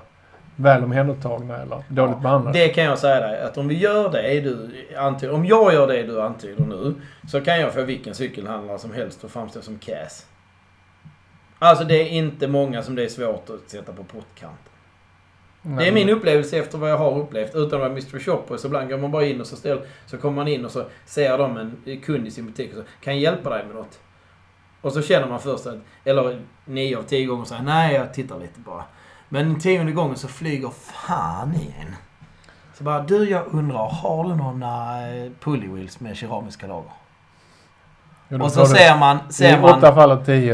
väl 0.57 0.85
omhändertagna 0.85 1.57
eller 1.57 1.85
dåligt 1.89 2.21
behandlade. 2.21 2.59
Det 2.59 2.69
kan 2.69 2.85
jag 2.85 2.99
säga 2.99 3.21
dig, 3.21 3.43
att 3.43 3.59
om 3.59 3.69
vi 3.69 3.79
gör 3.79 4.12
det 4.12 4.41
du 4.41 4.87
antyder, 4.99 5.35
om 5.35 5.45
jag 5.45 5.73
gör 5.73 5.87
det 5.87 6.03
du 6.03 6.23
antyder 6.23 6.65
nu, 6.65 6.95
så 7.29 7.41
kan 7.41 7.61
jag 7.61 7.75
få 7.75 7.83
vilken 7.83 8.15
cykelhandlare 8.15 8.79
som 8.79 8.93
helst 8.93 9.25
att 9.25 9.31
framstå 9.31 9.61
som 9.62 9.79
cass. 9.79 10.27
Alltså 11.65 11.85
det 11.85 12.03
är 12.03 12.09
inte 12.09 12.49
många 12.49 12.83
som 12.83 12.95
det 12.95 13.05
är 13.05 13.09
svårt 13.09 13.51
att 13.51 13.71
sätta 13.71 13.93
på 13.93 14.05
portkanten. 14.05 14.73
Det 15.62 15.89
är 15.89 15.93
min 15.93 16.09
upplevelse 16.11 16.59
efter 16.59 16.79
vad 16.79 16.91
jag 16.91 16.99
har 16.99 17.19
upplevt. 17.19 17.55
Utan 17.55 17.65
att 17.65 17.73
vara 17.73 17.87
Mr 17.91 18.19
Shopper 18.19 18.57
så 18.57 18.67
ibland 18.67 18.89
går 18.89 18.99
man 18.99 19.11
bara 19.11 19.25
in 19.25 19.41
och 19.41 19.47
så, 19.47 19.57
ställ, 19.57 19.81
så 20.07 20.19
kommer 20.19 20.37
man 20.37 20.49
in 20.49 20.65
och 20.65 20.71
så 20.71 20.85
ser 21.07 21.39
de 21.39 21.57
en 21.57 22.01
kund 22.01 22.27
i 22.27 22.31
sin 22.31 22.47
butik 22.47 22.71
och 22.71 22.77
så 22.77 22.83
kan 23.01 23.15
jag 23.15 23.23
hjälpa 23.23 23.51
dig 23.51 23.67
med 23.67 23.75
något? 23.75 24.01
Och 24.81 24.93
så 24.93 25.03
känner 25.03 25.29
man 25.29 25.41
först 25.41 25.67
att, 25.67 25.79
eller 26.05 26.43
nio 26.65 26.99
av 26.99 27.03
tio 27.03 27.27
gånger 27.27 27.45
säger 27.45 27.62
nej 27.62 27.95
jag 27.95 28.15
tittar 28.15 28.41
lite 28.41 28.61
bara. 28.61 28.85
Men 29.29 29.61
tionde 29.61 29.93
gången 29.93 30.17
så 30.17 30.29
flyger 30.29 30.71
fan 30.71 31.55
i 31.55 31.75
en. 31.81 31.95
Så 32.79 32.85
bara, 32.85 33.03
du 33.03 33.31
jag 33.31 33.47
undrar, 33.47 33.89
har 33.89 34.25
du 34.25 34.37
några 34.37 35.09
eh, 35.09 35.31
pulley 35.41 35.69
wheels 35.69 36.01
med 36.01 36.17
keramiska 36.17 36.67
lager? 36.67 36.93
Och 38.41 38.53
så 38.53 38.66
ser 38.66 38.99
man, 38.99 39.18
I 39.31 39.33
ser 39.33 39.61
man, 39.61 39.79
åtta 39.79 39.95
fall 39.95 40.11
av 40.11 40.25
tio, 40.25 40.53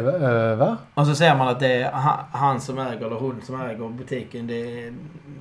eh, 0.51 0.57
va? 0.57 0.77
och 0.95 1.07
så 1.07 1.15
ser 1.15 1.37
man 1.37 1.49
att 1.49 1.61
det 1.61 1.73
är 1.83 1.93
ha- 1.93 2.27
han 2.33 2.61
som 2.61 2.79
äger, 2.79 3.07
eller 3.07 3.17
hon 3.17 3.41
som 3.47 3.61
äger 3.61 3.89
butiken. 3.89 4.47
Det 4.47 4.55
är 4.85 4.87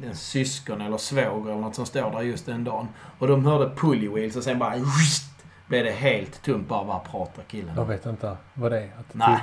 en 0.08 0.16
syskon 0.16 0.82
eller 0.82 0.98
svåger 0.98 1.52
eller 1.52 1.62
något 1.62 1.76
som 1.76 1.86
står 1.86 2.12
där 2.12 2.22
just 2.22 2.46
den 2.46 2.64
dagen. 2.64 2.88
Och 3.20 3.28
de 3.28 3.46
hörde 3.46 3.70
pulley 3.76 4.10
wheels 4.10 4.36
och 4.36 4.44
sen 4.44 4.60
bara... 4.60 4.74
Blev 5.68 5.86
det 5.86 5.92
helt 5.92 6.42
tomt 6.44 6.68
bara, 6.68 6.86
bara 6.86 7.00
pratar 7.00 7.44
killen. 7.44 7.72
Jag 7.76 7.86
vet 7.86 8.06
inte 8.06 8.38
vad 8.54 8.72
det 8.72 8.78
är. 8.80 8.84
Att 9.00 9.14
Nej. 9.14 9.38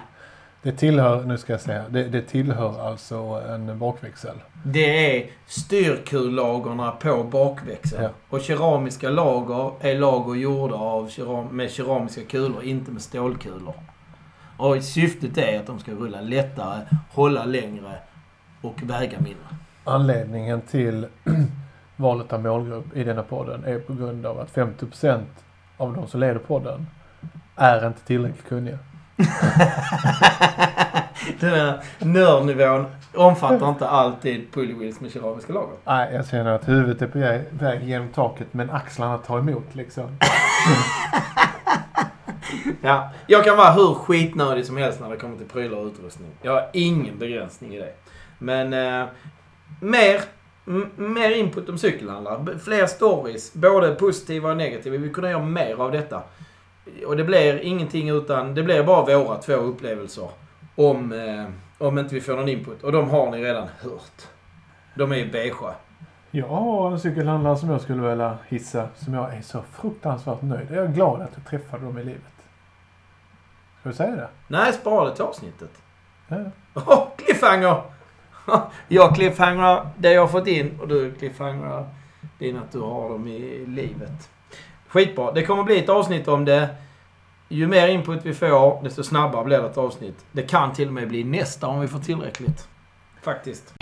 Det 0.66 0.72
tillhör, 0.72 1.24
nu 1.24 1.38
ska 1.38 1.52
jag 1.52 1.60
säga, 1.60 1.84
det, 1.88 2.04
det 2.04 2.22
tillhör 2.22 2.88
alltså 2.88 3.16
en 3.48 3.78
bakväxel. 3.78 4.36
Det 4.64 5.16
är 5.16 5.30
styrkullagerna 5.46 6.90
på 6.90 7.24
bakväxeln. 7.24 8.02
Ja. 8.02 8.10
Och 8.28 8.40
keramiska 8.40 9.10
lager 9.10 9.72
är 9.80 9.98
lager 9.98 10.34
gjorda 10.34 10.74
av 10.74 11.08
keram, 11.08 11.46
med 11.46 11.70
keramiska 11.70 12.20
kulor, 12.22 12.62
inte 12.62 12.90
med 12.90 13.02
stålkulor. 13.02 13.74
Och 14.56 14.82
syftet 14.82 15.38
är 15.38 15.60
att 15.60 15.66
de 15.66 15.78
ska 15.78 15.92
rulla 15.92 16.20
lättare, 16.20 16.80
hålla 17.12 17.44
längre 17.44 17.98
och 18.62 18.82
väga 18.82 19.18
mindre. 19.18 19.46
Anledningen 19.84 20.60
till 20.60 21.06
valet 21.96 22.32
av 22.32 22.42
målgrupp 22.42 22.96
i 22.96 23.04
denna 23.04 23.22
podden 23.22 23.64
är 23.64 23.78
på 23.78 23.94
grund 23.94 24.26
av 24.26 24.40
att 24.40 24.54
50% 24.54 25.22
av 25.76 25.94
de 25.94 26.06
som 26.06 26.20
leder 26.20 26.38
podden 26.38 26.86
är 27.56 27.86
inte 27.86 28.00
tillräckligt 28.00 28.48
kunniga. 28.48 28.78
Den 31.40 31.50
här 31.50 31.80
nördnivån 31.98 32.86
omfattar 33.14 33.68
inte 33.68 33.88
alltid 33.88 34.52
pulley 34.52 34.74
wheels 34.74 35.00
med 35.00 35.12
keramiska 35.12 35.52
lager. 35.52 35.76
Nej, 35.84 36.14
jag 36.14 36.26
känner 36.28 36.50
att 36.52 36.68
huvudet 36.68 37.02
är 37.02 37.06
på 37.06 37.18
väg- 37.64 37.82
genom 37.84 38.08
taket 38.08 38.46
men 38.50 38.70
axlarna 38.70 39.18
tar 39.18 39.38
emot 39.38 39.74
liksom. 39.74 40.08
Ja, 42.82 43.10
jag 43.26 43.44
kan 43.44 43.56
vara 43.56 43.70
hur 43.72 43.94
skitnödig 43.94 44.66
som 44.66 44.76
helst 44.76 45.00
när 45.00 45.10
det 45.10 45.16
kommer 45.16 45.36
till 45.36 45.46
prylar 45.46 45.78
och 45.78 45.86
utrustning. 45.86 46.28
Jag 46.42 46.52
har 46.52 46.68
ingen 46.72 47.18
begränsning 47.18 47.74
i 47.74 47.78
det. 47.78 47.92
Men 48.38 48.72
eh, 48.72 49.06
mer, 49.80 50.20
mer 50.96 51.30
input 51.30 51.68
om 51.68 51.78
cykelhandlare. 51.78 52.58
Fler 52.64 52.86
stories, 52.86 53.54
både 53.54 53.94
positiva 53.94 54.50
och 54.50 54.56
negativa. 54.56 54.92
Vi 54.92 54.98
vill 54.98 55.14
kunna 55.14 55.30
göra 55.30 55.42
mer 55.42 55.80
av 55.82 55.92
detta. 55.92 56.22
Och 57.06 57.16
det 57.16 57.24
blir 57.24 57.58
ingenting 57.58 58.08
utan, 58.08 58.54
det 58.54 58.62
blir 58.62 58.84
bara 58.84 59.18
våra 59.18 59.36
två 59.36 59.52
upplevelser. 59.52 60.28
Om, 60.74 61.12
eh, 61.12 61.86
om 61.86 61.98
inte 61.98 62.14
vi 62.14 62.20
får 62.20 62.36
någon 62.36 62.48
input. 62.48 62.82
Och 62.82 62.92
de 62.92 63.10
har 63.10 63.30
ni 63.30 63.44
redan 63.44 63.68
hört. 63.80 64.22
De 64.94 65.12
är 65.12 65.16
ju 65.16 65.30
beigea. 65.30 65.74
Jag 66.30 66.48
har 66.48 66.90
en 66.90 67.00
cykelhandlare 67.00 67.56
som 67.56 67.70
jag 67.70 67.80
skulle 67.80 68.08
vilja 68.08 68.38
hissa 68.48 68.88
som 68.96 69.14
jag 69.14 69.34
är 69.34 69.42
så 69.42 69.62
fruktansvärt 69.72 70.42
nöjd. 70.42 70.68
Jag 70.70 70.84
är 70.84 70.88
glad 70.88 71.22
att 71.22 71.30
jag 71.34 71.46
träffade 71.46 71.84
dem 71.84 71.98
i 71.98 72.04
livet. 72.04 72.22
Ska 73.80 73.88
du 73.88 73.94
säga 73.94 74.16
det? 74.16 74.28
Nej, 74.48 74.72
spara 74.72 75.08
det 75.08 75.14
till 75.14 75.24
avsnittet. 75.24 75.70
Ja. 76.28 76.36
Oh, 76.74 77.08
cliffhanger! 77.16 77.82
jag 78.88 79.14
cliffhangrar 79.14 79.88
det 79.96 80.12
jag 80.12 80.20
har 80.20 80.28
fått 80.28 80.46
in 80.46 80.80
och 80.80 80.88
du 80.88 81.14
cliffhangrar 81.14 81.88
din 82.38 82.56
att 82.56 82.72
du 82.72 82.80
har 82.80 83.08
dem 83.08 83.26
i 83.28 83.66
livet. 83.66 84.30
Skitbra. 84.96 85.32
Det 85.32 85.42
kommer 85.42 85.62
bli 85.62 85.78
ett 85.78 85.88
avsnitt 85.88 86.28
om 86.28 86.44
det. 86.44 86.68
Ju 87.48 87.66
mer 87.66 87.88
input 87.88 88.20
vi 88.22 88.34
får, 88.34 88.82
desto 88.82 89.02
snabbare 89.02 89.44
blir 89.44 89.58
det 89.58 89.66
ett 89.66 89.78
avsnitt. 89.78 90.24
Det 90.32 90.42
kan 90.42 90.72
till 90.72 90.88
och 90.88 90.94
med 90.94 91.08
bli 91.08 91.24
nästa 91.24 91.66
om 91.66 91.80
vi 91.80 91.88
får 91.88 91.98
tillräckligt. 91.98 92.68
Faktiskt. 93.22 93.74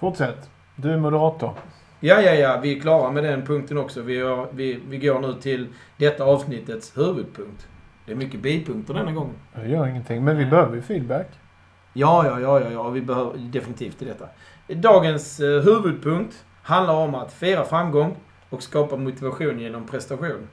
Fortsätt. 0.00 0.50
Du 0.76 0.92
är 0.92 0.96
moderator. 0.96 1.52
Ja, 2.00 2.20
ja, 2.20 2.32
ja. 2.32 2.60
Vi 2.62 2.76
är 2.76 2.80
klara 2.80 3.10
med 3.10 3.24
den 3.24 3.46
punkten 3.46 3.78
också. 3.78 4.02
Vi, 4.02 4.20
har, 4.20 4.48
vi, 4.52 4.80
vi 4.88 4.98
går 4.98 5.20
nu 5.20 5.34
till 5.34 5.66
detta 5.96 6.24
avsnittets 6.24 6.98
huvudpunkt. 6.98 7.66
Det 8.06 8.12
är 8.12 8.16
mycket 8.16 8.40
bipunkter 8.40 8.94
denna 8.94 9.12
gången. 9.12 9.34
Det 9.54 9.68
gör 9.68 9.86
ingenting. 9.86 10.24
Men 10.24 10.36
vi 10.36 10.46
behöver 10.46 10.76
ju 10.76 10.82
feedback. 10.82 11.26
Ja, 11.92 12.26
ja, 12.26 12.40
ja, 12.40 12.60
ja, 12.60 12.70
ja. 12.70 12.88
Vi 12.90 13.00
behöver 13.00 13.38
definitivt 13.38 13.98
till 13.98 14.06
detta. 14.06 14.28
Dagens 14.68 15.40
eh, 15.40 15.62
huvudpunkt 15.62 16.44
handlar 16.62 16.94
om 16.94 17.14
att 17.14 17.32
fira 17.32 17.64
framgång 17.64 18.16
och 18.50 18.62
skapa 18.62 18.96
motivation 18.96 19.60
genom 19.60 19.86
prestation. 19.86 20.48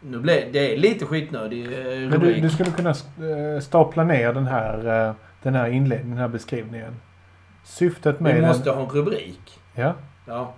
Nu 0.00 0.18
blev 0.18 0.52
det 0.52 0.74
är 0.74 0.78
lite 0.78 1.06
skitnödig 1.06 1.64
eh, 1.64 1.70
Men 1.70 2.10
du, 2.10 2.16
rubrik. 2.16 2.42
du 2.42 2.50
skulle 2.50 2.70
kunna 2.70 2.90
eh, 2.90 3.60
stapla 3.60 4.04
ner 4.04 4.32
den 4.32 4.46
här, 4.46 5.14
den 5.42 5.54
här 5.54 5.68
inledningen, 5.68 6.10
den 6.10 6.18
här 6.20 6.28
beskrivningen. 6.28 6.96
Syftet 7.64 8.20
med 8.20 8.34
Vi 8.34 8.40
den... 8.40 8.48
måste 8.48 8.70
ha 8.70 8.82
en 8.82 8.88
rubrik. 8.88 9.60
Ja. 9.74 9.94
Ja, 10.26 10.54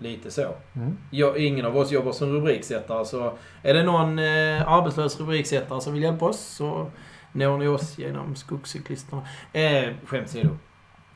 lite 0.00 0.30
så. 0.30 0.54
Mm. 0.76 0.96
Jag, 1.10 1.38
ingen 1.38 1.66
av 1.66 1.76
oss 1.76 1.90
jobbar 1.92 2.12
som 2.12 2.32
rubriksättare, 2.32 3.04
så 3.04 3.32
är 3.62 3.74
det 3.74 3.82
någon 3.82 4.18
eh, 4.18 4.72
arbetslös 4.72 5.20
rubriksättare 5.20 5.80
som 5.80 5.92
vill 5.92 6.02
hjälpa 6.02 6.24
oss 6.24 6.40
så 6.40 6.90
når 7.32 7.58
ni 7.58 7.66
oss 7.66 7.98
genom 7.98 8.36
skogscyklisterna. 8.36 9.22
Eh, 9.52 9.94
skämt 10.04 10.28
åsido. 10.28 10.56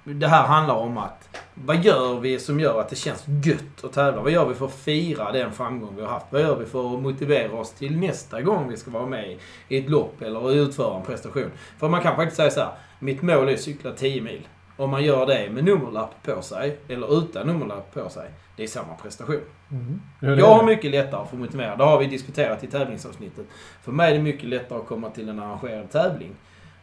Det 0.07 0.29
här 0.29 0.47
handlar 0.47 0.75
om 0.75 0.99
att 0.99 1.39
vad 1.55 1.85
gör 1.85 2.21
vi 2.21 2.39
som 2.39 2.61
gör 2.61 2.81
att 2.81 2.89
det 2.89 2.97
känns 2.97 3.25
gött 3.45 3.85
att 3.85 3.93
tävla? 3.93 4.23
Vad 4.23 4.33
gör 4.33 4.47
vi 4.47 4.55
för 4.55 4.67
att 4.67 4.75
fira 4.75 5.33
den 5.33 5.53
framgång 5.53 5.97
vi 5.97 6.03
har 6.03 6.09
haft? 6.09 6.27
Vad 6.31 6.43
gör 6.43 6.57
vi 6.57 6.67
för 6.67 6.95
att 6.95 7.03
motivera 7.03 7.53
oss 7.53 7.73
till 7.73 7.99
nästa 7.99 8.43
gång 8.43 8.69
vi 8.69 8.77
ska 8.77 8.91
vara 8.91 9.07
med 9.07 9.39
i 9.69 9.79
ett 9.79 9.91
lopp 9.91 10.23
eller 10.23 10.53
utföra 10.53 10.97
en 10.97 11.03
prestation? 11.03 11.51
För 11.79 11.89
man 11.89 12.03
kan 12.03 12.17
faktiskt 12.17 12.37
säga 12.37 12.51
så 12.51 12.61
här, 12.61 12.73
mitt 12.99 13.23
mål 13.23 13.49
är 13.49 13.55
att 13.55 13.61
cykla 13.61 13.93
10 13.93 14.23
mil. 14.23 14.49
Om 14.77 14.91
man 14.91 15.05
gör 15.05 15.27
det 15.27 15.51
med 15.51 15.65
nummerlapp 15.65 16.11
på 16.23 16.43
sig 16.43 16.79
eller 16.89 17.19
utan 17.19 17.47
nummerlapp 17.47 17.95
på 17.95 18.09
sig. 18.09 18.31
Det 18.57 18.63
är 18.63 18.67
samma 18.67 18.95
prestation. 18.95 19.41
Mm. 19.71 20.01
Ja, 20.21 20.29
Jag 20.35 20.55
har 20.55 20.65
mycket 20.65 20.91
lättare 20.91 21.21
att 21.23 21.31
få 21.31 21.37
motivera. 21.37 21.77
Det 21.77 21.85
har 21.85 21.99
vi 21.99 22.07
diskuterat 22.07 22.65
i 22.65 22.67
tävlingsavsnittet. 22.67 23.47
För 23.83 23.93
mig 23.93 24.11
är 24.11 24.17
det 24.17 24.23
mycket 24.23 24.49
lättare 24.49 24.79
att 24.79 24.87
komma 24.87 25.11
till 25.11 25.29
en 25.29 25.39
arrangerad 25.41 25.91
tävling 25.91 26.33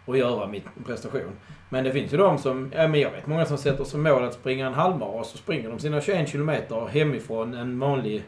och 0.06 0.18
göra 0.18 0.48
min 0.48 0.62
prestation. 0.86 1.32
Men 1.70 1.84
det 1.84 1.92
finns 1.92 2.14
ju 2.14 2.18
de 2.18 2.38
som, 2.38 2.72
ja 2.76 2.88
men 2.88 3.00
jag 3.00 3.12
vet 3.12 3.28
många 3.28 3.46
som 3.46 3.58
sätter 3.58 3.84
som 3.84 4.04
mål 4.04 4.24
att 4.24 4.34
springa 4.34 4.68
en 4.68 4.74
halvmara 4.74 5.10
och 5.10 5.26
så 5.26 5.38
springer 5.38 5.70
de 5.70 5.80
sina 5.80 6.02
21 6.02 6.30
kilometer 6.30 6.88
hemifrån 6.88 7.54
en 7.54 7.80
vanlig 7.80 8.24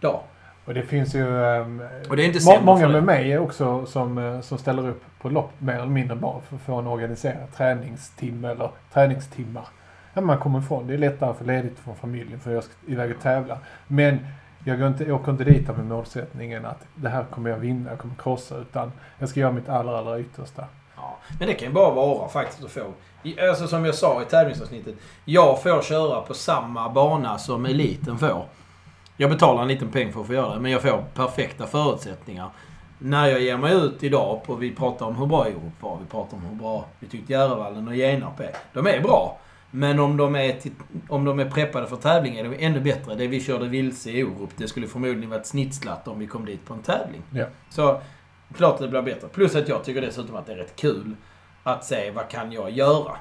dag. 0.00 0.20
Och 0.64 0.74
det 0.74 0.82
finns 0.82 1.14
ju... 1.14 1.44
ehm, 1.44 1.82
Och 2.08 2.16
det 2.16 2.22
är 2.22 2.26
inte 2.26 2.44
må- 2.44 2.60
många 2.64 2.80
för 2.80 2.88
med 2.92 3.04
mig 3.04 3.38
också 3.38 3.86
som, 3.86 4.18
eh, 4.18 4.40
som 4.40 4.58
ställer 4.58 4.88
upp 4.88 5.02
på 5.20 5.28
lopp 5.28 5.50
mer 5.58 5.74
eller 5.74 5.86
mindre 5.86 6.16
bara 6.16 6.40
för 6.40 6.56
att 6.56 6.62
få 6.62 6.74
en 6.74 6.86
organiserad 6.86 7.52
träningstimme 7.56 8.48
eller 8.48 8.70
träningstimmar. 8.92 9.66
Ja, 10.14 10.20
man 10.20 10.38
kommer 10.38 10.58
ifrån. 10.58 10.86
Det 10.86 10.94
är 10.94 10.98
lättare 10.98 11.30
att 11.30 11.38
få 11.38 11.44
ledigt 11.44 11.78
från 11.78 11.96
familjen 11.96 12.40
för 12.40 12.52
jag 12.52 12.64
ska 12.64 12.72
iväg 12.86 13.10
och 13.16 13.22
tävla. 13.22 13.58
Men 13.86 14.26
jag, 14.64 14.78
går 14.78 14.88
inte, 14.88 15.04
jag 15.04 15.20
åker 15.20 15.32
inte 15.32 15.44
dit 15.44 15.68
med 15.68 15.86
målsättningen 15.86 16.64
att 16.64 16.86
det 16.94 17.08
här 17.08 17.24
kommer 17.24 17.50
jag 17.50 17.58
vinna, 17.58 17.90
jag 17.90 17.98
kommer 17.98 18.14
krossa. 18.14 18.56
Utan 18.56 18.92
jag 19.18 19.28
ska 19.28 19.40
göra 19.40 19.52
mitt 19.52 19.68
allra, 19.68 19.98
allra 19.98 20.20
yttersta. 20.20 20.64
Ja, 20.96 21.18
men 21.38 21.48
det 21.48 21.54
kan 21.54 21.68
ju 21.68 21.74
bara 21.74 21.94
vara 21.94 22.28
faktiskt 22.28 22.64
att 22.64 22.70
få... 22.70 22.92
Alltså 23.48 23.66
som 23.66 23.84
jag 23.84 23.94
sa 23.94 24.22
i 24.22 24.24
tävlingsavsnittet. 24.24 24.94
Jag 25.24 25.62
får 25.62 25.82
köra 25.82 26.20
på 26.20 26.34
samma 26.34 26.88
bana 26.88 27.38
som 27.38 27.66
eliten 27.66 28.18
får. 28.18 28.44
Jag 29.16 29.30
betalar 29.30 29.62
en 29.62 29.68
liten 29.68 29.88
peng 29.88 30.12
för 30.12 30.20
att 30.20 30.26
få 30.26 30.34
göra 30.34 30.54
det, 30.54 30.60
men 30.60 30.72
jag 30.72 30.82
får 30.82 31.04
perfekta 31.14 31.66
förutsättningar. 31.66 32.50
När 33.02 33.26
jag 33.26 33.40
ger 33.40 33.56
mig 33.56 33.74
ut 33.74 34.02
idag, 34.02 34.40
och 34.46 34.62
vi 34.62 34.74
pratar 34.74 35.06
om 35.06 35.16
hur 35.16 35.26
bra 35.26 35.46
Europe 35.46 35.76
var, 35.80 35.98
vi 36.00 36.06
pratar 36.06 36.36
om 36.36 36.42
hur 36.42 36.54
bra 36.54 36.84
vi 36.98 37.06
tyckte 37.06 37.32
Järvallen 37.32 37.88
och 37.88 37.94
Genarp 37.94 38.40
är. 38.40 38.54
De 38.72 38.86
är 38.86 39.00
bra. 39.00 39.38
Men 39.70 40.00
om 40.00 40.16
de 40.16 40.36
är, 40.36 40.52
till, 40.52 40.72
om 41.08 41.24
de 41.24 41.38
är 41.38 41.50
preppade 41.50 41.86
för 41.86 41.96
tävling 41.96 42.36
är 42.36 42.44
de 42.44 42.66
ännu 42.66 42.80
bättre. 42.80 43.14
Det 43.14 43.26
vi 43.26 43.40
körde 43.40 43.68
vilse 43.68 44.10
i 44.10 44.20
Europe, 44.20 44.54
det 44.56 44.68
skulle 44.68 44.86
förmodligen 44.86 45.30
varit 45.30 45.46
snittslat 45.46 46.08
om 46.08 46.18
vi 46.18 46.26
kom 46.26 46.44
dit 46.44 46.64
på 46.64 46.74
en 46.74 46.82
tävling. 46.82 47.22
Ja. 47.30 47.46
Så 47.68 48.00
klart 48.56 48.78
det 48.78 48.88
blir 48.88 49.02
bättre. 49.02 49.28
Plus 49.28 49.56
att 49.56 49.68
jag 49.68 49.84
tycker 49.84 50.00
dessutom 50.00 50.36
att 50.36 50.46
det 50.46 50.52
är 50.52 50.56
rätt 50.56 50.76
kul 50.76 51.16
att 51.62 51.84
se 51.84 52.10
vad 52.10 52.28
kan 52.28 52.52
jag 52.52 52.70
göra. 52.70 53.16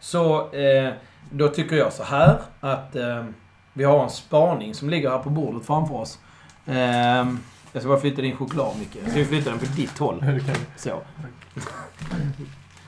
Så 0.00 0.52
eh, 0.54 0.92
då 1.30 1.48
tycker 1.48 1.76
jag 1.76 1.92
så 1.92 2.02
här 2.02 2.38
att 2.60 2.96
eh, 2.96 3.24
vi 3.72 3.84
har 3.84 4.02
en 4.02 4.10
spaning 4.10 4.74
som 4.74 4.90
ligger 4.90 5.10
här 5.10 5.18
på 5.18 5.30
bordet 5.30 5.66
framför 5.66 5.94
oss. 5.94 6.18
Eh, 6.66 7.26
jag 7.76 7.82
ska 7.82 7.88
bara 7.88 8.00
flytta 8.00 8.22
din 8.22 8.36
choklad 8.36 8.78
Micke. 8.78 8.96
Jag 9.02 9.10
ska 9.10 9.24
flytta 9.24 9.50
den 9.50 9.58
på 9.58 9.64
ditt 9.76 9.98
håll. 9.98 10.20
Det. 10.20 10.56
Så. 10.76 11.00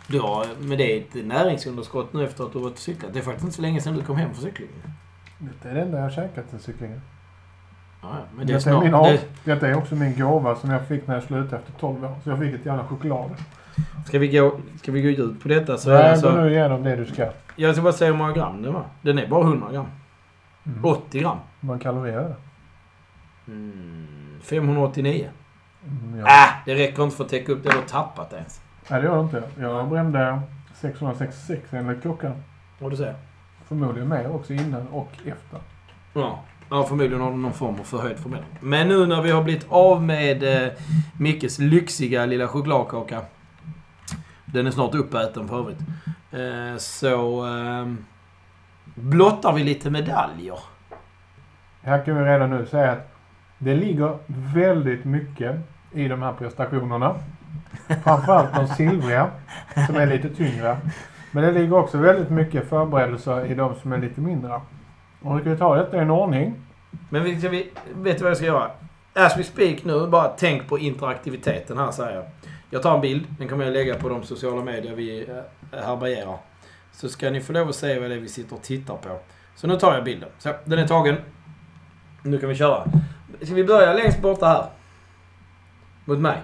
Du 0.06 0.20
har, 0.20 0.46
men 0.60 0.78
det 0.78 0.96
är 0.96 1.00
ett 1.00 1.26
näringsunderskott 1.26 2.12
nu 2.12 2.24
efter 2.24 2.44
att 2.44 2.52
du 2.52 2.58
varit 2.58 2.72
och 2.72 2.78
cyklat. 2.78 3.12
Det 3.12 3.18
är 3.18 3.22
faktiskt 3.22 3.44
inte 3.44 3.56
så 3.56 3.62
länge 3.62 3.80
sedan 3.80 3.94
du 3.94 4.02
kom 4.02 4.16
hem 4.16 4.34
från 4.34 4.42
cyklingen. 4.42 4.74
Detta 5.38 5.70
är 5.70 5.74
det 5.74 5.80
enda 5.80 5.96
jag 5.96 6.04
har 6.04 6.10
käkat 6.10 6.50
till 6.50 6.58
cyklingen. 6.58 7.00
Ja, 8.02 8.08
men 8.36 8.46
det 8.46 8.52
är 8.52 8.54
Detta 8.54 8.70
är, 8.70 8.80
min 8.80 8.92
Det, 8.92 9.20
detta 9.44 9.68
är 9.68 9.76
också 9.76 9.94
min 9.94 10.18
gåva 10.18 10.56
som 10.56 10.70
jag 10.70 10.86
fick 10.86 11.06
när 11.06 11.14
jag 11.14 11.24
slutade 11.24 11.56
efter 11.56 11.72
12 11.80 12.04
år. 12.04 12.14
Så 12.24 12.30
jag 12.30 12.38
fick 12.38 12.54
ett 12.54 12.66
jävla 12.66 12.84
choklad. 12.84 13.30
ska, 14.06 14.18
vi 14.18 14.28
gå, 14.28 14.60
ska 14.76 14.92
vi 14.92 15.02
gå 15.02 15.08
ut 15.08 15.42
på 15.42 15.48
detta 15.48 15.78
så 15.78 15.88
det 15.88 15.94
jag 15.94 16.10
alltså... 16.10 16.30
går 16.30 16.40
nu 16.40 16.50
igenom 16.50 16.82
det 16.82 16.96
du 16.96 17.06
ska. 17.06 17.30
Jag 17.56 17.74
ska 17.74 17.82
bara 17.82 17.92
säga 17.92 18.10
hur 18.10 18.18
många 18.18 18.32
gram 18.32 18.62
det 18.62 18.70
var. 18.70 18.84
Den 19.02 19.18
är 19.18 19.26
bara 19.26 19.44
100 19.44 19.72
gram. 19.72 19.86
Mm. 20.66 20.84
80 20.84 21.20
gram. 21.20 21.38
Många 21.60 21.78
kalorier 21.78 22.18
är 22.18 22.28
det? 22.28 22.36
Mm, 23.52 24.17
589. 24.42 25.28
Mm, 25.84 26.18
ja. 26.18 26.26
Äh, 26.26 26.50
det 26.66 26.74
räcker 26.74 27.02
inte 27.02 27.16
för 27.16 27.24
att 27.24 27.30
täcka 27.30 27.52
upp 27.52 27.62
det 27.62 27.70
du 27.70 27.76
har 27.76 27.84
tappat 27.84 28.32
ens. 28.32 28.60
Nej, 28.90 29.00
det 29.00 29.06
gör 29.06 29.16
det 29.16 29.22
inte. 29.22 29.42
Jag 29.60 29.88
brände 29.88 30.40
666 30.74 31.72
enligt 31.72 32.02
klockan. 32.02 32.42
Vad 32.78 32.90
du 32.90 32.96
säger? 32.96 33.14
Förmodligen 33.68 34.08
mer 34.08 34.34
också 34.34 34.52
innan 34.52 34.88
och 34.88 35.12
efter. 35.24 35.60
Ja. 36.12 36.42
Ja, 36.70 36.84
förmodligen 36.84 37.20
har 37.20 37.30
du 37.30 37.36
någon 37.36 37.52
form 37.52 37.74
av 37.80 37.84
förhöjd 37.84 38.18
förbränning. 38.18 38.48
Men 38.60 38.88
nu 38.88 39.06
när 39.06 39.22
vi 39.22 39.30
har 39.30 39.42
blivit 39.42 39.66
av 39.68 40.02
med 40.02 40.42
eh, 40.42 40.72
Mickes 41.18 41.58
lyxiga 41.58 42.26
lilla 42.26 42.48
chokladkaka. 42.48 43.20
Den 44.44 44.66
är 44.66 44.70
snart 44.70 44.94
uppäten 44.94 45.48
för 45.48 45.58
övrigt. 45.58 45.78
Eh, 46.30 46.78
så 46.78 47.46
eh, 47.46 47.86
blottar 48.94 49.52
vi 49.52 49.64
lite 49.64 49.90
medaljer. 49.90 50.58
Här 51.82 52.04
kan 52.04 52.16
vi 52.16 52.24
redan 52.24 52.50
nu 52.50 52.66
säga 52.66 52.92
att 52.92 53.07
det 53.58 53.74
ligger 53.74 54.18
väldigt 54.54 55.04
mycket 55.04 55.56
i 55.92 56.08
de 56.08 56.22
här 56.22 56.32
prestationerna. 56.32 57.14
Framförallt 58.04 58.54
de 58.54 58.68
silvriga, 58.68 59.30
som 59.86 59.96
är 59.96 60.06
lite 60.06 60.28
tyngre. 60.28 60.76
Men 61.32 61.44
det 61.44 61.52
ligger 61.52 61.76
också 61.76 61.98
väldigt 61.98 62.30
mycket 62.30 62.68
förberedelser 62.68 63.46
i 63.46 63.54
de 63.54 63.74
som 63.74 63.92
är 63.92 63.98
lite 63.98 64.20
mindre. 64.20 64.60
Och 65.22 65.38
vi 65.38 65.44
kan 65.44 65.56
ta 65.56 65.76
detta 65.76 65.96
i 65.96 66.00
en 66.00 66.10
ordning. 66.10 66.54
Men 67.10 67.24
vi, 67.24 67.34
vi, 67.34 67.70
vet 67.94 68.18
du 68.18 68.22
vad 68.22 68.30
jag 68.30 68.36
ska 68.36 68.46
göra? 68.46 68.70
As 69.14 69.38
we 69.38 69.42
speak 69.42 69.84
nu, 69.84 70.06
bara 70.06 70.28
tänk 70.28 70.68
på 70.68 70.78
interaktiviteten 70.78 71.78
här 71.78 71.90
säger 71.90 72.16
jag. 72.16 72.24
Jag 72.70 72.82
tar 72.82 72.94
en 72.94 73.00
bild, 73.00 73.26
den 73.38 73.48
kommer 73.48 73.64
jag 73.64 73.72
lägga 73.72 73.94
på 73.94 74.08
de 74.08 74.22
sociala 74.22 74.62
medier 74.62 74.94
vi 74.94 75.20
eh, 75.28 75.84
härbärgerar. 75.84 76.36
Så 76.92 77.08
ska 77.08 77.30
ni 77.30 77.40
få 77.40 77.52
lov 77.52 77.68
att 77.68 77.74
se 77.74 78.00
vad 78.00 78.10
det 78.10 78.16
är 78.16 78.20
vi 78.20 78.28
sitter 78.28 78.56
och 78.56 78.62
tittar 78.62 78.96
på. 78.96 79.18
Så 79.54 79.66
nu 79.66 79.76
tar 79.76 79.94
jag 79.94 80.04
bilden. 80.04 80.28
Så, 80.38 80.52
den 80.64 80.78
är 80.78 80.86
tagen. 80.86 81.16
Nu 82.22 82.38
kan 82.38 82.48
vi 82.48 82.54
köra. 82.54 82.84
Ska 83.42 83.54
vi 83.54 83.64
börja 83.64 83.92
längst 83.92 84.22
borta 84.22 84.46
här? 84.46 84.66
Mot 86.04 86.18
mig. 86.18 86.42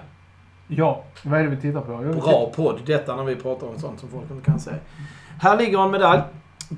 Ja, 0.67 1.03
vad 1.23 1.39
är 1.39 1.43
det 1.43 1.49
vi 1.49 1.57
tittar 1.61 1.81
på? 1.81 1.97
Vi 1.97 2.13
Bra 2.13 2.51
podd 2.55 2.79
detta 2.85 3.15
när 3.15 3.23
vi 3.23 3.35
pratar 3.35 3.67
om 3.67 3.79
sånt 3.79 3.99
som 3.99 4.09
folk 4.09 4.31
inte 4.31 4.45
kan 4.45 4.59
se. 4.59 4.71
Här 5.41 5.57
ligger 5.57 5.85
en 5.85 5.91
medalj. 5.91 6.21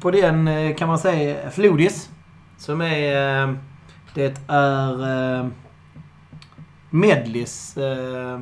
På 0.01 0.11
den 0.11 0.47
eh, 0.47 0.75
kan 0.75 0.87
man 0.87 0.99
säga 0.99 1.49
Flodis. 1.51 2.09
Som 2.57 2.81
är... 2.81 3.43
eh, 3.47 3.53
Det 4.13 4.41
är... 4.47 5.39
eh, 5.39 5.47
Medleys 6.89 7.77
eh, 7.77 8.39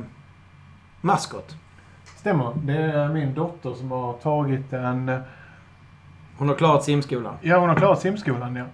maskot. 1.00 1.56
Stämmer. 2.16 2.52
Det 2.64 2.72
är 2.76 3.08
min 3.08 3.34
dotter 3.34 3.74
som 3.74 3.90
har 3.90 4.12
tagit 4.12 4.72
en... 4.72 5.20
Hon 6.38 6.48
har 6.48 6.54
klarat 6.56 6.84
simskolan. 6.84 7.34
Ja, 7.40 7.58
hon 7.58 7.68
har 7.68 7.76
klarat 7.76 8.00
simskolan, 8.00 8.56
ja. 8.56 8.64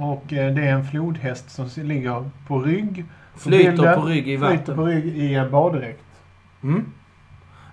Och 0.00 0.32
eh, 0.32 0.54
det 0.54 0.62
är 0.62 0.72
en 0.72 0.84
flodhäst 0.84 1.50
som 1.50 1.68
ligger 1.76 2.30
på 2.46 2.62
rygg. 2.62 3.04
Flyter 3.34 3.70
bilden 3.70 3.94
på 3.94 4.06
rygg 4.06 4.28
i 4.28 4.38
Flyter 4.38 4.56
vatten. 4.56 4.76
på 4.76 4.84
rygg 4.84 5.06
i 5.06 5.34
en 5.34 5.50
baddräkt. 5.50 6.04
Mm. 6.62 6.92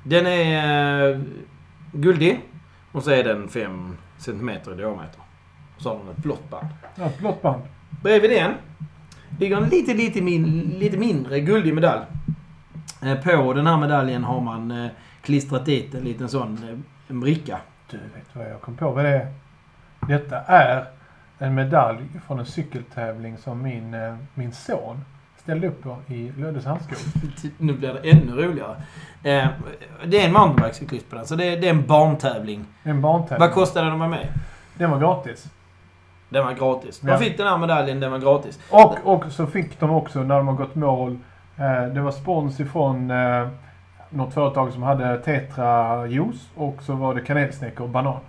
Den 0.03 0.27
är 0.27 1.09
eh, 1.09 1.19
guldig. 1.91 2.39
Och 2.91 3.03
så 3.03 3.11
är 3.11 3.23
den 3.23 3.47
5 3.47 3.97
cm 4.17 4.49
i 4.49 4.75
diameter. 4.77 5.21
Och 5.75 5.81
så 5.81 5.89
har 5.89 5.97
den 5.97 6.09
ett 6.09 6.17
blått 6.17 6.49
band. 6.49 6.67
Ja, 6.95 7.05
ett 7.05 7.19
blått 7.19 7.41
band. 7.41 7.61
Bredvid 8.03 8.31
den 8.31 8.53
ligger 9.39 9.57
en 9.57 9.69
lite, 9.69 9.93
lite, 9.93 10.21
min, 10.21 10.75
lite 10.79 10.97
mindre 10.97 11.39
guldig 11.39 11.73
medalj. 11.73 12.01
Eh, 13.03 13.15
På 13.15 13.53
den 13.53 13.67
här 13.67 13.77
medaljen 13.77 14.23
har 14.23 14.41
man 14.41 14.71
eh, 14.71 14.87
klistrat 15.21 15.65
dit 15.65 15.95
en 15.95 16.03
liten 16.03 16.29
sån 16.29 16.57
eh, 16.69 16.77
en 17.07 17.19
bricka. 17.19 17.59
Du 17.91 17.97
vet 17.97 18.35
vad 18.35 18.49
jag 18.49 18.61
kom 18.61 18.75
på 18.75 18.91
vad 18.91 19.05
det 19.05 19.09
är? 19.09 19.33
Detta 20.07 20.39
är 20.39 20.85
en 21.39 21.55
medalj 21.55 21.99
från 22.27 22.39
en 22.39 22.45
cykeltävling 22.45 23.37
som 23.37 23.61
min, 23.61 23.93
eh, 23.93 24.15
min 24.33 24.51
son 24.51 25.05
ställde 25.37 25.67
upp 25.67 25.83
på 25.83 25.97
i 26.07 26.31
Löddes 26.37 26.65
handskog. 26.65 26.97
Nu 27.57 27.73
blir 27.73 27.93
det 27.93 28.09
ännu 28.09 28.31
roligare. 28.31 28.75
Eh, 29.23 29.47
Det 30.05 30.21
är 30.21 30.25
en 30.27 30.33
mountainbikecyklist 30.33 31.09
på 31.09 31.15
den, 31.15 31.25
så 31.25 31.35
det 31.35 31.45
är, 31.45 31.61
det 31.61 31.67
är 31.67 31.73
en 31.73 31.87
barntävling. 31.87 32.65
En 32.83 33.01
barntävling. 33.01 33.39
Vad 33.39 33.53
kostade 33.53 33.85
den 33.85 33.93
att 33.93 33.99
vara 33.99 34.09
med? 34.09 34.27
Den 34.77 34.91
var 34.91 34.99
gratis. 34.99 35.47
Den 36.29 36.45
var 36.45 36.53
gratis. 36.53 36.99
Ja. 37.03 37.09
Man 37.09 37.19
fick 37.19 37.37
den 37.37 37.47
här 37.47 37.57
medaljen, 37.57 37.99
den 37.99 38.11
var 38.11 38.19
gratis. 38.19 38.59
Och, 38.71 38.95
och 39.03 39.31
så 39.31 39.47
fick 39.47 39.79
de 39.79 39.91
också 39.91 40.23
när 40.23 40.37
de 40.37 40.47
har 40.47 40.55
gått 40.55 40.75
mål. 40.75 41.17
Eh, 41.57 41.83
det 41.93 42.01
var 42.01 42.11
spons 42.11 42.59
ifrån 42.59 43.11
eh, 43.11 43.47
något 44.09 44.33
företag 44.33 44.73
som 44.73 44.83
hade 44.83 45.17
Tetra 45.19 46.07
juice 46.07 46.49
och 46.55 46.83
så 46.83 46.93
var 46.93 47.15
det 47.15 47.21
kanelsnäckor 47.21 47.83
och 47.83 47.89
banan. 47.89 48.19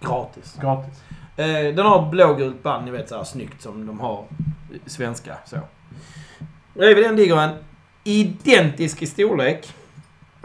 Gratis. 0.00 0.58
Gratis. 0.60 1.04
Eh, 1.36 1.74
Den 1.74 1.86
har 1.86 2.10
blågult 2.10 2.62
band, 2.62 2.84
ni 2.84 2.90
vet 2.90 3.08
så 3.08 3.16
här 3.16 3.24
snyggt 3.24 3.62
som 3.62 3.86
de 3.86 4.00
har 4.00 4.24
svenska. 4.86 5.34
Så. 5.44 5.56
Bredvid 6.74 7.04
den 7.04 7.16
ligger 7.16 7.36
en 7.42 7.50
identisk 8.04 9.02
i 9.02 9.06
storlek. 9.06 9.72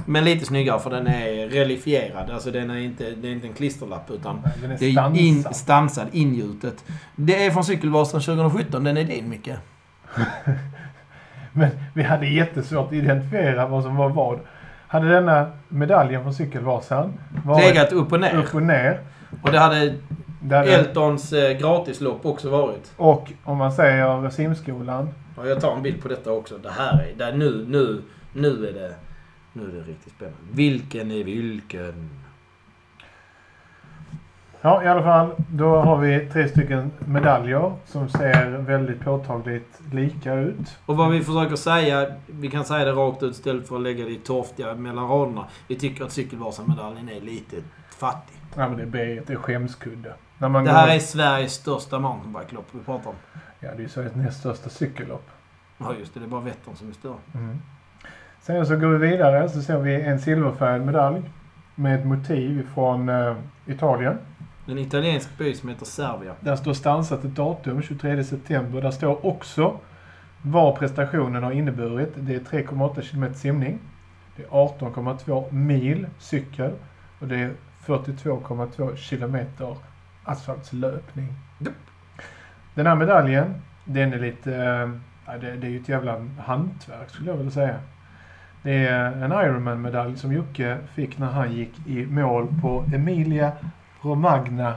Men 0.05 0.23
lite 0.23 0.45
snyggare 0.45 0.79
för 0.79 0.89
den 0.89 1.07
är 1.07 1.47
relifierad. 1.49 2.29
Alltså 2.31 2.51
den 2.51 2.69
är 2.69 2.77
inte, 2.77 3.11
det 3.11 3.27
är 3.27 3.31
inte 3.31 3.47
en 3.47 3.53
klisterlapp 3.53 4.11
utan 4.11 4.41
Den 4.61 4.71
är 4.71 4.77
det 4.77 4.85
är 4.85 5.17
in, 5.17 5.43
stansad. 5.51 6.07
ingjutet. 6.11 6.83
Det 7.15 7.45
är 7.45 7.51
från 7.51 7.63
Cykelvasan 7.63 8.21
2017. 8.21 8.83
Den 8.83 8.97
är 8.97 9.03
din 9.03 9.29
Micke. 9.29 9.49
Men 11.53 11.69
vi 11.93 12.03
hade 12.03 12.27
jättesvårt 12.27 12.87
att 12.87 12.93
identifiera 12.93 13.67
vad 13.67 13.83
som 13.83 13.95
var 13.95 14.09
vad. 14.09 14.39
Hade 14.87 15.09
denna 15.09 15.51
medaljen 15.67 16.23
från 16.23 16.33
Cykelvasan 16.33 17.13
varit 17.45 17.65
Legat 17.65 17.91
upp 17.91 18.11
och 18.11 18.19
ner. 18.19 18.35
upp 18.35 18.55
och 18.55 18.63
ner. 18.63 18.99
Och 19.41 19.51
det 19.51 19.59
hade 19.59 19.95
Där 20.43 20.63
Eltons 20.63 21.33
eh, 21.33 21.57
gratislopp 21.57 22.25
också 22.25 22.49
varit. 22.49 22.93
och 22.97 23.31
om 23.43 23.57
man 23.57 23.71
säger 23.71 24.29
simskolan. 24.29 25.09
Ja, 25.37 25.45
jag 25.45 25.61
tar 25.61 25.75
en 25.75 25.81
bild 25.81 26.01
på 26.01 26.07
detta 26.07 26.31
också. 26.31 26.57
Det 26.57 26.71
här 26.71 26.93
är... 26.93 27.17
Det 27.17 27.23
är 27.23 27.33
nu, 27.33 27.65
nu, 27.69 28.01
nu 28.33 28.67
är 28.67 28.73
det... 28.73 28.95
Nu 29.53 29.63
är 29.63 29.71
det 29.73 29.91
riktigt 29.91 30.13
spännande. 30.13 30.39
Vilken 30.51 31.11
är 31.11 31.23
vilken? 31.23 32.09
Ja, 34.61 34.83
i 34.83 34.87
alla 34.87 35.03
fall. 35.03 35.31
Då 35.51 35.75
har 35.75 35.97
vi 35.97 36.29
tre 36.33 36.47
stycken 36.47 36.91
medaljer 36.99 37.73
som 37.85 38.09
ser 38.09 38.57
väldigt 38.57 38.99
påtagligt 38.99 39.79
lika 39.93 40.33
ut. 40.33 40.77
Och 40.85 40.97
vad 40.97 41.11
vi 41.11 41.21
försöker 41.23 41.55
säga, 41.55 42.07
vi 42.27 42.49
kan 42.49 42.65
säga 42.65 42.85
det 42.85 42.91
rakt 42.91 43.23
ut 43.23 43.31
istället 43.31 43.67
för 43.67 43.75
att 43.75 43.81
lägga 43.81 44.05
det 44.05 44.11
i 44.11 44.15
torftiga 44.15 44.75
mellan 44.75 45.07
raderna. 45.07 45.47
Vi 45.67 45.75
tycker 45.75 46.03
att 46.03 46.11
cykelvasamedaljen 46.11 47.09
är 47.09 47.21
lite 47.21 47.55
fattig. 47.89 48.35
Ja, 48.55 48.67
men 48.67 48.77
det 48.77 48.83
är 48.83 48.87
B, 48.87 49.21
det 49.27 49.33
är 49.33 49.37
skämskudde. 49.37 50.13
Det 50.49 50.59
går- 50.65 50.71
här 50.71 50.95
är 50.95 50.99
Sveriges 50.99 51.53
största 51.53 51.99
mountainbikelopp 51.99 52.67
vi 52.71 52.79
pratar 52.79 53.09
om. 53.09 53.15
Ja, 53.59 53.69
det 53.69 53.75
är 53.77 53.79
ju 53.79 53.89
Sveriges 53.89 54.15
näst 54.15 54.39
största 54.39 54.69
cykellopp. 54.69 55.29
Ja, 55.77 55.93
just 55.99 56.13
det. 56.13 56.19
Det 56.19 56.25
är 56.25 56.29
bara 56.29 56.41
Vättern 56.41 56.75
som 56.75 56.89
är 56.89 56.93
större. 56.93 57.15
Mm. 57.33 57.61
Sen 58.41 58.65
så 58.65 58.75
går 58.75 58.87
vi 58.87 59.07
vidare 59.09 59.49
så 59.49 59.61
ser 59.61 59.77
vi 59.79 60.01
en 60.01 60.19
silverfärgad 60.19 60.85
medalj 60.85 61.21
med 61.75 61.99
ett 61.99 62.05
motiv 62.05 62.67
från 62.73 63.09
eh, 63.09 63.35
Italien. 63.65 64.17
En 64.67 64.77
italiensk 64.77 65.37
by 65.37 65.53
som 65.53 65.69
heter 65.69 65.85
Serbia. 65.85 66.33
Där 66.39 66.55
står 66.55 66.73
stansat 66.73 67.23
ett 67.23 67.35
datum, 67.35 67.81
23 67.81 68.23
september. 68.23 68.81
Där 68.81 68.91
står 68.91 69.25
också 69.25 69.77
vad 70.41 70.75
prestationen 70.79 71.43
har 71.43 71.51
inneburit. 71.51 72.13
Det 72.15 72.35
är 72.35 72.39
3,8 72.39 73.01
km 73.01 73.33
simning. 73.33 73.79
Det 74.35 74.43
är 74.43 74.47
18,2 74.47 75.51
mil 75.53 76.07
cykel. 76.19 76.71
Och 77.19 77.27
det 77.27 77.35
är 77.37 77.53
42,2 77.85 78.95
kilometer 78.95 79.77
asfaltslöpning. 80.25 81.27
Den 82.75 82.87
här 82.87 82.95
medaljen, 82.95 83.61
den 83.85 84.13
är 84.13 84.19
lite... 84.19 84.55
eh, 84.55 84.89
Ja, 85.25 85.37
det, 85.37 85.51
det 85.55 85.67
är 85.67 85.71
ju 85.71 85.79
ett 85.79 85.89
jävla 85.89 86.15
hantverk 86.39 87.09
skulle 87.09 87.29
jag 87.29 87.37
vilja 87.37 87.51
säga. 87.51 87.75
Det 88.63 88.87
är 88.87 89.11
en 89.11 89.31
Ironman-medalj 89.31 90.17
som 90.17 90.33
Jocke 90.33 90.77
fick 90.93 91.17
när 91.17 91.27
han 91.27 91.51
gick 91.53 91.87
i 91.87 92.05
mål 92.05 92.47
på 92.61 92.85
Emilia 92.93 93.51
Romagna. 94.01 94.73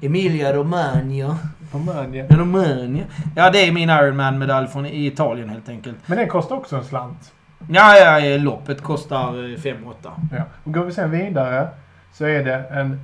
Emilia 0.00 0.52
Romagna. 0.52 1.38
Romagna. 1.72 2.24
Romagna. 2.28 3.00
Ja, 3.36 3.50
det 3.50 3.58
är 3.68 3.72
min 3.72 3.90
Ironman-medalj 3.90 4.66
från 4.68 4.86
i 4.86 5.06
Italien 5.06 5.48
helt 5.48 5.68
enkelt. 5.68 5.96
Men 6.06 6.18
den 6.18 6.28
kostar 6.28 6.56
också 6.56 6.76
en 6.76 6.84
slant. 6.84 7.32
Ja, 7.68 7.96
ja, 8.20 8.38
loppet 8.38 8.82
kostar 8.82 9.32
5-8. 9.56 9.84
Ja. 10.02 10.42
Och 10.64 10.74
går 10.74 10.84
vi 10.84 10.92
sen 10.92 11.10
vidare 11.10 11.68
så 12.12 12.24
är 12.24 12.44
det 12.44 12.54
en 12.70 13.00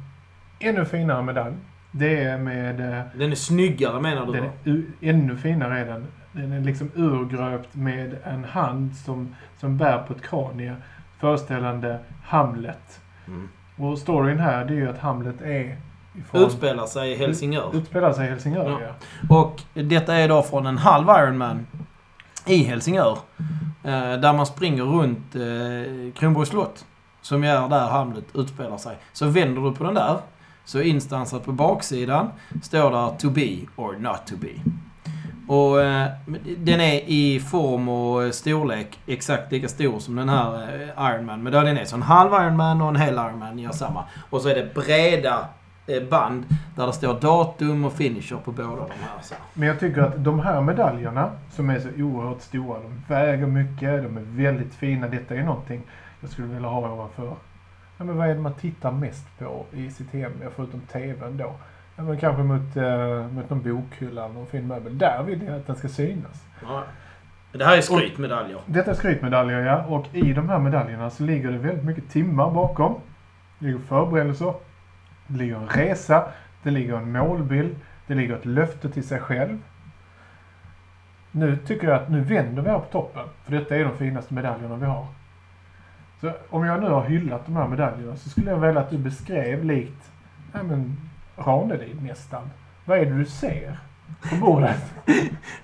ännu 0.58 0.84
finare 0.84 1.22
medalj. 1.22 1.54
Det 1.90 2.22
är 2.24 2.38
med... 2.38 2.80
eh, 2.80 3.02
Den 3.14 3.30
är 3.30 3.34
snyggare 3.36 4.00
menar 4.00 4.26
du? 4.26 4.32
Den 4.32 4.44
är 4.64 4.82
ännu 5.10 5.36
finare 5.36 5.78
är 5.78 5.86
den. 5.86 6.06
Den 6.32 6.52
är 6.52 6.60
liksom 6.60 6.90
urgröpt 6.94 7.74
med 7.74 8.16
en 8.24 8.44
hand 8.44 8.96
som, 8.96 9.34
som 9.60 9.76
bär 9.76 9.98
på 9.98 10.12
ett 10.12 10.22
kranie 10.22 10.76
föreställande 11.20 11.98
Hamlet. 12.24 13.00
Mm. 13.26 13.48
Och 13.76 13.98
storyn 13.98 14.38
här 14.38 14.64
det 14.64 14.72
är 14.74 14.76
ju 14.76 14.90
att 14.90 14.98
Hamlet 14.98 15.40
är 15.42 15.76
ifrån... 16.18 16.42
Utspelar 16.42 16.86
sig 16.86 17.12
i 17.12 17.16
Helsingör. 17.16 17.70
Utspelar 17.76 18.12
sig 18.12 18.26
i 18.26 18.30
Helsingör, 18.30 18.70
Ja. 18.70 18.78
ja. 19.28 19.36
Och 19.36 19.62
detta 19.74 20.14
är 20.14 20.28
då 20.28 20.42
från 20.42 20.66
en 20.66 20.78
halv 20.78 21.06
Ironman 21.08 21.66
i 22.46 22.56
Helsingör. 22.64 23.18
Eh, 23.84 24.12
där 24.20 24.32
man 24.32 24.46
springer 24.46 24.82
runt 24.82 25.34
eh, 25.34 26.12
Kronborgs 26.20 26.48
slott. 26.48 26.84
Som 27.20 27.44
är 27.44 27.68
där 27.68 27.88
Hamlet 27.90 28.24
utspelar 28.34 28.76
sig. 28.76 28.96
Så 29.12 29.26
vänder 29.26 29.62
du 29.62 29.72
på 29.72 29.84
den 29.84 29.94
där. 29.94 30.16
Så 30.64 30.80
instansat 30.80 31.44
på 31.44 31.52
baksidan 31.52 32.30
står 32.62 32.90
där 32.90 33.16
to 33.18 33.30
be 33.30 33.56
or 33.76 33.96
not 33.98 34.26
to 34.26 34.36
be. 34.36 34.70
Och 35.48 35.82
eh, 35.82 36.10
den 36.58 36.80
är 36.80 37.00
i 37.06 37.40
form 37.40 37.88
och 37.88 38.34
storlek 38.34 38.98
exakt 39.06 39.52
lika 39.52 39.68
stor 39.68 39.98
som 39.98 40.16
den 40.16 40.28
här 40.28 40.54
eh, 40.54 41.14
Ironman. 41.14 41.42
Men 41.42 41.52
då 41.52 41.60
den 41.60 41.78
är 41.78 41.84
så 41.84 41.96
en 41.96 42.02
halv 42.02 42.32
Ironman 42.32 42.82
och 42.82 42.88
en 42.88 42.96
hel 42.96 43.14
Ironman 43.14 43.58
gör 43.58 43.72
samma. 43.72 44.04
Och 44.30 44.40
så 44.40 44.48
är 44.48 44.54
det 44.54 44.74
breda 44.74 45.48
eh, 45.86 46.02
band 46.02 46.44
där 46.76 46.86
det 46.86 46.92
står 46.92 47.20
datum 47.20 47.84
och 47.84 47.92
finisher 47.92 48.36
på 48.36 48.52
båda 48.52 48.68
de 48.68 48.90
här. 49.00 49.22
Så. 49.22 49.34
Men 49.52 49.68
jag 49.68 49.80
tycker 49.80 50.00
att 50.00 50.24
de 50.24 50.40
här 50.40 50.60
medaljerna 50.60 51.30
som 51.50 51.70
är 51.70 51.80
så 51.80 51.88
oerhört 52.02 52.42
stora, 52.42 52.78
de 52.80 53.14
väger 53.14 53.46
mycket, 53.46 54.02
de 54.02 54.16
är 54.16 54.44
väldigt 54.44 54.74
fina. 54.74 55.08
Detta 55.08 55.34
är 55.34 55.42
någonting 55.42 55.82
jag 56.20 56.30
skulle 56.30 56.48
vilja 56.48 56.68
ha 56.68 56.92
ovanför. 56.92 57.36
Ja, 58.04 58.06
men 58.06 58.16
vad 58.16 58.28
är 58.28 58.34
det 58.34 58.40
man 58.40 58.54
tittar 58.54 58.92
mest 58.92 59.38
på 59.38 59.66
i 59.72 59.90
sitt 59.90 60.12
hem, 60.12 60.32
förutom 60.56 60.80
TVn 60.80 61.36
då? 61.36 61.54
Ja, 61.96 62.02
men 62.02 62.18
kanske 62.18 62.42
mot, 62.42 62.76
eh, 62.76 63.26
mot 63.28 63.50
någon 63.50 63.62
bokhylla 63.62 64.24
eller 64.24 64.34
någon 64.34 64.46
fin 64.46 64.66
möbel. 64.66 64.98
Där 64.98 65.22
vill 65.22 65.42
jag 65.42 65.56
att 65.56 65.66
den 65.66 65.76
ska 65.76 65.88
synas. 65.88 66.44
Ja. 66.62 66.84
Det 67.52 67.64
här 67.64 67.76
är 67.76 67.80
skrytmedaljer. 67.80 68.58
Detta 68.66 68.90
är 68.90 68.94
skrytmedaljer, 68.94 69.60
ja. 69.60 69.84
Och 69.84 70.06
i 70.12 70.32
de 70.32 70.48
här 70.48 70.58
medaljerna 70.58 71.10
så 71.10 71.22
ligger 71.22 71.52
det 71.52 71.58
väldigt 71.58 71.84
mycket 71.84 72.10
timmar 72.10 72.50
bakom. 72.50 72.94
Det 73.58 73.66
ligger 73.66 73.78
förberedelser. 73.78 74.54
Det 75.26 75.38
ligger 75.38 75.56
en 75.56 75.68
resa. 75.68 76.24
Det 76.62 76.70
ligger 76.70 76.96
en 76.96 77.12
målbild. 77.12 77.76
Det 78.06 78.14
ligger 78.14 78.36
ett 78.36 78.46
löfte 78.46 78.90
till 78.90 79.08
sig 79.08 79.20
själv. 79.20 79.58
Nu 81.30 81.56
tycker 81.56 81.88
jag 81.88 82.02
att 82.02 82.10
nu 82.10 82.20
vänder 82.20 82.62
vi 82.62 82.70
här 82.70 82.78
på 82.78 82.86
toppen. 82.92 83.24
För 83.44 83.52
detta 83.52 83.76
är 83.76 83.84
de 83.84 83.96
finaste 83.96 84.34
medaljerna 84.34 84.76
vi 84.76 84.86
har. 84.86 85.06
Så 86.20 86.32
om 86.50 86.64
jag 86.64 86.82
nu 86.82 86.88
har 86.88 87.04
hyllat 87.04 87.46
de 87.46 87.56
här 87.56 87.68
medaljerna 87.68 88.16
så 88.16 88.28
skulle 88.28 88.50
jag 88.50 88.58
vilja 88.58 88.80
att 88.80 88.90
du 88.90 88.98
beskrev 88.98 89.64
likt, 89.64 90.10
men, 90.52 90.96
Ranelid 91.36 92.02
nästan. 92.02 92.50
Vad 92.84 92.98
är 92.98 93.06
det 93.06 93.18
du 93.18 93.24
ser 93.24 93.78
på 94.30 94.36
bordet? 94.36 94.94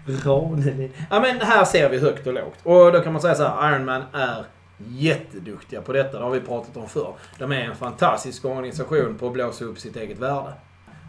Ranelid. 0.25 0.93
Ja 1.11 1.21
men 1.21 1.41
här 1.41 1.65
ser 1.65 1.91
vi 1.91 2.01
högt 2.01 2.27
och 2.27 2.35
lågt. 2.35 2.59
Och 2.63 2.93
då 2.93 3.01
kan 3.01 3.13
man 3.13 3.23
säga 3.23 3.35
så 3.35 3.49
här, 3.49 3.73
Ironman 3.73 4.03
är 4.13 4.45
jätteduktiga 4.89 5.83
på 5.83 5.93
detta. 5.93 6.19
Det 6.19 6.25
har 6.25 6.31
vi 6.31 6.41
pratat 6.41 6.77
om 6.77 6.89
förr. 6.89 7.15
De 7.39 7.53
är 7.53 7.61
en 7.61 7.77
fantastisk 7.77 8.45
organisation 8.45 9.17
på 9.19 9.27
att 9.27 9.33
blåsa 9.33 9.65
upp 9.65 9.79
sitt 9.79 9.97
eget 9.97 10.19
värde. 10.19 10.53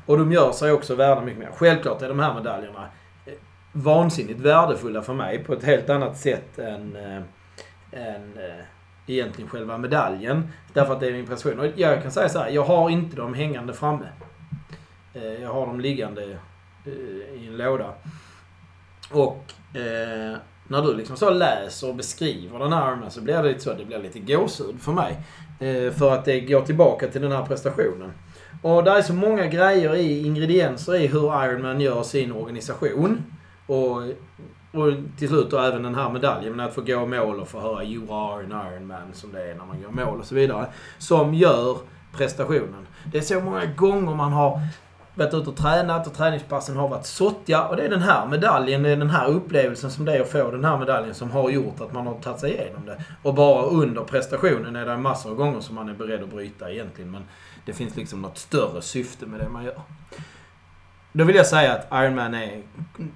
Och 0.06 0.18
de 0.18 0.32
gör 0.32 0.52
sig 0.52 0.72
också 0.72 0.96
värda 0.96 1.22
mycket 1.22 1.40
mer. 1.40 1.50
Självklart 1.54 2.02
är 2.02 2.08
de 2.08 2.20
här 2.20 2.34
medaljerna 2.34 2.86
eh, 3.26 3.34
vansinnigt 3.72 4.40
värdefulla 4.40 5.02
för 5.02 5.14
mig 5.14 5.44
på 5.44 5.54
ett 5.54 5.64
helt 5.64 5.90
annat 5.90 6.18
sätt 6.18 6.60
än, 6.60 6.96
äh, 6.96 7.22
än 7.92 8.38
äh, 8.38 8.66
egentligen 9.08 9.50
själva 9.50 9.78
medaljen. 9.78 10.48
Därför 10.74 10.94
att 10.94 11.00
det 11.00 11.08
är 11.08 11.14
min 11.14 11.28
prestation. 11.28 11.60
Och 11.60 11.68
jag 11.76 12.02
kan 12.02 12.12
säga 12.12 12.30
så 12.30 12.40
här, 12.40 12.50
jag 12.50 12.64
har 12.64 12.90
inte 12.90 13.16
dem 13.16 13.34
hängande 13.34 13.74
framme. 13.74 14.08
Eh, 15.14 15.42
jag 15.42 15.54
har 15.54 15.68
dem 15.68 15.80
liggande 15.80 16.24
eh, 16.86 17.42
i 17.42 17.48
en 17.48 17.58
låda. 17.58 17.94
Och 19.12 19.54
eh, 19.74 20.38
när 20.68 20.82
du 20.82 20.94
liksom 20.94 21.18
så 21.18 21.30
läser 21.30 21.90
och 21.90 21.96
beskriver 21.96 22.60
den 22.60 22.74
här 22.74 22.88
Ironman 22.88 23.12
så 23.12 23.22
blir 23.22 23.44
det 23.44 23.50
lite 23.50 23.60
så, 23.60 23.74
det 23.74 23.86
blir 23.86 24.00
lite 24.00 24.20
gåshud 24.20 24.82
för 24.82 24.92
mig. 24.92 25.18
Eh, 25.60 25.92
för 25.92 26.12
att 26.12 26.26
det 26.26 26.40
går 26.40 26.62
tillbaka 26.62 27.08
till 27.08 27.22
den 27.22 27.32
här 27.32 27.46
prestationen. 27.46 28.12
Och 28.62 28.84
det 28.84 28.92
är 28.92 29.02
så 29.02 29.14
många 29.14 29.46
grejer 29.46 29.96
i, 29.96 30.26
ingredienser 30.26 30.96
i 30.96 31.08
hur 31.08 31.46
Ironman 31.46 31.82
gör 31.82 32.04
sin 32.04 32.32
organisation. 32.32 33.24
Och, 33.68 34.04
och 34.72 34.94
till 35.18 35.28
slut 35.28 35.52
då 35.52 35.58
även 35.58 35.84
den 35.84 35.96
här 35.96 36.10
medaljen, 36.10 36.56
men 36.56 36.66
att 36.66 36.76
få 36.76 36.82
gå 36.82 37.06
mål 37.06 37.40
och 37.40 37.48
få 37.48 37.60
höra 37.60 37.84
You 37.84 38.14
are 38.14 38.44
an 38.44 38.74
iron 38.74 38.88
man, 38.88 39.14
som 39.14 39.32
det 39.32 39.52
är 39.52 39.56
när 39.56 39.66
man 39.66 39.82
går 39.82 40.06
mål 40.06 40.20
och 40.20 40.26
så 40.26 40.36
vidare. 40.36 40.66
Som 40.98 41.34
gör 41.34 41.78
prestationen. 42.14 42.88
Det 43.12 43.18
är 43.18 43.22
så 43.22 43.42
många 43.42 43.66
gånger 43.66 44.16
man 44.16 44.34
har 44.34 44.62
varit 45.16 45.34
ute 45.34 45.50
och 45.50 45.56
tränat 45.56 46.08
och 46.08 46.14
träningspassen 46.14 46.78
har 46.78 46.88
varit 46.88 47.06
sottiga. 47.06 47.68
Och 47.68 47.76
det 47.76 47.84
är 47.84 47.90
den 47.90 48.02
här 48.02 48.28
medaljen, 48.28 48.84
det 48.84 48.90
är 48.90 48.96
den 48.96 49.10
här 49.10 49.28
upplevelsen 49.28 49.92
som 49.92 50.06
det 50.06 50.18
är 50.18 50.22
att 50.22 50.32
få 50.32 50.52
den 50.52 50.66
här 50.66 50.78
medaljen 50.78 51.16
som 51.16 51.32
har 51.32 51.50
gjort 51.50 51.82
att 51.82 51.94
man 51.94 52.08
har 52.08 52.14
tagit 52.14 52.40
sig 52.40 52.52
igenom 52.52 52.86
det. 52.86 53.04
Och 53.24 53.34
bara 53.34 53.64
under 53.64 54.04
prestationen 54.04 54.76
är 54.76 54.86
det 54.86 54.98
massor 54.98 55.30
av 55.30 55.36
gånger 55.36 55.60
som 55.60 55.76
man 55.76 55.90
är 55.90 55.94
beredd 55.94 56.24
att 56.24 56.30
bryta 56.30 56.72
egentligen. 56.72 57.12
Men 57.12 57.24
det 57.66 57.74
finns 57.74 57.96
liksom 57.96 58.22
något 58.22 58.38
större 58.38 58.82
syfte 58.82 59.26
med 59.26 59.40
det 59.40 59.50
man 59.50 59.64
gör. 59.64 59.82
Då 61.14 61.24
vill 61.24 61.36
jag 61.36 61.46
säga 61.48 61.74
att 61.74 61.88
Ironman 62.04 62.34
är, 62.34 62.62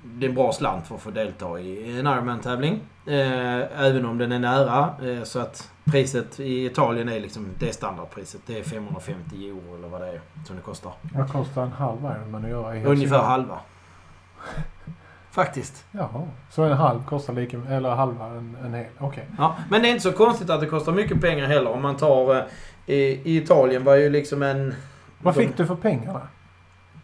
det 0.04 0.26
är 0.26 0.30
en 0.30 0.36
bra 0.36 0.52
slant 0.52 0.88
för 0.88 0.96
att 0.96 1.02
få 1.02 1.12
delta 1.12 1.60
i 1.60 2.00
en 2.00 2.08
Ironman-tävling. 2.08 2.80
Eh, 3.06 3.82
även 3.86 4.06
om 4.06 4.18
den 4.18 4.32
är 4.32 4.40
nära. 4.40 4.90
Eh, 5.04 5.24
så 5.24 5.40
att 5.40 5.72
priset 5.86 6.40
i 6.40 6.66
Italien 6.66 7.10
är 7.10 7.20
liksom, 7.20 7.48
det 7.60 7.70
är 7.70 7.74
standardpriset. 7.74 8.42
Det 8.46 8.60
är 8.60 8.64
550 8.64 9.48
euro 9.50 9.76
eller 9.78 9.88
vad 9.88 10.02
det 10.02 10.08
är 10.08 10.22
som 10.46 10.56
det 10.56 10.62
kostar. 10.62 10.92
Vad 11.14 11.32
kostar 11.32 11.64
en 11.64 11.72
halv 11.72 12.00
Ironman 12.00 12.44
att 12.46 12.50
göra 12.50 12.78
i 12.78 12.86
Ungefär 12.86 13.20
halva. 13.24 13.60
Faktiskt. 15.32 15.86
Jaha, 15.92 16.28
så 16.50 16.64
en 16.64 16.78
halv 16.78 17.06
kostar 17.06 17.34
lika 17.34 17.58
eller 17.70 17.90
halva 17.90 18.26
en, 18.26 18.58
en 18.66 18.74
hel? 18.74 18.86
Okej. 18.98 19.26
Ja, 19.38 19.56
men 19.70 19.82
det 19.82 19.88
är 19.88 19.92
inte 19.92 20.04
så 20.04 20.12
konstigt 20.12 20.50
att 20.50 20.62
det 20.62 20.68
kostar 20.68 20.92
mycket 20.92 21.22
pengar 21.22 21.48
heller. 21.48 21.72
Om 21.72 21.82
man 21.82 21.98
tar... 21.98 22.36
Eh, 22.36 22.44
i, 22.88 23.22
I 23.24 23.38
Italien 23.38 23.84
var 23.84 23.96
ju 23.96 24.10
liksom 24.10 24.44
en... 24.44 24.74
Vad 25.22 25.36
de- 25.36 25.40
fick 25.48 25.58
du 25.58 25.66
för 25.66 25.76
pengarna? 25.76 26.22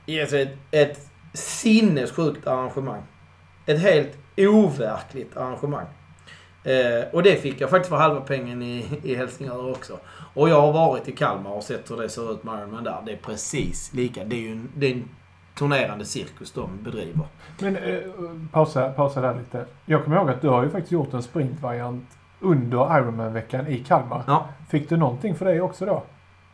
Alltså 0.08 0.38
ett, 0.38 0.58
ett 0.72 1.10
sinnessjukt 1.34 2.47
arrangemang. 2.47 3.02
Ett 3.66 3.80
helt 3.80 4.18
overkligt 4.38 5.38
arrangemang. 5.38 5.86
Eh, 6.64 7.14
och 7.14 7.24
det 7.24 7.36
fick 7.36 7.62
jag 7.62 7.70
faktiskt 7.70 7.89
för 7.89 7.97
halva 7.97 8.22
pengen 8.22 8.62
i, 8.62 8.99
i 9.04 9.16
Helsingör 9.16 9.72
också. 9.72 9.99
Och 10.34 10.49
jag 10.49 10.62
har 10.62 10.74
varit 10.74 11.08
i 11.08 11.12
Kalmar 11.12 11.52
och 11.52 11.64
sett 11.64 11.91
hur 11.91 11.97
det 11.97 12.10
ser 12.10 12.32
ut 12.32 12.43
med 12.43 12.60
Ironman 12.60 12.84
där. 12.84 12.97
Det 13.06 13.12
är 13.12 13.18
precis 13.18 13.93
lika. 13.93 14.24
Det 14.24 14.36
är 14.36 14.39
ju 14.39 14.52
en, 14.52 14.70
det 14.76 14.86
är 14.88 14.91
en 14.91 15.10
turnerande 15.56 16.06
cirkus 16.06 16.52
de 16.52 16.84
bedriver. 16.84 17.26
Men 17.60 17.78
eh, 17.78 17.99
pausa, 18.52 18.89
pausa 18.89 19.22
där 19.22 19.36
lite. 19.36 19.66
Jag 19.86 20.04
kommer 20.04 20.18
ihåg 20.18 20.30
att 20.30 20.41
du 20.41 20.49
har 20.49 20.64
ju 20.64 20.70
faktiskt 20.70 20.91
gjort 20.91 21.14
en 21.14 21.24
sprintvariant 21.24 22.10
under 22.39 22.97
Ironman-veckan 22.97 23.68
i 23.68 23.80
Kalmar. 23.80 24.24
Ja. 24.28 24.49
Fick 24.70 24.89
du 24.89 24.97
någonting 24.97 25.36
för 25.36 25.45
det 25.45 25.62
också 25.62 25.86
då? 25.86 26.04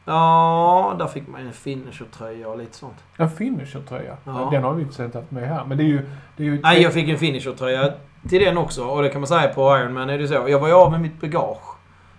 Ja, 0.07 0.95
där 0.99 1.07
fick 1.07 1.27
man 1.27 1.41
en 1.41 1.53
finisher-tröja 1.53 2.47
och 2.47 2.57
lite 2.57 2.77
sånt. 2.77 2.95
En 3.17 3.29
finisher-tröja. 3.29 4.17
Ja. 4.23 4.49
Den 4.51 4.63
har 4.63 4.73
vi 4.73 4.81
inte 4.81 5.03
inte 5.03 5.17
haft 5.17 5.31
med 5.31 5.49
här. 5.49 5.65
Men 5.65 5.77
det 5.77 5.83
är 5.83 5.87
ju... 5.87 6.09
Det 6.37 6.43
är 6.43 6.47
ju 6.47 6.61
Nej, 6.61 6.81
jag 6.81 6.93
fick 6.93 7.09
en 7.09 7.17
finisher-tröja 7.17 7.93
till 8.29 8.41
den 8.45 8.57
också. 8.57 8.83
Och 8.85 9.03
det 9.03 9.09
kan 9.09 9.21
man 9.21 9.27
säga 9.27 9.53
på 9.53 9.77
Ironman 9.77 10.09
är 10.09 10.17
det 10.17 10.27
så. 10.27 10.33
Jag 10.33 10.59
var 10.59 10.67
ju 10.67 10.73
av 10.73 10.91
med 10.91 11.01
mitt 11.01 11.21
bagage 11.21 11.77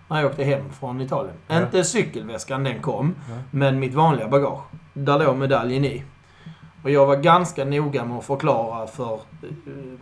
när 0.08 0.20
jag 0.20 0.30
åkte 0.30 0.44
hem 0.44 0.72
från 0.72 1.00
Italien. 1.00 1.34
Ja. 1.46 1.62
Inte 1.62 1.84
cykelväskan, 1.84 2.64
den 2.64 2.82
kom. 2.82 3.14
Ja. 3.28 3.34
Men 3.50 3.78
mitt 3.78 3.94
vanliga 3.94 4.28
bagage. 4.28 4.62
Där 4.94 5.18
låg 5.18 5.36
medaljen 5.36 5.84
i. 5.84 6.04
Och 6.82 6.90
jag 6.90 7.06
var 7.06 7.16
ganska 7.16 7.64
noga 7.64 8.04
med 8.04 8.18
att 8.18 8.24
förklara 8.24 8.86
för 8.86 9.14
eh, 9.14 9.18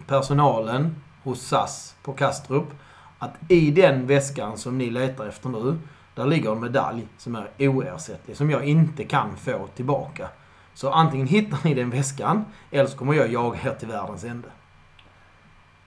personalen 0.07 0.97
hos 1.23 1.41
SAS 1.41 1.97
på 2.03 2.13
Kastrup 2.13 2.65
att 3.19 3.35
i 3.49 3.71
den 3.71 4.07
väskan 4.07 4.59
som 4.59 4.79
ni 4.79 4.91
letar 4.91 5.27
efter 5.27 5.49
nu, 5.49 5.79
där 6.17 6.27
ligger 6.27 6.53
en 6.53 6.61
medalj 6.61 7.07
som 7.19 7.35
är 7.35 7.49
oersättlig, 7.59 8.37
som 8.37 8.51
jag 8.51 8.65
inte 8.65 9.05
kan 9.05 9.37
få 9.37 9.67
tillbaka. 9.75 10.29
Så 10.75 10.91
antingen 10.91 11.27
hittar 11.27 11.59
ni 11.65 11.75
den 11.75 11.91
väskan, 11.91 12.45
eller 12.71 12.87
så 12.87 12.99
kommer 12.99 13.15
jag 13.15 13.33
jaga 13.33 13.59
er 13.65 13.75
till 13.75 13.89
världens 13.89 14.25
ände. 14.25 14.49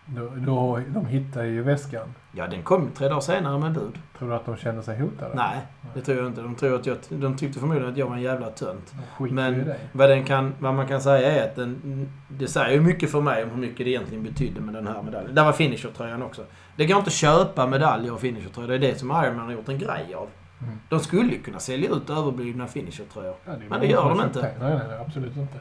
Då, 0.05 0.31
då, 0.35 0.79
de 0.87 1.05
hittar 1.05 1.43
ju 1.43 1.63
väskan. 1.63 2.13
Ja, 2.31 2.47
den 2.47 2.63
kom 2.63 2.89
tre 2.91 3.07
dagar 3.07 3.21
senare 3.21 3.59
med 3.59 3.73
bud. 3.73 3.99
Tror 4.17 4.29
du 4.29 4.35
att 4.35 4.45
de 4.45 4.57
känner 4.57 4.81
sig 4.81 4.99
hotade? 4.99 5.35
Nej, 5.35 5.57
det 5.93 6.01
tror 6.01 6.17
jag 6.17 6.27
inte. 6.27 6.41
De, 6.41 6.55
tror 6.55 6.75
att 6.75 6.85
jag, 6.85 6.97
de 7.09 7.37
tyckte 7.37 7.59
förmodligen 7.59 7.89
att 7.89 7.97
jag 7.97 8.05
var 8.05 8.15
en 8.15 8.21
jävla 8.21 8.49
tönt. 8.49 8.93
Men-. 9.17 9.73
Vad, 9.91 10.09
den 10.09 10.23
kan, 10.23 10.53
vad 10.59 10.73
man 10.73 10.87
kan 10.87 11.01
säga 11.01 11.31
är 11.31 11.49
att 11.49 11.55
den, 11.55 12.09
det 12.27 12.47
säger 12.47 12.71
ju 12.73 12.81
mycket 12.81 13.11
för 13.11 13.21
mig 13.21 13.43
om 13.43 13.49
hur 13.49 13.57
mycket 13.57 13.77
det 13.77 13.89
egentligen 13.89 14.23
betydde 14.23 14.61
med 14.61 14.73
den 14.73 14.87
här 14.87 15.01
medaljen. 15.01 15.35
Där 15.35 15.43
var 15.43 15.53
finisher-tröjan 15.53 16.21
också. 16.23 16.45
Det 16.79 16.85
går 16.85 16.97
inte 16.97 17.07
att 17.07 17.13
köpa 17.13 17.67
medaljer 17.67 18.13
och 18.13 18.19
finisher-tröjor. 18.19 18.67
Det 18.67 18.75
är 18.75 18.79
det 18.79 18.99
som 18.99 19.11
Ironman 19.11 19.45
har 19.45 19.53
gjort 19.53 19.69
en 19.69 19.79
grej 19.79 20.13
av. 20.13 20.29
Mm. 20.61 20.79
De 20.89 20.99
skulle 20.99 21.31
ju 21.31 21.41
kunna 21.41 21.59
sälja 21.59 21.89
ut 21.89 22.09
överblivna 22.09 22.67
finisher-tröjor. 22.67 23.35
Ja, 23.45 23.53
Men 23.69 23.79
det 23.79 23.87
gör 23.87 24.09
de 24.09 24.21
inte. 24.21 24.41
Nej, 24.41 24.55
nej, 24.59 24.87
nej, 24.87 24.97
absolut 25.07 25.37
inte. 25.37 25.57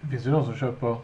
Det 0.00 0.08
finns 0.08 0.26
ju 0.26 0.30
de 0.30 0.44
som 0.44 0.54
köper 0.54 0.96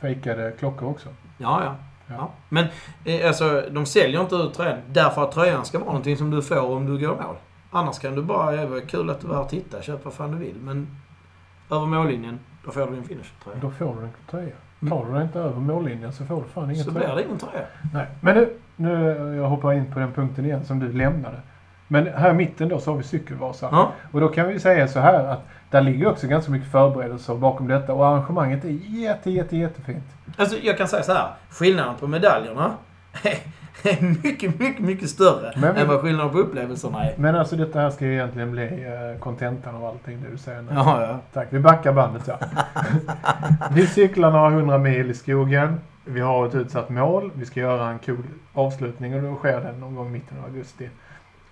fejkade 0.00 0.52
klockor 0.58 0.88
också. 0.88 1.08
Ja, 1.38 1.64
ja. 1.64 1.76
Ja. 2.06 2.14
ja. 2.14 2.30
Men 2.48 2.66
eh, 3.04 3.26
alltså, 3.26 3.64
de 3.70 3.86
säljer 3.86 4.20
inte 4.20 4.34
ut 4.34 4.54
tröjan 4.54 4.78
därför 4.88 5.22
att 5.22 5.32
tröjan 5.32 5.64
ska 5.64 5.78
vara 5.78 5.88
någonting 5.88 6.16
som 6.16 6.30
du 6.30 6.42
får 6.42 6.70
om 6.70 6.86
du 6.86 7.06
går 7.06 7.16
mål. 7.16 7.36
Annars 7.70 7.98
kan 7.98 8.14
du 8.14 8.22
bara, 8.22 8.52
det 8.52 8.66
var 8.66 8.80
kul 8.80 9.10
att 9.10 9.20
du 9.20 9.26
var 9.26 9.34
här 9.34 9.42
och 9.42 9.50
tittade, 9.50 9.82
köp 9.82 10.04
vad 10.04 10.14
fan 10.14 10.30
du 10.30 10.38
vill. 10.38 10.56
Men 10.56 10.96
över 11.70 11.86
mållinjen, 11.86 12.40
då 12.64 12.70
får 12.70 12.86
du 12.86 12.92
din 12.92 13.04
finisher-tröja. 13.04 13.58
Då 13.60 13.70
får 13.70 13.94
du 13.94 14.02
en 14.02 14.12
tröja. 14.30 14.54
Tar 14.88 15.04
du 15.06 15.12
dig 15.12 15.22
inte 15.22 15.38
över 15.38 15.60
mållinjen 15.60 16.12
så 16.12 16.24
får 16.24 16.36
du 16.42 16.48
fan 16.48 16.70
ingen 16.70 16.84
Så 16.84 16.90
tröja. 16.90 17.06
blir 17.06 17.16
det 17.16 17.22
ingen 17.24 17.38
tröja. 17.38 17.64
Nej. 17.94 18.06
Men 18.20 18.34
nu, 18.34 18.52
nu, 18.76 19.36
jag 19.36 19.48
hoppar 19.48 19.72
in 19.72 19.92
på 19.92 19.98
den 19.98 20.12
punkten 20.12 20.44
igen 20.44 20.64
som 20.64 20.78
du 20.78 20.92
lämnade. 20.92 21.36
Men 21.88 22.06
här 22.06 22.30
i 22.30 22.32
mitten 22.32 22.68
då 22.68 22.78
så 22.80 22.90
har 22.90 22.98
vi 22.98 23.02
Cykelvasan. 23.04 23.68
Ja. 23.72 23.92
Och 24.12 24.20
då 24.20 24.28
kan 24.28 24.48
vi 24.48 24.60
säga 24.60 24.88
så 24.88 25.00
här 25.00 25.24
att 25.24 25.40
där 25.70 25.80
ligger 25.80 26.06
också 26.08 26.26
ganska 26.26 26.52
mycket 26.52 26.70
förberedelser 26.70 27.34
bakom 27.34 27.68
detta 27.68 27.92
och 27.94 28.06
arrangemanget 28.06 28.64
är 28.64 28.68
jätte, 28.88 29.30
jätte, 29.30 29.56
jättefint. 29.56 30.04
Alltså 30.36 30.56
jag 30.62 30.78
kan 30.78 30.88
säga 30.88 31.02
så 31.02 31.12
här. 31.12 31.28
Skillnaden 31.50 31.94
på 32.00 32.06
medaljerna 32.06 32.70
är 33.82 34.22
mycket, 34.22 34.58
mycket, 34.58 34.84
mycket 34.84 35.10
större 35.10 35.52
Men 35.56 35.76
än 35.76 35.88
vad 35.88 36.00
skillnaden 36.00 36.32
på 36.32 36.38
upplevelserna 36.38 37.04
är. 37.04 37.14
Men 37.16 37.36
alltså 37.36 37.56
detta 37.56 37.80
här 37.80 37.90
ska 37.90 38.04
ju 38.04 38.12
egentligen 38.12 38.50
bli 38.50 38.62
eh, 38.62 39.20
kontentan 39.20 39.74
av 39.74 39.84
allting 39.84 40.22
det 40.22 40.30
du 40.30 40.38
säger 40.38 40.62
nu. 40.62 40.68
Ja, 40.74 41.02
ja. 41.02 41.18
Tack, 41.32 41.48
vi 41.50 41.60
backar 41.60 41.92
bandet 41.92 42.24
så. 42.24 42.32
vi 43.74 43.86
cyklar 43.86 44.30
några 44.30 44.50
hundra 44.50 44.78
mil 44.78 45.10
i 45.10 45.14
skogen. 45.14 45.80
Vi 46.04 46.20
har 46.20 46.46
ett 46.46 46.54
utsatt 46.54 46.88
mål. 46.88 47.30
Vi 47.34 47.46
ska 47.46 47.60
göra 47.60 47.90
en 47.90 47.98
cool 47.98 48.22
avslutning 48.52 49.14
och 49.14 49.22
då 49.22 49.34
sker 49.34 49.60
den 49.60 49.80
någon 49.80 49.94
gång 49.94 50.06
i 50.06 50.10
mitten 50.10 50.38
av 50.38 50.44
augusti. 50.44 50.88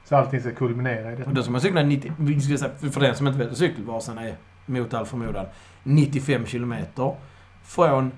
Så 0.04 0.16
allting 0.16 0.40
ska 0.40 0.50
kulminera 0.50 1.10
i 1.10 1.14
Och 1.14 1.18
detta. 1.18 1.30
då 1.30 1.42
ska 1.42 1.52
man 1.52 1.60
cykla 1.60 1.82
90... 1.82 2.12
vi 2.18 2.40
ska 2.40 2.56
säga, 2.56 2.90
För 2.92 3.00
den 3.00 3.14
som 3.14 3.26
inte 3.26 3.38
vet 3.38 3.48
vad 3.48 3.56
cykelvasan 3.56 4.18
är, 4.18 4.34
mot 4.66 4.94
all 4.94 5.06
förmodan, 5.06 5.46
95 5.82 6.46
kilometer 6.46 7.14
från 7.64 8.12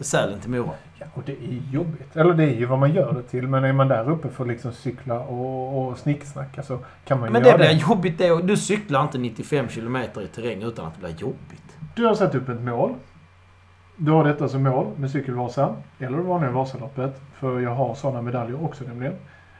Sälen 0.00 0.40
till 0.40 0.50
Mora. 0.50 0.70
Ja, 1.00 1.06
och 1.14 1.22
det 1.26 1.32
är 1.32 1.60
jobbigt. 1.72 2.16
Eller 2.16 2.34
det 2.34 2.44
är 2.44 2.54
ju 2.54 2.66
vad 2.66 2.78
man 2.78 2.92
gör 2.92 3.12
det 3.12 3.22
till. 3.22 3.48
Men 3.48 3.64
är 3.64 3.72
man 3.72 3.88
där 3.88 4.10
uppe 4.10 4.28
för 4.28 4.44
att 4.44 4.48
liksom 4.48 4.72
cykla 4.72 5.20
och, 5.20 5.88
och 5.88 5.98
snicksnacka 5.98 6.62
så 6.62 6.78
kan 7.04 7.20
man 7.20 7.32
Men 7.32 7.44
göra 7.44 7.56
det 7.56 7.64
det. 7.64 7.74
blir 7.74 7.88
jobbigt 7.88 8.18
det. 8.18 8.42
Du 8.42 8.56
cyklar 8.56 9.02
inte 9.02 9.18
95 9.18 9.68
kilometer 9.68 10.22
i 10.22 10.26
terräng 10.26 10.62
utan 10.62 10.86
att 10.86 10.94
det 10.94 11.00
blir 11.00 11.16
jobbigt. 11.20 11.76
Du 11.94 12.06
har 12.06 12.14
satt 12.14 12.34
upp 12.34 12.48
ett 12.48 12.60
mål. 12.60 12.94
Du 13.96 14.10
har 14.10 14.24
detta 14.24 14.48
som 14.48 14.62
mål 14.62 14.86
med 14.96 15.10
Cykelvasan. 15.10 15.76
Eller 15.98 16.16
det 16.18 16.24
vanliga 16.24 16.50
Vasaloppet. 16.50 17.20
För 17.34 17.60
jag 17.60 17.74
har 17.74 17.94
sådana 17.94 18.22
medaljer 18.22 18.64
också 18.64 18.84
nämligen. 18.84 19.14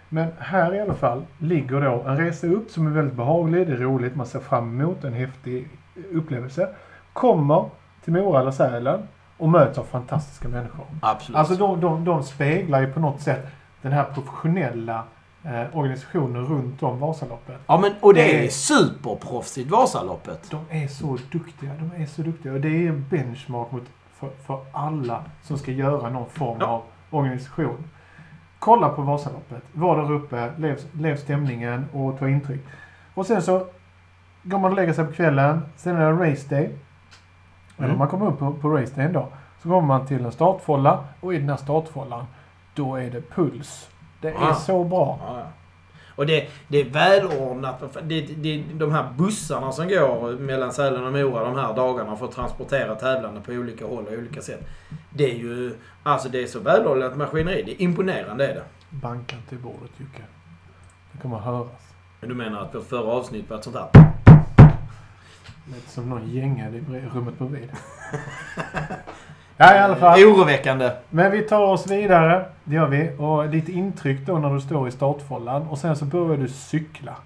Men 0.08 0.28
här 0.38 0.74
i 0.74 0.80
alla 0.80 0.94
fall 0.94 1.22
ligger 1.38 1.80
då 1.80 2.02
en 2.06 2.16
resa 2.16 2.46
upp 2.46 2.70
som 2.70 2.86
är 2.86 2.90
väldigt 2.90 3.14
behaglig. 3.14 3.66
Det 3.66 3.72
är 3.72 3.76
roligt. 3.76 4.16
Man 4.16 4.26
ser 4.26 4.40
fram 4.40 4.80
emot 4.80 5.04
en 5.04 5.12
häftig 5.12 5.68
upplevelse. 6.12 6.68
Kommer 7.12 7.64
till 8.04 8.12
Mora 8.12 8.40
eller 8.40 8.50
Sälen 8.50 9.00
och 9.38 9.48
möts 9.48 9.78
av 9.78 9.84
fantastiska 9.84 10.48
människor. 10.48 10.86
Absolut. 11.02 11.38
Alltså 11.38 11.54
de, 11.54 11.80
de, 11.80 12.04
de 12.04 12.22
speglar 12.22 12.80
ju 12.80 12.92
på 12.92 13.00
något 13.00 13.20
sätt 13.20 13.46
den 13.82 13.92
här 13.92 14.04
professionella 14.04 15.04
eh, 15.44 15.76
organisationen 15.78 16.46
runt 16.46 16.82
om 16.82 16.98
Vasaloppet. 17.00 17.56
ja, 17.66 17.78
men 17.78 17.92
och 18.00 18.14
det 18.14 18.22
det- 18.22 18.46
är 18.46 18.48
superproffsigt 18.50 19.70
Vasaloppet. 19.70 20.50
De 20.50 20.64
är 20.82 20.88
så 20.88 21.18
duktiga. 21.32 21.70
De 21.78 22.02
är 22.02 22.06
så 22.06 22.22
duktiga. 22.22 22.52
Och 22.52 22.60
det 22.60 22.68
är 22.68 22.88
en 22.88 23.06
benchmark 23.10 23.70
mot, 23.72 23.82
för, 24.18 24.28
för 24.46 24.60
alla 24.72 25.22
som 25.42 25.58
ska 25.58 25.70
göra 25.72 26.10
någon 26.10 26.28
form 26.30 26.56
Ja. 26.60 26.66
av 26.66 26.82
organisation. 27.10 27.84
Kolla 28.58 28.88
på 28.88 29.02
Vasaloppet. 29.02 29.62
Var 29.72 29.96
där 29.96 30.12
uppe, 30.12 30.50
lev, 30.56 30.78
lev 30.92 31.16
stämningen 31.16 31.84
och 31.92 32.18
ta 32.18 32.28
intryck. 32.28 32.60
Och 33.14 33.26
sen 33.26 33.42
så 33.42 33.66
går 34.42 34.58
man 34.58 34.70
och 34.70 34.76
lägger 34.76 34.92
sig 34.92 35.04
på 35.04 35.12
kvällen. 35.12 35.62
Sen 35.76 35.96
är 35.96 36.12
det 36.12 36.30
race 36.32 36.48
day. 36.48 36.70
Eller 37.78 37.84
Mm. 37.86 37.92
om 37.92 37.98
man 37.98 38.08
kommer 38.08 38.26
upp 38.26 38.38
på, 38.38 38.52
på 38.52 38.68
race 38.70 38.92
day 38.96 39.08
då. 39.12 39.28
Så 39.62 39.68
kommer 39.68 39.80
man 39.88 40.06
till 40.06 40.24
en 40.24 40.32
startfålla 40.32 41.04
och 41.20 41.34
i 41.34 41.38
den 41.38 41.48
här 41.48 41.56
startfållan 41.56 42.26
då 42.74 42.96
är 42.96 43.10
det 43.10 43.20
puls. 43.30 43.88
Det 44.20 44.28
är 44.28 44.50
Ah. 44.50 44.54
så 44.54 44.84
bra. 44.84 45.18
Ja, 45.26 45.38
ja. 45.38 45.44
Och 46.16 46.26
det, 46.26 46.48
det 46.68 46.78
är 46.80 46.84
välordnat. 46.84 47.82
Det, 48.02 48.20
det, 48.20 48.62
de 48.74 48.92
här 48.92 49.04
bussarna 49.18 49.72
som 49.72 49.88
går 49.88 50.38
mellan 50.38 50.72
Sälen 50.72 51.06
och 51.06 51.12
Mora 51.12 51.44
de 51.44 51.56
här 51.56 51.74
dagarna 51.74 52.16
för 52.16 52.24
att 52.26 52.32
transportera 52.32 52.94
tävlande 52.94 53.40
på 53.40 53.52
olika 53.52 53.86
håll 53.86 54.04
och 54.06 54.12
olika 54.12 54.40
sätt. 54.40 54.68
Det 55.10 55.30
är 55.30 55.34
ju... 55.34 55.74
Alltså 56.02 56.28
det 56.28 56.42
är 56.42 56.46
så 56.46 56.60
välordnat 56.60 57.16
maskineri. 57.16 57.62
Det 57.62 57.72
är 57.72 57.82
imponerande 57.84 58.46
är 58.48 58.54
det. 58.54 58.62
Banka 58.90 59.36
inte 59.36 59.54
i 59.54 59.58
bordet 59.58 59.90
Jocke. 59.96 60.22
Det 61.12 61.18
kommer 61.22 61.36
att 61.36 61.44
höras. 61.44 61.94
Men 62.20 62.28
du 62.28 62.34
menar 62.34 62.62
att 62.62 62.74
vårt 62.74 62.86
förra 62.88 63.12
avsnitt 63.12 63.50
var 63.50 63.56
ett 63.56 63.64
sånt 63.64 63.76
här... 63.76 63.88
Lät 65.72 65.88
som 65.88 66.08
någon 66.10 66.30
gängade 66.30 66.76
i 66.76 66.82
rummet 67.14 67.38
bredvid. 67.38 67.68
ja, 69.56 69.74
i 69.74 69.78
alla 69.78 69.96
fall. 69.96 70.24
Oroväckande. 70.24 70.90
Men 71.10 71.32
vi 71.32 71.42
tar 71.42 71.62
oss 71.62 71.86
vidare. 71.86 72.44
Det 72.64 72.74
gör 72.74 72.86
vi. 72.86 73.10
Och 73.18 73.48
ditt 73.48 73.68
intryck 73.68 74.26
då 74.26 74.38
när 74.38 74.54
du 74.54 74.60
står 74.60 74.88
i 74.88 74.90
startfållan. 74.90 75.62
Och 75.62 75.78
sen 75.78 75.96
så 75.96 76.04
börjar 76.04 76.36
du 76.36 76.48
cykla. 76.48 77.16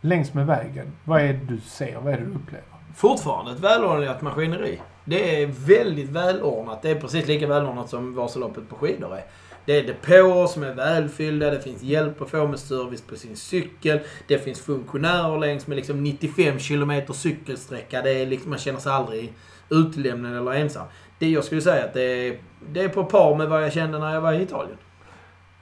Längs 0.00 0.34
med 0.34 0.46
vägen. 0.46 0.92
Vad 1.04 1.20
är 1.20 1.32
det 1.32 1.44
du 1.44 1.60
ser? 1.60 1.98
Vad 2.00 2.12
är 2.12 2.18
det 2.18 2.24
du 2.24 2.34
upplever? 2.34 2.64
Fortfarande 2.94 3.52
ett 3.52 3.60
välordnat 3.60 4.22
maskineri. 4.22 4.80
Det 5.04 5.42
är 5.42 5.46
väldigt 5.46 6.10
välordnat. 6.10 6.82
Det 6.82 6.90
är 6.90 7.00
precis 7.00 7.26
lika 7.26 7.46
välordnat 7.46 7.88
som 7.88 8.14
Vasaloppet 8.14 8.68
på 8.68 8.76
skidor 8.76 9.16
är. 9.16 9.24
Det 9.66 9.78
är 9.78 9.86
depåer 9.86 10.46
som 10.46 10.62
är 10.62 10.74
välfyllda, 10.74 11.50
det 11.50 11.60
finns 11.60 11.82
hjälp 11.82 12.22
att 12.22 12.30
få 12.30 12.46
med 12.46 12.58
service 12.58 13.02
på 13.02 13.16
sin 13.16 13.36
cykel. 13.36 14.00
Det 14.28 14.38
finns 14.38 14.60
funktionärer 14.60 15.38
längs 15.38 15.66
med 15.66 15.76
liksom 15.76 16.02
95 16.02 16.58
km 16.58 17.02
cykelsträcka. 17.14 18.02
Det 18.02 18.10
är 18.22 18.26
liksom, 18.26 18.50
man 18.50 18.58
känner 18.58 18.78
sig 18.78 18.92
aldrig 18.92 19.32
utlämnad 19.70 20.36
eller 20.36 20.52
ensam. 20.52 20.86
Det 21.18 21.28
jag 21.28 21.44
skulle 21.44 21.60
säga 21.60 21.84
att 21.84 21.94
det 21.94 22.02
är, 22.02 22.38
det 22.68 22.80
är 22.80 22.88
på 22.88 23.04
par 23.04 23.36
med 23.36 23.48
vad 23.48 23.64
jag 23.64 23.72
kände 23.72 23.98
när 23.98 24.14
jag 24.14 24.20
var 24.20 24.32
i 24.32 24.42
Italien. 24.42 24.78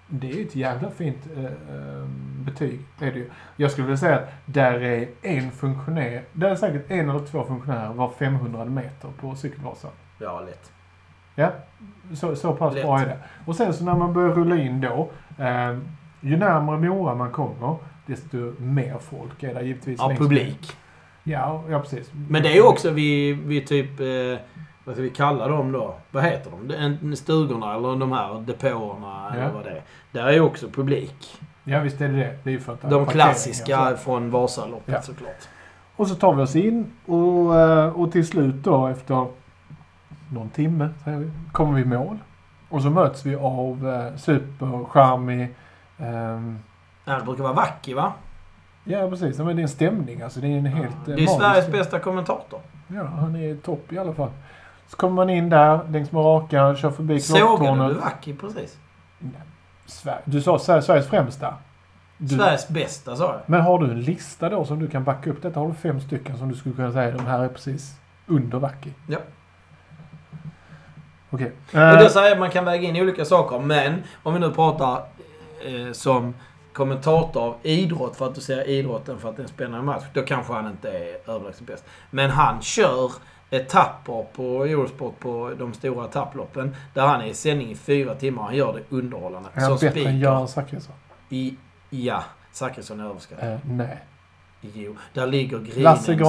Det 0.06 0.30
är 0.30 0.34
ju 0.34 0.46
ett 0.46 0.56
jävla 0.56 0.90
fint 0.90 1.26
eh, 1.36 1.44
eh, 1.44 2.06
betyg. 2.44 2.80
Är 3.00 3.12
det 3.12 3.18
ju. 3.18 3.30
Jag 3.56 3.70
skulle 3.70 3.86
vilja 3.86 3.98
säga 3.98 4.16
att 4.16 4.28
där 4.46 4.80
är 4.80 5.08
en 5.22 5.50
funktionär. 5.50 6.24
Där 6.32 6.50
är 6.50 6.56
säkert 6.56 6.90
en 6.90 7.10
eller 7.10 7.26
två 7.26 7.44
funktionärer 7.44 7.92
var 7.92 8.10
500 8.18 8.64
meter 8.64 9.08
på 9.20 9.34
cykelvasan. 9.34 9.90
Ja, 10.18 10.40
lätt. 10.40 10.72
Ja, 11.34 11.50
så, 12.14 12.36
så 12.36 12.52
pass 12.52 12.74
Lätt. 12.74 12.84
bra 12.84 12.98
är 13.00 13.06
det. 13.06 13.16
Och 13.46 13.56
sen 13.56 13.74
så 13.74 13.84
när 13.84 13.94
man 13.94 14.12
börjar 14.12 14.28
rulla 14.34 14.56
in 14.56 14.80
då. 14.80 15.10
Eh, 15.38 15.78
ju 16.20 16.36
närmare 16.36 16.78
Mora 16.78 17.14
man 17.14 17.30
kommer, 17.30 17.76
desto 18.06 18.36
mer 18.58 18.98
folk 19.00 19.42
är 19.42 19.54
det 19.54 19.62
givetvis. 19.62 19.98
Ja, 20.02 20.12
publik. 20.18 20.76
Ja, 21.24 21.62
ja 21.68 21.78
precis. 21.80 22.10
Men 22.28 22.42
det 22.42 22.48
är 22.48 22.54
ju 22.54 22.62
också 22.62 22.90
vid, 22.90 23.38
vid 23.38 23.66
typ... 23.66 24.00
Eh, 24.00 24.06
vad 24.84 24.94
ska 24.94 25.02
vi 25.02 25.10
kalla 25.10 25.48
dem 25.48 25.72
då? 25.72 25.94
Vad 26.10 26.24
heter 26.24 26.50
de? 27.00 27.16
Stugorna 27.16 27.74
eller 27.74 27.96
de 27.96 28.12
här 28.12 28.40
depåerna 28.40 29.26
Ja. 29.28 29.34
eller 29.34 29.52
vad 29.52 29.64
det 29.64 29.70
är. 29.70 29.82
Där 30.12 30.26
är 30.26 30.32
ju 30.32 30.40
också 30.40 30.68
publik. 30.68 31.40
Ja, 31.64 31.80
visst 31.80 32.00
är 32.00 32.08
det 32.08 32.16
det. 32.16 32.38
Det 32.44 32.54
är 32.54 32.58
för 32.58 32.72
att 32.72 32.90
De 32.90 33.06
klassiska 33.06 33.82
och 33.82 33.88
så. 33.90 33.96
från 33.96 34.30
Vasaloppet 34.30 34.94
Ja. 34.94 35.02
såklart. 35.02 35.48
Och 35.96 36.08
så 36.08 36.14
tar 36.14 36.34
vi 36.34 36.42
oss 36.42 36.56
in 36.56 36.92
och, 37.06 37.60
eh, 37.60 37.88
och 38.00 38.12
till 38.12 38.26
slut 38.26 38.54
då 38.54 38.86
efter 38.86 39.26
någon 40.32 40.48
timme 40.48 40.88
kommer 41.52 41.72
vi 41.74 41.82
i 41.82 41.84
mål. 41.84 42.18
Och 42.68 42.82
så 42.82 42.90
möts 42.90 43.26
vi 43.26 43.34
av 43.36 43.88
eh, 43.88 44.12
ehm, 45.98 46.58
Ja, 47.04 47.18
det 47.18 47.24
brukar 47.24 47.42
vara 47.42 47.52
Vacki 47.52 47.94
va? 47.94 48.12
Ja, 48.84 49.08
precis. 49.10 49.38
Men 49.38 49.46
det 49.46 49.52
är 49.52 49.62
en 49.62 49.68
stämning. 49.68 50.22
Alltså, 50.22 50.40
det 50.40 50.46
är 50.46 50.58
en 50.58 50.66
helt... 50.66 51.08
eh, 51.08 51.14
Det 51.14 51.22
är 51.22 51.26
Sveriges 51.26 51.68
bästa 51.68 51.98
kommentator. 51.98 52.60
Ja, 52.88 53.04
han 53.04 53.36
är 53.36 53.56
topp 53.56 53.92
i 53.92 53.98
alla 53.98 54.12
fall. 54.14 54.30
Så 54.86 54.96
kommer 54.96 55.14
man 55.14 55.30
in 55.30 55.48
där 55.50 55.80
längs 55.88 56.12
med 56.12 56.24
rakan, 56.24 56.76
kör 56.76 56.90
förbi 56.90 57.20
Sågade 57.20 57.44
du 57.44 57.56
klocktornet. 57.56 57.96
Vacki 57.96 58.34
precis? 58.34 58.78
Sver- 59.86 60.20
Du 60.24 60.40
sa 60.40 60.56
Sver- 60.58 60.80
Sveriges 60.80 61.06
främsta. 61.08 61.54
Du, 62.18 62.36
Sveriges 62.36 62.68
bästa 62.68 63.16
sa 63.16 63.24
jag. 63.32 63.40
Men 63.46 63.60
har 63.60 63.78
du 63.78 63.90
en 63.90 64.00
lista 64.00 64.48
då 64.48 64.64
som 64.64 64.78
du 64.78 64.88
kan 64.88 65.04
backa 65.04 65.30
upp 65.30 65.42
detta? 65.42 65.60
Har 65.60 65.68
du 65.68 65.74
fem 65.74 66.00
stycken 66.00 66.38
som 66.38 66.48
du 66.48 66.54
skulle 66.54 66.74
kunna 66.74 66.92
säga 66.92 67.16
de 67.16 67.26
här 67.26 67.38
är 67.44 67.48
precis 67.48 67.96
under 68.26 68.58
Vacki? 68.58 68.92
Ja. 69.06 69.18
Okej. 71.32 71.52
Och 71.72 71.74
Eh, 71.78 71.98
det 71.98 72.10
säger 72.10 72.32
att 72.32 72.38
man 72.38 72.50
kan 72.50 72.64
väga 72.64 72.88
in 72.88 72.96
olika 72.96 73.24
saker. 73.24 73.58
Men 73.58 74.02
om 74.22 74.34
vi 74.34 74.40
nu 74.40 74.50
pratar 74.50 74.96
eh, 75.66 75.92
som 75.92 76.34
kommentator 76.72 77.42
av 77.42 77.54
idrott 77.62 78.16
för 78.16 78.26
att 78.26 78.34
du 78.34 78.40
ser 78.40 78.68
idrotten 78.68 79.18
för 79.18 79.28
att 79.30 79.36
det 79.36 79.40
är 79.40 79.44
en 79.44 79.48
spännande 79.48 79.82
match. 79.84 80.04
Då 80.14 80.22
kanske 80.22 80.52
han 80.52 80.66
inte 80.66 80.90
är 80.90 81.30
överlägset 81.30 81.66
bäst. 81.66 81.84
Men 82.10 82.30
han 82.30 82.62
kör 82.62 83.12
etapper 83.50 84.26
på 84.36 84.64
Eurosport 84.64 85.18
på 85.20 85.52
de 85.58 85.74
stora 85.74 86.04
etapploppen. 86.04 86.76
Där 86.94 87.06
han 87.06 87.20
är 87.20 87.26
i 87.26 87.34
sändning 87.34 87.70
i 87.70 87.74
fyra 87.74 88.14
timmar. 88.14 88.42
Han 88.42 88.56
gör 88.56 88.72
det 88.72 88.96
underhållande. 88.96 89.48
är 89.54 89.60
han 89.60 89.70
bättre 89.80 90.00
än 90.10 90.18
Göran 90.18 90.48
Zachrisson? 90.48 90.94
I, 91.28 91.56
ja, 91.90 92.24
Zachrisson 92.52 93.00
är 93.00 93.04
överskattad. 93.04 93.52
Eh, 93.52 93.58
nej. 93.64 93.98
Jo, 94.60 94.96
där 95.12 95.26
ligger 95.26 95.58
grinen 95.58 95.82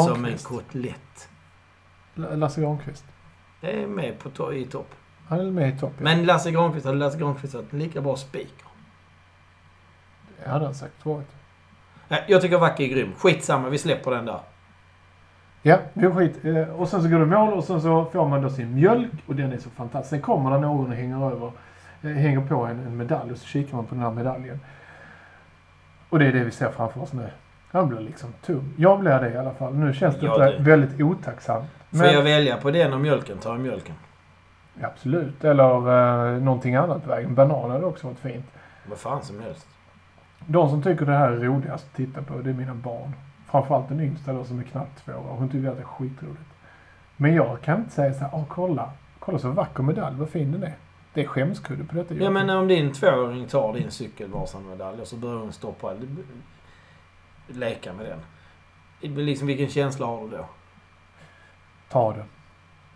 som 0.08 0.26
en 0.26 0.38
kotlett. 0.43 1.30
L- 2.18 2.28
Lasse 2.39 2.62
Granqvist. 2.62 3.06
Är 3.64 3.88
med 3.88 4.20
på 4.20 4.30
to- 4.30 4.53
i 4.53 4.66
topp. 4.66 4.95
Han 5.28 5.39
är 5.39 5.43
med 5.51 5.70
i 5.76 5.78
topp. 5.80 5.93
ja. 5.97 6.03
Men 6.03 6.26
Lasse 6.26 6.51
Granqvist 6.51 6.86
hade 6.86 6.97
Lasse 6.97 7.18
Granqvist 7.18 7.53
varit 7.53 7.74
en 7.74 7.80
lika 7.80 8.01
bra 8.01 8.16
speaker. 8.16 8.68
Det 10.43 10.49
hade 10.49 10.66
han 10.66 10.76
säkert 10.76 11.05
varit. 11.05 11.28
Nej, 12.07 12.24
Jag 12.28 12.41
tycker 12.41 12.57
Vacke 12.57 12.84
är 12.84 12.88
grym. 12.88 13.11
Skitsamma, 13.18 13.70
vi 13.70 13.78
släpper 13.78 14.11
den 14.11 14.26
där. 14.26 14.39
Ja, 15.61 15.78
det 15.93 16.05
är 16.05 16.11
skit. 16.11 16.45
Eh, 16.45 16.70
Och 16.82 16.88
sen 16.88 17.01
så 17.03 17.09
går 17.09 17.20
det 17.20 17.26
mål 17.26 17.53
och 17.53 17.64
sen 17.64 17.82
så 17.82 18.05
får 18.05 18.28
man 18.30 18.41
då 18.41 18.49
sin 18.49 18.76
mjölk 18.76 19.11
och 19.26 19.36
den 19.36 19.53
är 19.53 19.57
så 19.57 19.70
fantastisk. 19.70 20.09
Sen 20.09 20.22
kommer 20.22 20.51
det 20.51 20.57
någon 20.59 20.88
och 20.88 20.93
hänger 20.95 21.32
över, 21.32 21.51
eh, 22.01 22.09
hänger 22.09 22.41
på 22.47 22.55
en, 22.66 22.80
en 22.80 22.97
medalj 22.97 23.32
och 23.32 23.38
så 23.38 23.45
kikar 23.47 23.76
man 23.76 23.86
på 23.86 23.95
den 23.95 24.03
här 24.03 24.11
medaljen. 24.11 24.59
Och 26.09 26.20
det 26.20 26.26
är 26.28 26.34
det 26.34 26.43
vi 26.43 26.51
ser 26.51 26.70
framför 26.72 27.01
oss 27.01 27.14
nu. 27.14 27.30
Han 27.72 27.89
blir 27.89 27.99
liksom 27.99 28.34
tom. 28.45 28.74
Jag 28.78 28.99
blir 28.99 29.20
det 29.20 29.30
i 29.34 29.38
alla 29.38 29.53
fall. 29.53 29.74
Nu 29.76 29.93
känns 29.93 30.16
det 30.20 30.26
Ja, 30.26 30.38
det- 30.38 30.57
väldigt 30.59 31.01
otacksamt. 31.01 31.70
Får 31.94 32.00
Men, 32.00 32.14
jag 32.14 32.24
välja 32.24 32.58
på 32.58 32.72
den 32.72 32.94
och 32.94 33.02
mjölken 33.02 33.38
tar 33.38 33.52
jag 33.52 33.60
mjölken. 33.60 33.96
Absolut. 34.82 35.44
Eller 35.44 36.34
eh, 36.34 36.41
någonting 36.41 36.76
annat 36.76 37.08
vägen. 37.08 37.36
Banan 37.36 37.72
hade 37.72 37.86
också 37.86 38.08
varit 38.08 38.20
fint. 38.20 38.46
Vad 38.89 38.98
fan 38.98 39.24
som 39.24 39.39
helst. 39.39 39.68
De 40.46 40.70
som 40.70 40.84
tycker 40.84 41.06
det 41.06 41.12
här 41.12 41.32
är 41.32 41.38
roligast 41.38 41.86
att 41.86 41.96
titta 41.96 42.22
på, 42.22 42.34
det 42.38 42.50
är 42.50 42.54
mina 42.54 42.74
barn. 42.74 43.14
Framförallt 43.52 43.89
den 43.89 44.00
yngsta 44.00 44.34
då 44.34 44.44
som 44.44 44.60
är 44.60 44.64
knappt 44.64 45.06
två 45.06 45.12
år. 45.12 45.36
Hon 45.38 45.50
tycker 45.50 45.70
att 45.70 45.76
det 45.76 45.82
är 45.82 45.86
skitroligt. 45.86 46.50
Men 47.18 47.36
jag 47.36 47.62
kan 47.62 47.80
inte 47.80 47.91
säga 47.91 48.14
så 48.14 48.20
här, 48.20 48.30
åh 48.34 48.44
kolla, 48.48 48.91
kolla 49.20 49.39
så 49.39 49.50
vacker 49.50 49.84
medalj, 49.84 50.16
vad 50.20 50.30
fin 50.30 50.52
den 50.52 50.64
är. 50.64 50.74
Det 51.14 51.22
är 51.22 51.28
skämskudde 51.28 51.84
på 51.84 51.96
detta 51.96 52.14
Ja 52.14 52.30
men 52.30 52.50
om 52.50 52.68
din 52.68 52.94
tvååring 52.94 53.48
tar 53.48 53.74
din 53.74 53.91
cykelvasan-medalj 53.91 55.02
och 55.02 55.08
så 55.08 55.16
börjar 55.16 55.39
hon 55.39 55.54
stoppa 55.54 55.94
leka 57.48 57.94
med 57.94 58.06
den. 58.06 59.26
Liksom, 59.26 59.48
vilken 59.48 59.70
känsla 59.70 60.06
har 60.06 60.22
du 60.22 60.38
då? 60.38 60.46
Ta 61.94 62.14
det. 62.14 62.24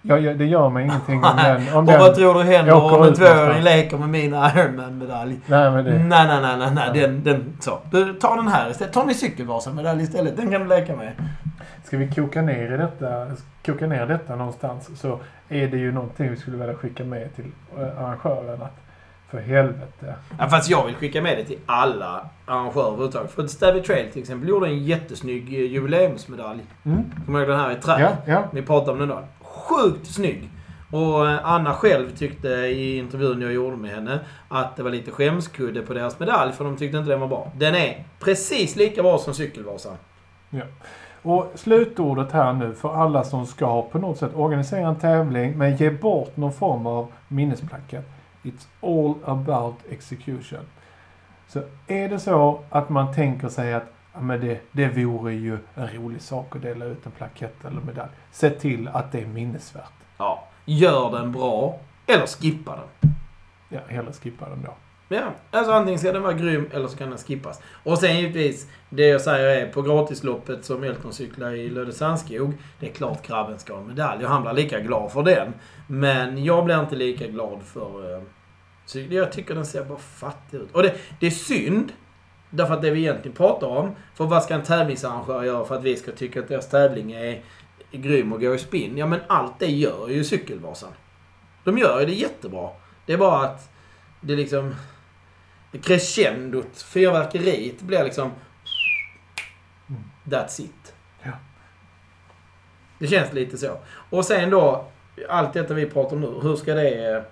Ja, 0.01 0.17
ja, 0.17 0.33
det 0.33 0.45
gör 0.45 0.69
mig 0.69 0.83
ingenting 0.83 1.23
om 1.23 1.35
den... 1.37 1.73
Om 1.73 1.75
och 1.77 1.85
den 1.85 1.99
vad 1.99 2.15
tror 2.15 2.33
du 2.33 2.43
händer 2.43 2.73
om 2.73 3.03
en 3.03 3.13
tvååring 3.13 3.63
leker 3.63 3.97
med 3.97 4.09
min 4.09 4.33
Ironman-medalj? 4.33 5.39
nej, 5.45 5.71
men 5.71 5.85
det, 5.85 5.91
Nej, 5.91 6.27
nej, 6.27 6.41
nej, 6.41 6.57
nej, 6.57 6.71
nej. 6.73 6.91
Ja. 6.93 7.07
Den, 7.07 7.23
den, 7.23 7.57
så. 7.59 7.79
Du, 7.91 8.13
ta 8.13 8.35
den 8.35 8.47
här 8.47 8.69
istället. 8.69 8.93
Ta 8.93 9.05
min 9.05 9.15
cykelvasan-medalj 9.15 10.03
istället. 10.03 10.37
Den 10.37 10.51
kan 10.51 10.61
du 10.61 10.67
leka 10.67 10.95
med. 10.95 11.11
Ska 11.83 11.97
vi 11.97 12.11
koka 12.11 12.41
ner, 12.41 12.73
i 12.73 12.77
detta, 12.77 13.27
koka 13.65 13.87
ner 13.87 14.05
detta 14.05 14.35
någonstans 14.35 14.99
så 15.01 15.19
är 15.49 15.67
det 15.67 15.77
ju 15.77 15.91
någonting 15.91 16.29
vi 16.29 16.37
skulle 16.37 16.57
vilja 16.57 16.75
skicka 16.75 17.03
med 17.03 17.35
till 17.35 17.51
eh, 17.77 18.03
arrangören. 18.03 18.61
Att 18.61 18.86
för 19.29 19.39
helvete. 19.39 20.15
Ja, 20.39 20.49
fast 20.49 20.69
jag 20.69 20.85
vill 20.85 20.95
skicka 20.95 21.21
med 21.21 21.37
det 21.37 21.43
till 21.43 21.59
alla 21.65 22.29
arrangörer 22.45 22.87
överhuvudtaget. 22.87 23.31
För 23.31 23.47
Stavy 23.47 23.81
Trail 23.81 24.11
till 24.11 24.21
exempel 24.21 24.49
gjorde 24.49 24.67
en 24.67 24.83
jättesnygg 24.83 25.53
eh, 25.53 25.71
jubileumsmedalj. 25.71 26.61
Mm. 26.85 27.11
Kommer 27.25 27.47
den 27.47 27.59
här 27.59 27.71
i 27.71 27.75
trä? 27.75 28.01
Ja, 28.01 28.11
ja. 28.25 28.43
Vi 28.51 28.61
pratade 28.61 28.91
om 28.91 28.99
den 28.99 29.09
då. 29.09 29.23
Sjukt 29.41 30.07
snygg! 30.07 30.49
Och 30.91 31.29
eh, 31.29 31.39
Anna 31.43 31.73
själv 31.73 32.17
tyckte 32.17 32.47
i 32.47 32.97
intervjun 32.97 33.41
jag 33.41 33.53
gjorde 33.53 33.77
med 33.77 33.91
henne 33.91 34.19
att 34.47 34.75
det 34.75 34.83
var 34.83 34.91
lite 34.91 35.11
skämskudde 35.11 35.81
på 35.81 35.93
deras 35.93 36.19
medalj 36.19 36.51
för 36.51 36.63
de 36.63 36.77
tyckte 36.77 36.97
inte 36.97 37.09
den 37.09 37.19
var 37.19 37.27
bra. 37.27 37.51
Den 37.55 37.75
är 37.75 38.03
precis 38.19 38.75
lika 38.75 39.03
bra 39.03 39.17
som 39.17 39.33
cykelvasan. 39.33 39.97
Och 41.21 41.51
slutordet 41.55 42.31
här 42.31 42.53
nu 42.53 42.73
för 42.73 42.95
alla 43.03 43.23
som 43.23 43.45
ska 43.45 43.81
på 43.81 43.99
något 43.99 44.17
sätt 44.17 44.31
organisera 44.35 44.87
en 44.87 44.95
tävling 44.95 45.57
men 45.57 45.75
ge 45.75 45.89
bort 45.89 46.37
någon 46.37 46.53
form 46.53 46.87
av 46.87 47.07
minnesplakett. 47.27 48.16
It's 48.47 48.67
all 48.81 49.15
about 49.25 49.75
execution. 49.89 50.65
Så 51.47 51.61
är 51.87 52.09
det 52.09 52.19
så 52.19 52.63
att 52.69 52.89
man 52.89 53.13
tänker 53.13 53.49
sig 53.49 53.73
att 53.73 53.93
men 54.19 54.41
det, 54.41 54.59
det 54.71 54.87
vore 54.87 55.33
ju 55.33 55.57
en 55.75 55.87
rolig 55.87 56.21
sak 56.21 56.55
att 56.55 56.61
dela 56.61 56.85
ut 56.85 57.05
en 57.05 57.11
plakett 57.11 57.65
eller 57.65 57.81
medalj. 57.81 58.09
Se 58.31 58.49
till 58.49 58.87
att 58.87 59.11
det 59.11 59.21
är 59.21 59.25
minnesvärt. 59.25 59.91
Ja. 60.17 60.47
Gör 60.65 61.11
den 61.11 61.31
bra, 61.31 61.79
eller 62.07 62.27
skippa 62.27 62.75
den. 62.75 63.11
Ja, 63.69 63.79
hellre 63.87 64.13
skippa 64.13 64.49
den 64.49 64.61
då. 64.61 64.73
Ja, 65.09 65.31
alltså 65.51 65.71
antingen 65.71 65.99
ska 65.99 66.11
den 66.11 66.21
vara 66.21 66.33
grym 66.33 66.69
eller 66.73 66.87
så 66.87 66.97
kan 66.97 67.09
den 67.09 67.17
skippas. 67.17 67.61
Och 67.83 67.97
sen 67.97 68.17
givetvis, 68.17 68.67
det 68.89 69.07
jag 69.07 69.21
säger 69.21 69.67
är 69.67 69.71
på 69.71 69.81
gratisloppet 69.81 70.65
som 70.65 70.83
Elton 70.83 71.13
cyklar 71.13 71.51
i 71.51 71.69
Lödösandskog. 71.69 72.53
Det 72.79 72.89
är 72.89 72.93
klart 72.93 73.27
grabben 73.27 73.59
ska 73.59 73.73
ha 73.73 73.81
en 73.81 73.87
medalj 73.87 74.25
och 74.25 74.31
han 74.31 74.41
blir 74.41 74.53
lika 74.53 74.79
glad 74.79 75.11
för 75.11 75.23
den. 75.23 75.53
Men 75.87 76.43
jag 76.43 76.65
blir 76.65 76.79
inte 76.79 76.95
lika 76.95 77.27
glad 77.27 77.61
för... 77.63 78.23
Jag 78.95 79.31
tycker 79.31 79.55
den 79.55 79.65
ser 79.65 79.83
bara 79.83 79.97
fattig 79.97 80.57
ut. 80.57 80.71
Och 80.71 80.83
det, 80.83 80.95
det 81.19 81.27
är 81.27 81.31
synd. 81.31 81.91
Därför 82.49 82.73
att 82.73 82.81
det 82.81 82.91
vi 82.91 82.99
egentligen 82.99 83.37
pratar 83.37 83.67
om. 83.67 83.95
För 84.15 84.25
vad 84.25 84.43
ska 84.43 84.53
en 84.53 84.63
tävlingsarrangör 84.63 85.43
göra 85.43 85.65
för 85.65 85.75
att 85.75 85.83
vi 85.83 85.95
ska 85.95 86.11
tycka 86.11 86.39
att 86.39 86.47
deras 86.47 86.69
tävling 86.69 87.11
är, 87.11 87.43
grym 87.91 88.33
och 88.33 88.41
går 88.41 88.55
i 88.55 88.59
spinn? 88.59 88.97
Ja 88.97 89.05
men 89.05 89.19
allt 89.27 89.59
det 89.59 89.71
gör 89.71 90.09
ju 90.09 90.23
Cykelvasan. 90.23 90.91
De 91.63 91.77
gör 91.77 91.99
ju 91.99 92.05
det 92.05 92.13
jättebra. 92.13 92.69
Det 93.05 93.13
är 93.13 93.17
bara 93.17 93.45
att 93.45 93.69
det 94.21 94.35
liksom 94.35 94.75
crescendot, 95.81 96.81
fyrverkeriet 96.81 97.81
blir 97.81 98.03
liksom... 98.03 98.31
That's 100.23 100.61
it. 100.61 100.93
Ja. 101.23 101.31
Det 102.99 103.07
känns 103.07 103.33
lite 103.33 103.57
så. 103.57 103.77
Och 104.09 104.25
sen 104.25 104.49
då, 104.49 104.85
allt 105.29 105.53
detta 105.53 105.73
vi 105.73 105.85
pratar 105.85 106.15
om 106.15 106.21
nu, 106.21 106.39
hur 106.41 106.55
ska 106.55 106.73
det... 106.73 107.25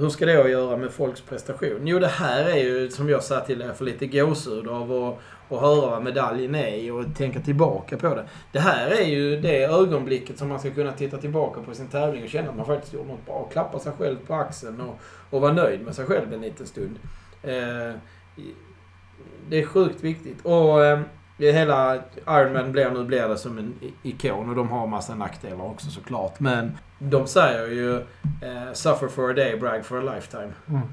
Hur 0.00 0.08
ska 0.08 0.26
det 0.26 0.44
att 0.44 0.50
göra 0.50 0.76
med 0.76 0.90
folks 0.90 1.20
prestation? 1.20 1.86
Jo, 1.86 1.98
det 1.98 2.06
här 2.06 2.44
är 2.44 2.56
ju, 2.56 2.90
som 2.90 3.08
jag 3.08 3.22
sa 3.22 3.40
till 3.40 3.62
er, 3.62 3.72
för 3.72 3.84
lite 3.84 4.06
gåshud 4.06 4.68
av 4.68 4.92
att, 4.92 5.18
att 5.52 5.60
höra 5.60 5.90
vad 5.90 6.02
medaljen 6.02 6.54
är 6.54 6.92
och 6.92 7.04
tänka 7.16 7.40
tillbaka 7.40 7.96
på 7.96 8.14
det. 8.14 8.28
Det 8.52 8.60
här 8.60 8.90
är 8.90 9.06
ju 9.06 9.40
det 9.40 9.64
ögonblicket 9.64 10.38
som 10.38 10.48
man 10.48 10.60
ska 10.60 10.70
kunna 10.70 10.92
titta 10.92 11.16
tillbaka 11.16 11.60
på 11.60 11.74
sin 11.74 11.88
tävling 11.88 12.22
och 12.22 12.28
känna 12.28 12.48
att 12.48 12.56
man 12.56 12.66
faktiskt 12.66 12.92
gjorde 12.92 13.08
något 13.08 13.26
bra. 13.26 13.48
Klappa 13.52 13.78
sig 13.78 13.92
själv 13.98 14.16
på 14.26 14.34
axeln 14.34 14.80
och, 14.80 14.98
och 15.30 15.40
vara 15.40 15.52
nöjd 15.52 15.80
med 15.80 15.94
sig 15.94 16.06
själv 16.06 16.32
en 16.32 16.40
liten 16.40 16.66
stund. 16.66 16.98
Eh, 17.42 17.92
det 19.48 19.58
är 19.58 19.66
sjukt 19.66 20.04
viktigt. 20.04 20.44
Och 20.44 20.84
eh, 20.84 21.00
hela 21.38 22.02
Ironman 22.28 22.72
blir 22.72 22.90
nu 22.90 23.04
blir 23.04 23.28
det 23.28 23.38
som 23.38 23.58
en 23.58 23.74
ikon 24.02 24.48
och 24.48 24.56
de 24.56 24.68
har 24.68 24.86
massa 24.86 25.14
nackdelar 25.14 25.64
också 25.64 25.90
såklart. 25.90 26.40
Men 26.40 26.78
de 26.98 27.26
säger 27.26 27.66
ju 27.66 27.96
eh, 28.42 28.72
“Suffer 28.72 29.08
for 29.08 29.30
a 29.30 29.32
day, 29.32 29.56
brag 29.56 29.84
for 29.84 30.08
a 30.08 30.14
lifetime”. 30.14 30.52
Mm. 30.68 30.88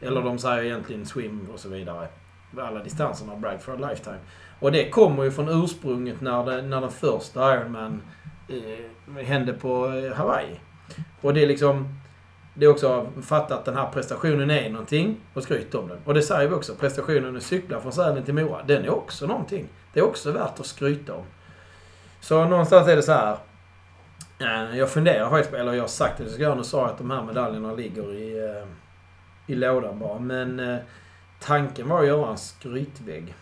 Eller 0.00 0.22
de 0.22 0.38
säger 0.38 0.64
egentligen 0.64 1.06
swim 1.06 1.48
och 1.54 1.60
så 1.60 1.68
vidare. 1.68 2.08
Alla 2.58 2.82
distanserna 2.82 3.36
brag 3.36 3.62
for 3.62 3.84
a 3.84 3.88
lifetime. 3.90 4.18
Och 4.60 4.72
det 4.72 4.90
kommer 4.90 5.24
ju 5.24 5.30
från 5.30 5.64
ursprunget 5.64 6.20
när, 6.20 6.46
det, 6.46 6.62
när 6.62 6.80
den 6.80 6.90
första 6.90 7.54
Ironman 7.54 8.02
eh, 8.48 9.24
hände 9.24 9.52
på 9.52 9.86
eh, 9.86 10.16
Hawaii. 10.16 10.60
Och 11.20 11.34
det 11.34 11.42
är 11.42 11.46
liksom... 11.46 11.94
Det 12.54 12.64
är 12.64 12.70
också 12.70 12.92
att 13.18 13.24
fatta 13.24 13.54
att 13.54 13.64
den 13.64 13.76
här 13.76 13.90
prestationen 13.92 14.50
är 14.50 14.70
någonting 14.70 15.16
och 15.34 15.42
skryt 15.42 15.74
om 15.74 15.88
den. 15.88 15.98
Och 16.04 16.14
det 16.14 16.22
säger 16.22 16.48
vi 16.48 16.54
också. 16.54 16.74
Prestationen 16.74 17.36
att 17.36 17.42
cykla 17.42 17.80
från 17.80 17.92
Sälen 17.92 18.24
till 18.24 18.34
Mora, 18.34 18.62
den 18.62 18.84
är 18.84 18.90
också 18.90 19.26
någonting. 19.26 19.68
Det 19.92 20.00
är 20.00 20.04
också 20.04 20.32
värt 20.32 20.60
att 20.60 20.66
skryta 20.66 21.14
om. 21.14 21.24
Så 22.20 22.44
någonstans 22.44 22.88
är 22.88 22.96
det 22.96 23.02
så 23.02 23.12
här. 23.12 23.36
Eh, 24.40 24.78
Jag 24.78 24.90
funderar 24.90 25.30
faktiskt 25.30 25.50
på, 25.50 25.56
eller 25.56 25.72
jag 25.72 25.82
har 25.82 25.88
sagt 25.88 26.18
det, 26.18 26.28
ska 26.28 26.42
jag 26.42 26.56
nu 26.56 26.64
sa 26.64 26.86
att 26.86 26.98
de 26.98 27.10
här 27.10 27.22
medaljerna 27.22 27.72
ligger 27.72 28.14
i, 28.14 28.38
eh, 28.38 28.66
i 29.46 29.54
lådan 29.54 29.98
bara. 29.98 30.18
Men 30.18 30.60
eh, 30.60 30.78
tanken 31.40 31.88
var 31.88 32.00
att 32.00 32.06
göra 32.06 32.30
en 32.30 32.38
skrytvägg. 32.38 33.34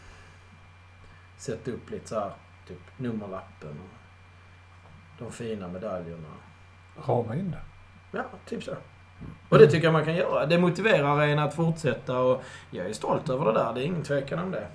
Sätta 1.37 1.71
upp 1.71 1.91
lite 1.91 2.09
så 2.09 2.21
här, 2.21 2.33
typ 2.69 2.81
nummerlappen 2.97 3.71
och 3.71 3.97
de 5.19 5.33
fina 5.33 5.69
medaljerna. 5.69 6.29
Rama 7.07 7.37
in 7.37 7.51
det. 7.51 7.61
Ja, 8.19 8.25
typ 8.47 8.63
så. 8.63 8.73
Och 9.49 9.59
det 9.59 9.67
tycker 9.67 9.85
jag 9.85 9.93
man 9.93 10.05
kan 10.05 10.17
göra. 10.17 10.47
Det 10.47 10.59
motiverar 10.59 11.27
en 11.27 11.39
att 11.39 11.55
fortsätta 11.55 12.19
och 12.19 12.43
jag 12.71 12.87
är 12.87 12.93
stolt 12.93 13.29
över 13.29 13.45
det 13.45 13.53
där. 13.53 13.75
Det 13.75 13.81
är 13.83 13.85
ingen 13.85 14.03
tvekan 14.03 14.39
om 14.39 14.51
det. 14.51 14.67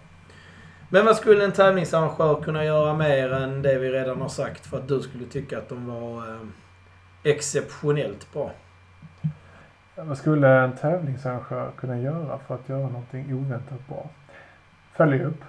Men 0.93 1.05
vad 1.05 1.15
skulle 1.15 1.45
en 1.45 1.51
tävlingsarrangör 1.51 2.41
kunna 2.41 2.65
göra 2.65 2.93
mer 2.93 3.33
än 3.33 3.61
det 3.61 3.77
vi 3.77 3.91
redan 3.91 4.21
har 4.21 4.29
sagt 4.29 4.65
för 4.65 4.77
att 4.77 4.87
du 4.87 5.01
skulle 5.01 5.25
tycka 5.25 5.57
att 5.57 5.69
de 5.69 5.87
var 5.87 6.17
eh, 6.17 6.41
exceptionellt 7.23 8.33
bra? 8.33 8.51
Vad 9.95 10.17
skulle 10.17 10.47
en 10.47 10.75
tävlingsarrangör 10.75 11.71
kunna 11.77 11.99
göra 11.99 12.39
för 12.47 12.55
att 12.55 12.69
göra 12.69 12.87
någonting 12.87 13.33
oväntat 13.33 13.87
bra? 13.87 14.09
Följa 14.93 15.25
upp. 15.25 15.41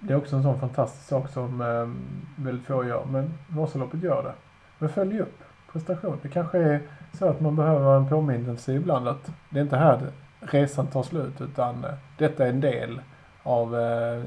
Det 0.00 0.12
är 0.12 0.16
också 0.16 0.36
en 0.36 0.42
sån 0.42 0.60
fantastisk 0.60 1.08
sak 1.08 1.28
som 1.28 1.60
eh, 1.60 2.44
väldigt 2.44 2.66
få 2.66 2.84
gör. 2.84 3.04
Men 3.04 3.30
Vasaloppet 3.48 4.02
gör 4.02 4.22
det. 4.22 4.32
Men 4.78 4.88
följ 4.88 5.20
upp 5.20 5.38
prestation. 5.72 6.18
Det 6.22 6.28
kanske 6.28 6.58
är 6.58 6.80
så 7.12 7.28
att 7.28 7.40
man 7.40 7.56
behöver 7.56 7.96
en 7.96 8.08
påminnelse 8.08 8.72
ibland 8.72 9.08
att 9.08 9.30
det 9.50 9.58
är 9.58 9.62
inte 9.62 9.76
här 9.76 10.00
resan 10.40 10.86
tar 10.86 11.02
slut 11.02 11.40
utan 11.40 11.84
eh, 11.84 11.94
detta 12.18 12.44
är 12.44 12.50
en 12.50 12.60
del 12.60 13.00
av 13.42 13.80
eh, 13.80 14.22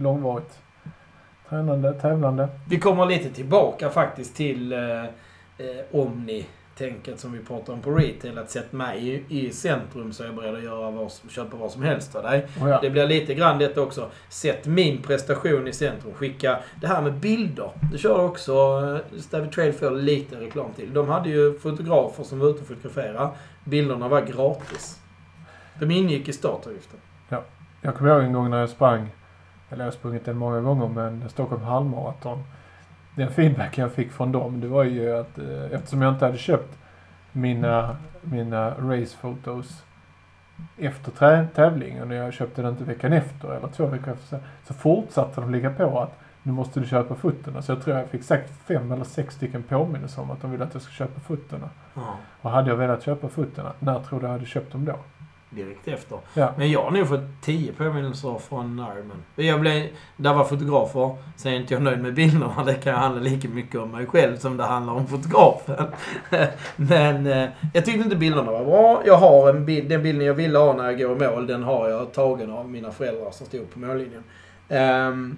långvarigt 0.00 0.58
tränande, 1.48 1.92
tävlande. 1.92 2.48
Vi 2.68 2.78
kommer 2.78 3.06
lite 3.06 3.30
tillbaka 3.30 3.90
faktiskt 3.90 4.36
till 4.36 4.72
eh, 4.72 5.04
eh, 5.04 5.06
Omni-tänket 5.92 7.20
som 7.20 7.32
vi 7.32 7.38
pratade 7.38 7.72
om 7.72 7.80
på 7.80 7.90
retail. 7.90 8.38
Att 8.38 8.50
sätta 8.50 8.76
mig 8.76 9.24
i, 9.28 9.46
i 9.46 9.52
centrum 9.52 10.12
så 10.12 10.22
är 10.22 10.26
jag 10.26 10.36
beredd 10.36 10.54
att 10.54 10.62
göra 10.62 10.90
vad, 10.90 11.10
köpa 11.28 11.56
vad 11.56 11.70
som 11.70 11.82
helst 11.82 12.16
av 12.16 12.22
dig. 12.22 12.46
Och 12.60 12.68
ja, 12.68 12.78
Det 12.82 12.90
blir 12.90 13.06
lite 13.06 13.34
grann 13.34 13.58
detta 13.58 13.80
också. 13.80 14.10
Sätt 14.28 14.66
min 14.66 15.02
prestation 15.02 15.68
i 15.68 15.72
centrum. 15.72 16.14
Skicka 16.14 16.58
det 16.80 16.86
här 16.86 17.02
med 17.02 17.14
bilder. 17.14 17.70
Det 17.92 17.98
kör 17.98 18.24
också 18.24 18.52
eh, 19.14 19.20
Stavy 19.20 19.50
Trail 19.50 19.72
får 19.72 19.90
lite 19.90 20.40
reklam 20.40 20.72
till. 20.72 20.94
De 20.94 21.08
hade 21.08 21.28
ju 21.28 21.58
fotografer 21.58 22.22
som 22.24 22.38
var 22.38 22.48
ute 22.48 22.60
och 22.60 22.66
fotograferade. 22.66 23.28
Bilderna 23.64 24.08
var 24.08 24.20
gratis. 24.20 25.00
De 25.80 25.90
ingick 25.90 26.28
i 26.28 26.32
startavgiften. 26.32 27.00
Jag 27.80 27.94
kommer 27.94 28.10
ihåg 28.10 28.22
en 28.22 28.32
gång 28.32 28.50
när 28.50 28.60
jag 28.60 28.68
sprang, 28.68 29.08
eller 29.70 29.84
jag 29.84 29.92
har 29.92 29.96
sprungit 29.96 30.24
den 30.24 30.36
många 30.36 30.60
gånger, 30.60 30.88
men 30.88 31.28
Stockholm 31.28 31.62
halvmaraton. 31.62 32.44
Den 33.16 33.30
feedbacken 33.30 33.82
jag 33.82 33.92
fick 33.92 34.12
från 34.12 34.32
dem, 34.32 34.60
det 34.60 34.68
var 34.68 34.84
ju 34.84 35.16
att 35.16 35.38
eh, 35.38 35.72
eftersom 35.72 36.02
jag 36.02 36.14
inte 36.14 36.24
hade 36.24 36.38
köpt 36.38 36.78
mina, 37.32 37.96
mina 38.22 38.70
racefotos 38.70 39.84
efter 40.76 41.46
tävlingen 41.54 42.10
och 42.10 42.16
jag 42.16 42.32
köpte 42.32 42.62
den 42.62 42.70
inte 42.70 42.84
veckan 42.84 43.12
efter 43.12 43.48
eller 43.48 43.68
två 43.68 43.86
veckor 43.86 44.12
efter 44.12 44.40
så, 44.64 44.74
fortsatte 44.74 45.40
de 45.40 45.50
ligga 45.50 45.70
på 45.70 46.00
att 46.00 46.18
nu 46.42 46.52
måste 46.52 46.80
du 46.80 46.86
köpa 46.86 47.14
fötterna. 47.14 47.62
Så 47.62 47.72
jag 47.72 47.82
tror 47.82 47.96
jag 47.96 48.08
fick 48.08 48.22
säkert 48.22 48.50
fem 48.66 48.92
eller 48.92 49.04
sex 49.04 49.34
stycken 49.34 49.62
påminnelser 49.62 50.22
om 50.22 50.30
att 50.30 50.40
de 50.40 50.50
ville 50.50 50.64
att 50.64 50.74
jag 50.74 50.82
skulle 50.82 50.94
köpa 50.94 51.20
fötterna. 51.20 51.70
Ja. 51.94 52.16
Och 52.42 52.50
hade 52.50 52.70
jag 52.70 52.76
velat 52.76 53.02
köpa 53.02 53.28
fötterna, 53.28 53.72
när 53.78 54.00
tror 54.00 54.20
du 54.20 54.26
jag 54.26 54.32
hade 54.32 54.46
köpt 54.46 54.72
dem 54.72 54.84
då? 54.84 54.96
Direkt 55.50 55.88
efter. 55.88 56.18
Ja. 56.34 56.52
Men 56.56 56.70
jag 56.70 56.82
har 56.82 56.90
nog 56.90 57.08
fått 57.08 57.42
10 57.42 57.72
påminnelser 57.72 58.38
från 58.38 58.78
Ironman. 58.78 59.24
Jag 59.34 59.60
blev, 59.60 59.88
där 60.16 60.34
var 60.34 60.44
fotografer. 60.44 61.16
Sen 61.36 61.52
är 61.52 61.56
inte 61.56 61.74
jag 61.74 61.82
nöjd 61.82 62.02
med 62.02 62.14
bilderna. 62.14 62.64
Det 62.66 62.74
kan 62.74 62.94
handla 62.94 63.20
lika 63.20 63.48
mycket 63.48 63.80
om 63.80 63.90
mig 63.90 64.06
själv 64.06 64.36
som 64.36 64.56
det 64.56 64.64
handlar 64.64 64.92
om 64.92 65.06
fotografen. 65.06 65.86
Men 66.76 67.26
eh, 67.26 67.48
jag 67.74 67.84
tyckte 67.84 68.04
inte 68.04 68.16
bilderna 68.16 68.52
var 68.52 68.64
bra. 68.64 69.02
Jag 69.06 69.16
har 69.16 69.50
en 69.50 69.66
bild, 69.66 69.88
den 69.88 70.02
bilden 70.02 70.26
jag 70.26 70.34
ville 70.34 70.58
ha 70.58 70.72
när 70.72 70.84
jag 70.84 70.98
går 70.98 71.16
i 71.16 71.30
mål, 71.30 71.46
den 71.46 71.62
har 71.62 71.88
jag 71.88 72.12
tagen 72.12 72.50
av 72.50 72.68
mina 72.68 72.90
föräldrar 72.90 73.30
som 73.30 73.46
stod 73.46 73.70
på 73.72 73.78
mållinjen. 73.78 74.24
Ehm, 74.68 75.36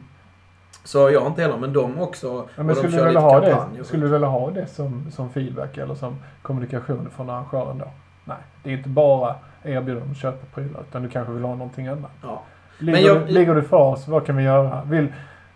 så 0.85 1.11
jag 1.11 1.21
har 1.21 1.27
inte 1.27 1.43
heller, 1.43 1.57
men 1.57 1.73
de 1.73 1.99
också. 2.01 2.49
Ja, 2.57 2.63
men 2.63 2.67
de 2.67 2.75
skulle, 2.75 2.93
kör 2.93 2.99
du 2.99 3.05
vilja 3.05 3.21
ha 3.21 3.41
det, 3.41 3.85
skulle 3.85 4.07
du 4.07 4.13
vilja 4.13 4.29
ha 4.29 4.51
det 4.51 4.67
som, 4.67 5.11
som 5.13 5.31
feedback 5.31 5.77
eller 5.79 5.95
som 5.95 6.17
kommunikation 6.43 7.11
från 7.17 7.31
arrangören 7.31 7.79
då? 7.79 7.89
Nej, 8.25 8.37
det 8.63 8.71
är 8.71 8.77
inte 8.77 8.89
bara 8.89 9.35
erbjuda 9.65 10.01
dem 10.01 10.11
att 10.11 10.17
köpa 10.17 10.47
prylar 10.55 10.81
utan 10.89 11.03
du 11.03 11.09
kanske 11.09 11.33
vill 11.33 11.43
ha 11.45 11.55
någonting 11.55 11.87
annat. 11.87 12.11
Ja. 12.23 12.43
Ligger, 12.79 12.99
jag- 13.01 13.27
du, 13.27 13.33
ligger 13.33 13.55
du 13.55 13.63
för 13.63 13.77
oss, 13.77 14.09
vad 14.09 14.27
kan 14.27 14.37
vi 14.37 14.43
göra? 14.43 14.85
Vill, 14.85 15.07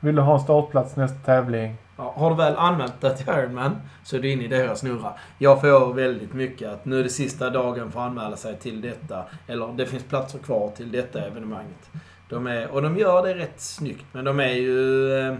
vill 0.01 0.15
du 0.17 0.23
ha 0.23 0.35
en 0.35 0.41
startplats 0.41 0.97
nästa 0.97 1.19
tävling? 1.19 1.75
Ja, 1.97 2.13
har 2.17 2.31
du 2.31 2.37
väl 2.37 2.57
anmält 2.57 3.01
dig 3.01 3.17
till 3.17 3.29
Ironman 3.29 3.77
så 4.05 4.17
är 4.17 4.21
du 4.21 4.31
inne 4.31 4.45
i 4.45 4.49
deras 4.49 4.79
snurra. 4.81 5.13
Jag 5.39 5.61
får 5.61 5.95
väldigt 5.95 6.33
mycket 6.35 6.69
att 6.73 6.85
nu 6.85 6.99
är 7.01 7.03
det 7.03 7.09
sista 7.09 7.51
dagen 7.51 7.93
för 7.93 8.01
att 8.01 8.07
anmäla 8.07 8.37
sig 8.37 8.57
till 8.59 8.81
detta. 8.81 9.25
Eller 9.47 9.69
det 9.77 9.87
finns 9.87 10.05
platser 10.05 10.39
kvar 10.39 10.71
till 10.77 10.93
detta 10.93 11.21
evenemanget. 11.27 11.91
De 12.29 12.47
är, 12.47 12.71
och 12.71 12.83
de 12.83 12.97
gör 12.99 13.23
det 13.27 13.35
rätt 13.35 13.61
snyggt. 13.61 14.05
Men 14.13 14.25
de 14.25 14.41
är 14.41 14.53
ju... 14.55 15.13
eh, 15.19 15.35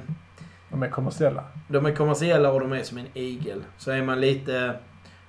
De 0.71 0.83
är 0.83 0.89
kommersiella. 0.89 1.45
De 1.69 1.87
är 1.87 1.93
kommersiella 1.95 2.51
och 2.53 2.61
de 2.61 2.73
är 2.73 2.83
som 2.83 2.99
en 2.99 3.07
igel. 3.15 3.63
Så 3.79 3.91
är 3.91 4.03
man 4.03 4.21
lite... 4.21 4.75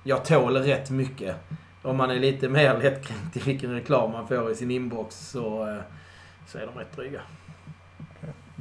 Jag 0.02 0.24
tål 0.24 0.56
rätt 0.56 0.90
mycket. 0.90 1.36
Om 1.86 1.96
man 1.96 2.10
är 2.10 2.18
lite 2.18 2.48
mer 2.48 2.78
lättkränkt 2.78 3.36
i 3.36 3.40
vilken 3.40 3.72
reklam 3.72 4.12
man 4.12 4.28
får 4.28 4.50
i 4.50 4.54
sin 4.54 4.70
inbox 4.70 5.16
så, 5.16 5.68
eh, 5.68 5.82
så 6.46 6.58
är 6.58 6.66
de 6.66 6.78
rätt 6.78 6.96
dryga. 6.96 7.20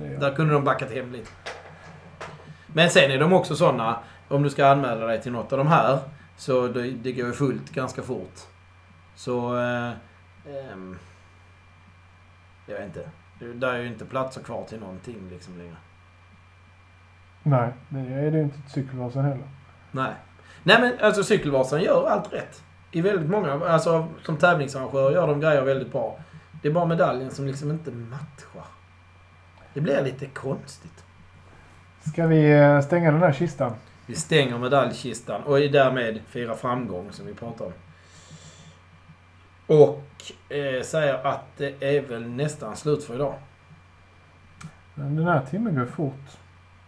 Är, 0.02 0.20
Där 0.20 0.36
kunde 0.36 0.54
de 0.54 0.64
backat 0.64 0.92
hem 0.92 1.12
lite. 1.12 1.32
Men 2.68 2.90
sen 2.90 3.12
är 3.12 3.20
de 3.20 3.34
också 3.34 3.56
såna, 3.56 4.00
om 4.28 4.44
du 4.44 4.50
ska 4.50 4.68
anmäla 4.68 5.06
dig 5.06 5.22
till 5.22 5.32
något 5.32 5.52
av 5.52 5.58
de 5.58 5.68
här, 5.68 6.00
så 6.38 6.68
det, 6.68 6.92
det 6.92 7.12
går 7.12 7.28
ju 7.28 7.34
fullt 7.34 7.70
ganska 7.70 8.02
fort. 8.02 8.40
Så... 9.16 9.58
Eh, 9.58 9.92
ehm, 10.48 10.98
jag 12.66 12.76
vet 12.76 12.86
inte. 12.86 13.10
Där 13.54 13.74
är 13.74 13.80
ju 13.80 13.88
inte 13.88 14.06
platser 14.06 14.42
kvar 14.42 14.64
till 14.64 14.80
någonting 14.80 15.30
liksom 15.30 15.58
längre. 15.58 15.76
nej, 17.90 18.06
det 18.10 18.14
är 18.14 18.32
det 18.32 18.42
inte 18.42 18.62
till 18.62 18.72
Cykelvasan 18.72 19.24
heller. 19.24 19.48
Nej. 19.92 20.14
Nej 20.64 20.82
men 20.82 20.94
alltså 21.02 21.24
Cykelvasan 21.24 21.82
gör 21.82 22.10
allt 22.10 22.34
rätt. 22.34 22.64
I 22.92 23.02
väldigt 23.02 23.30
många, 23.30 23.52
alltså 23.52 24.08
som 24.24 24.38
tävlingsarrangör 24.38 25.12
gör 25.12 25.28
de 25.28 25.40
grejer 25.40 25.62
väldigt 25.62 25.92
bra. 25.92 26.20
Det 26.62 26.68
är 26.68 26.72
bara 26.72 26.86
medaljen 26.86 27.32
som 27.32 27.48
liksom 27.48 27.72
inte 27.72 27.92
matchar. 27.92 28.66
Det 29.74 29.82
blir 29.82 30.02
lite 30.04 30.26
konstigt. 30.26 31.04
Ska 32.12 32.28
vi 32.28 32.52
eh, 32.52 32.82
stänga 32.82 33.12
den 33.12 33.22
här 33.22 33.34
kistan? 33.34 33.74
Vi 34.06 34.16
stänger 34.16 34.58
medaljkistan 34.58 35.44
och 35.44 35.60
är 35.60 35.70
därmed 35.70 36.22
fira 36.28 36.56
framgång 36.56 37.12
som 37.12 37.26
vi 37.26 37.34
pratar 37.34 37.66
om. 37.66 37.74
Och 39.68 40.04
eh, 40.56 40.82
säger 40.84 41.28
att 41.28 41.46
det 41.58 41.84
är 41.84 42.02
väl 42.02 42.28
nästan 42.28 42.76
slut 42.76 43.04
för 43.04 43.16
idag. 43.16 43.36
Men 44.96 45.16
Den 45.16 45.28
här 45.28 45.42
timmen 45.46 45.76
går 45.76 45.86
fort. 45.86 46.38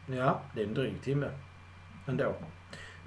Ja, 0.07 0.39
det 0.53 0.61
är 0.61 0.67
en 0.67 0.73
dryg 0.73 1.01
timme. 1.01 1.27
Ändå. 2.05 2.33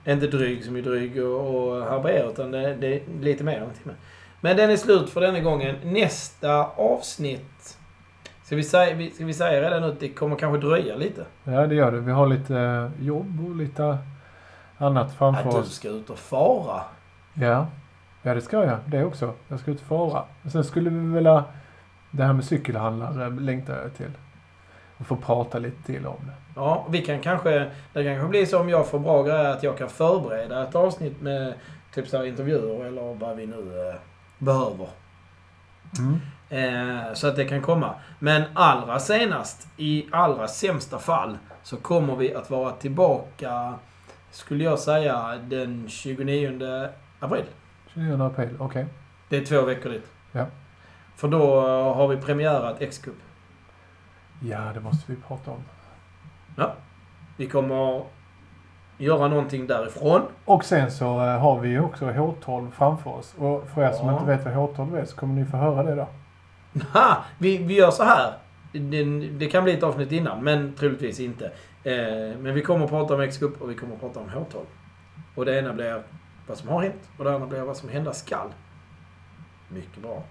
Inte 0.04 0.26
dryg 0.26 0.64
som 0.64 0.76
är 0.76 0.82
dryg 0.82 1.24
och, 1.24 1.54
och 1.54 1.84
haverera, 1.84 2.30
utan 2.30 2.50
det, 2.50 2.74
det 2.74 2.94
är 2.94 3.00
lite 3.20 3.44
mer 3.44 3.56
än 3.56 3.62
en 3.62 3.74
timme. 3.74 3.94
Men 4.40 4.56
den 4.56 4.70
är 4.70 4.76
slut 4.76 5.10
för 5.10 5.20
denna 5.20 5.40
gången. 5.40 5.76
Nästa 5.84 6.64
avsnitt... 6.64 7.76
Ska 8.44 8.56
vi 8.56 8.62
säga, 8.62 9.10
ska 9.14 9.24
vi 9.24 9.34
säga 9.34 9.62
redan 9.62 9.82
nu 9.82 9.88
att 9.88 10.00
det 10.00 10.08
kommer 10.08 10.36
kanske 10.36 10.66
dröja 10.66 10.96
lite? 10.96 11.24
Ja, 11.44 11.66
det 11.66 11.74
gör 11.74 11.92
det. 11.92 12.00
Vi 12.00 12.12
har 12.12 12.26
lite 12.26 12.58
eh, 12.58 13.06
jobb 13.06 13.46
och 13.48 13.56
lite 13.56 13.98
annat 14.78 15.14
framför 15.14 15.48
Att 15.48 15.54
du 15.54 15.60
oss. 15.60 15.74
ska 15.74 15.88
ut 15.88 16.10
och 16.10 16.18
fara. 16.18 16.80
Ja. 17.34 17.66
ja, 18.22 18.34
det 18.34 18.40
ska 18.40 18.64
jag. 18.64 18.78
Det 18.86 19.04
också. 19.04 19.34
Jag 19.48 19.60
ska 19.60 19.70
ut 19.70 19.80
och 19.80 19.86
fara. 19.86 20.24
Sen 20.52 20.64
skulle 20.64 20.90
vi 20.90 21.14
vilja... 21.14 21.44
Det 22.10 22.24
här 22.24 22.32
med 22.32 22.44
cykelhandlare 22.44 23.30
längtar 23.30 23.82
jag 23.82 23.94
till. 23.94 24.10
Och 25.00 25.06
få 25.06 25.16
prata 25.16 25.58
lite 25.58 25.82
till 25.86 26.06
om 26.06 26.16
det. 26.26 26.32
Ja, 26.54 26.86
vi 26.90 27.02
kan 27.02 27.20
kanske... 27.20 27.70
Det 27.92 28.04
kanske 28.04 28.28
blir 28.28 28.46
så 28.46 28.60
om 28.60 28.68
jag 28.68 28.86
får 28.86 28.98
bra 28.98 29.22
grejer 29.22 29.44
att 29.44 29.62
jag 29.62 29.78
kan 29.78 29.88
förbereda 29.88 30.62
ett 30.62 30.74
avsnitt 30.74 31.20
med 31.20 31.54
typ 31.94 32.08
så 32.08 32.24
intervjuer 32.24 32.84
eller 32.84 33.14
vad 33.14 33.36
vi 33.36 33.46
nu 33.46 33.88
eh, 33.88 33.94
behöver. 34.38 34.88
Mm. 35.98 36.20
Eh, 36.50 37.14
så 37.14 37.26
att 37.28 37.36
det 37.36 37.44
kan 37.44 37.62
komma. 37.62 37.94
Men 38.18 38.42
allra 38.54 38.98
senast, 38.98 39.68
i 39.76 40.06
allra 40.10 40.48
sämsta 40.48 40.98
fall, 40.98 41.38
så 41.62 41.76
kommer 41.76 42.16
vi 42.16 42.34
att 42.34 42.50
vara 42.50 42.72
tillbaka, 42.72 43.74
skulle 44.30 44.64
jag 44.64 44.78
säga, 44.78 45.38
den 45.42 45.88
29 45.88 46.88
april. 47.20 47.44
29 47.94 48.22
april, 48.22 48.56
okej. 48.58 48.86
Det 49.28 49.36
är 49.36 49.44
två 49.44 49.62
veckor 49.62 49.90
dit. 49.90 50.06
Ja. 50.32 50.46
För 51.16 51.28
då 51.28 51.60
har 51.94 52.08
vi 52.08 52.16
premiärat 52.16 52.82
X-Cup. 52.82 53.14
Ja, 54.40 54.60
det 54.74 54.80
måste 54.80 55.12
vi 55.12 55.18
prata 55.28 55.50
om. 55.50 55.62
Vi 57.36 57.46
kommer 57.46 58.04
göra 58.98 59.28
någonting 59.28 59.66
därifrån. 59.66 60.22
Och 60.44 60.64
sen 60.64 60.90
så 60.90 61.20
eh, 61.24 61.38
har 61.38 61.60
vi 61.60 61.68
ju 61.68 61.80
också 61.80 62.04
H12 62.04 62.70
framför 62.70 63.10
oss. 63.10 63.34
Och 63.38 63.68
för 63.74 63.82
er 63.82 63.92
som 63.92 64.06
Ja. 64.08 64.12
inte 64.12 64.24
vet 64.36 64.44
vad 64.44 64.54
H12 64.54 64.98
är 65.00 65.04
så 65.04 65.16
kommer 65.16 65.34
ni 65.34 65.44
få 65.46 65.56
höra 65.56 65.82
det 65.82 65.94
då. 65.94 66.08
Ha! 66.92 67.16
Vi, 67.38 67.58
vi 67.58 67.74
gör 67.74 67.90
så 67.90 68.04
här. 68.04 68.32
Det, 68.72 69.04
det 69.28 69.46
kan 69.46 69.64
bli 69.64 69.72
ett 69.74 69.82
avsnitt 69.82 70.12
innan, 70.12 70.44
men 70.44 70.74
troligtvis 70.74 71.20
inte. 71.20 71.44
Eh, 71.84 72.38
men 72.38 72.54
vi 72.54 72.62
kommer 72.62 72.84
att 72.84 72.90
prata 72.90 73.14
om 73.14 73.20
X-Cup 73.20 73.62
och 73.62 73.70
vi 73.70 73.74
kommer 73.74 73.94
att 73.94 74.00
prata 74.00 74.20
om 74.20 74.26
H12. 74.26 74.58
Och 75.34 75.44
det 75.44 75.58
ena 75.58 75.72
blir 75.72 76.02
vad 76.46 76.58
som 76.58 76.68
har 76.68 76.82
hänt 76.82 77.08
och 77.18 77.24
det 77.24 77.34
andra 77.34 77.46
blir 77.46 77.60
vad 77.60 77.76
som 77.76 77.88
hända 77.88 78.12
skall. 78.12 78.48
Mycket 79.68 80.02
bra. 80.02 80.22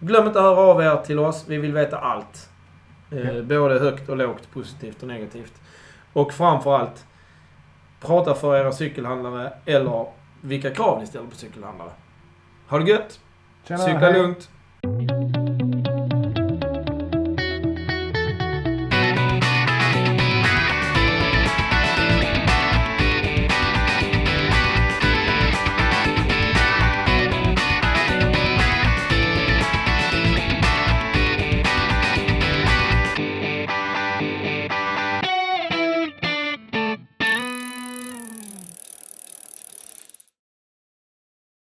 Glöm 0.00 0.26
inte 0.26 0.38
att 0.38 0.44
höra 0.44 0.60
av 0.60 0.82
er 0.82 0.96
till 0.96 1.18
oss. 1.18 1.44
Vi 1.48 1.58
vill 1.58 1.72
veta 1.72 1.98
allt. 1.98 2.49
Eh, 3.12 3.36
Ja. 3.36 3.42
Både 3.42 3.78
högt 3.78 4.08
och 4.08 4.16
lågt, 4.16 4.50
positivt 4.52 5.02
och 5.02 5.08
negativt. 5.08 5.52
Och 6.12 6.32
framförallt, 6.32 7.06
prata 8.00 8.34
för 8.34 8.56
era 8.56 8.72
cykelhandlare 8.72 9.52
eller 9.66 10.06
vilka 10.40 10.70
krav 10.70 11.00
ni 11.00 11.06
ställer 11.06 11.26
på 11.26 11.36
cykelhandlare. 11.36 11.90
Ha 12.68 12.78
det 12.78 12.90
gött! 12.90 13.20
Tjena, 13.64 13.78
Cykla 13.78 13.98
hej. 14.00 14.12
lugnt! 14.12 14.50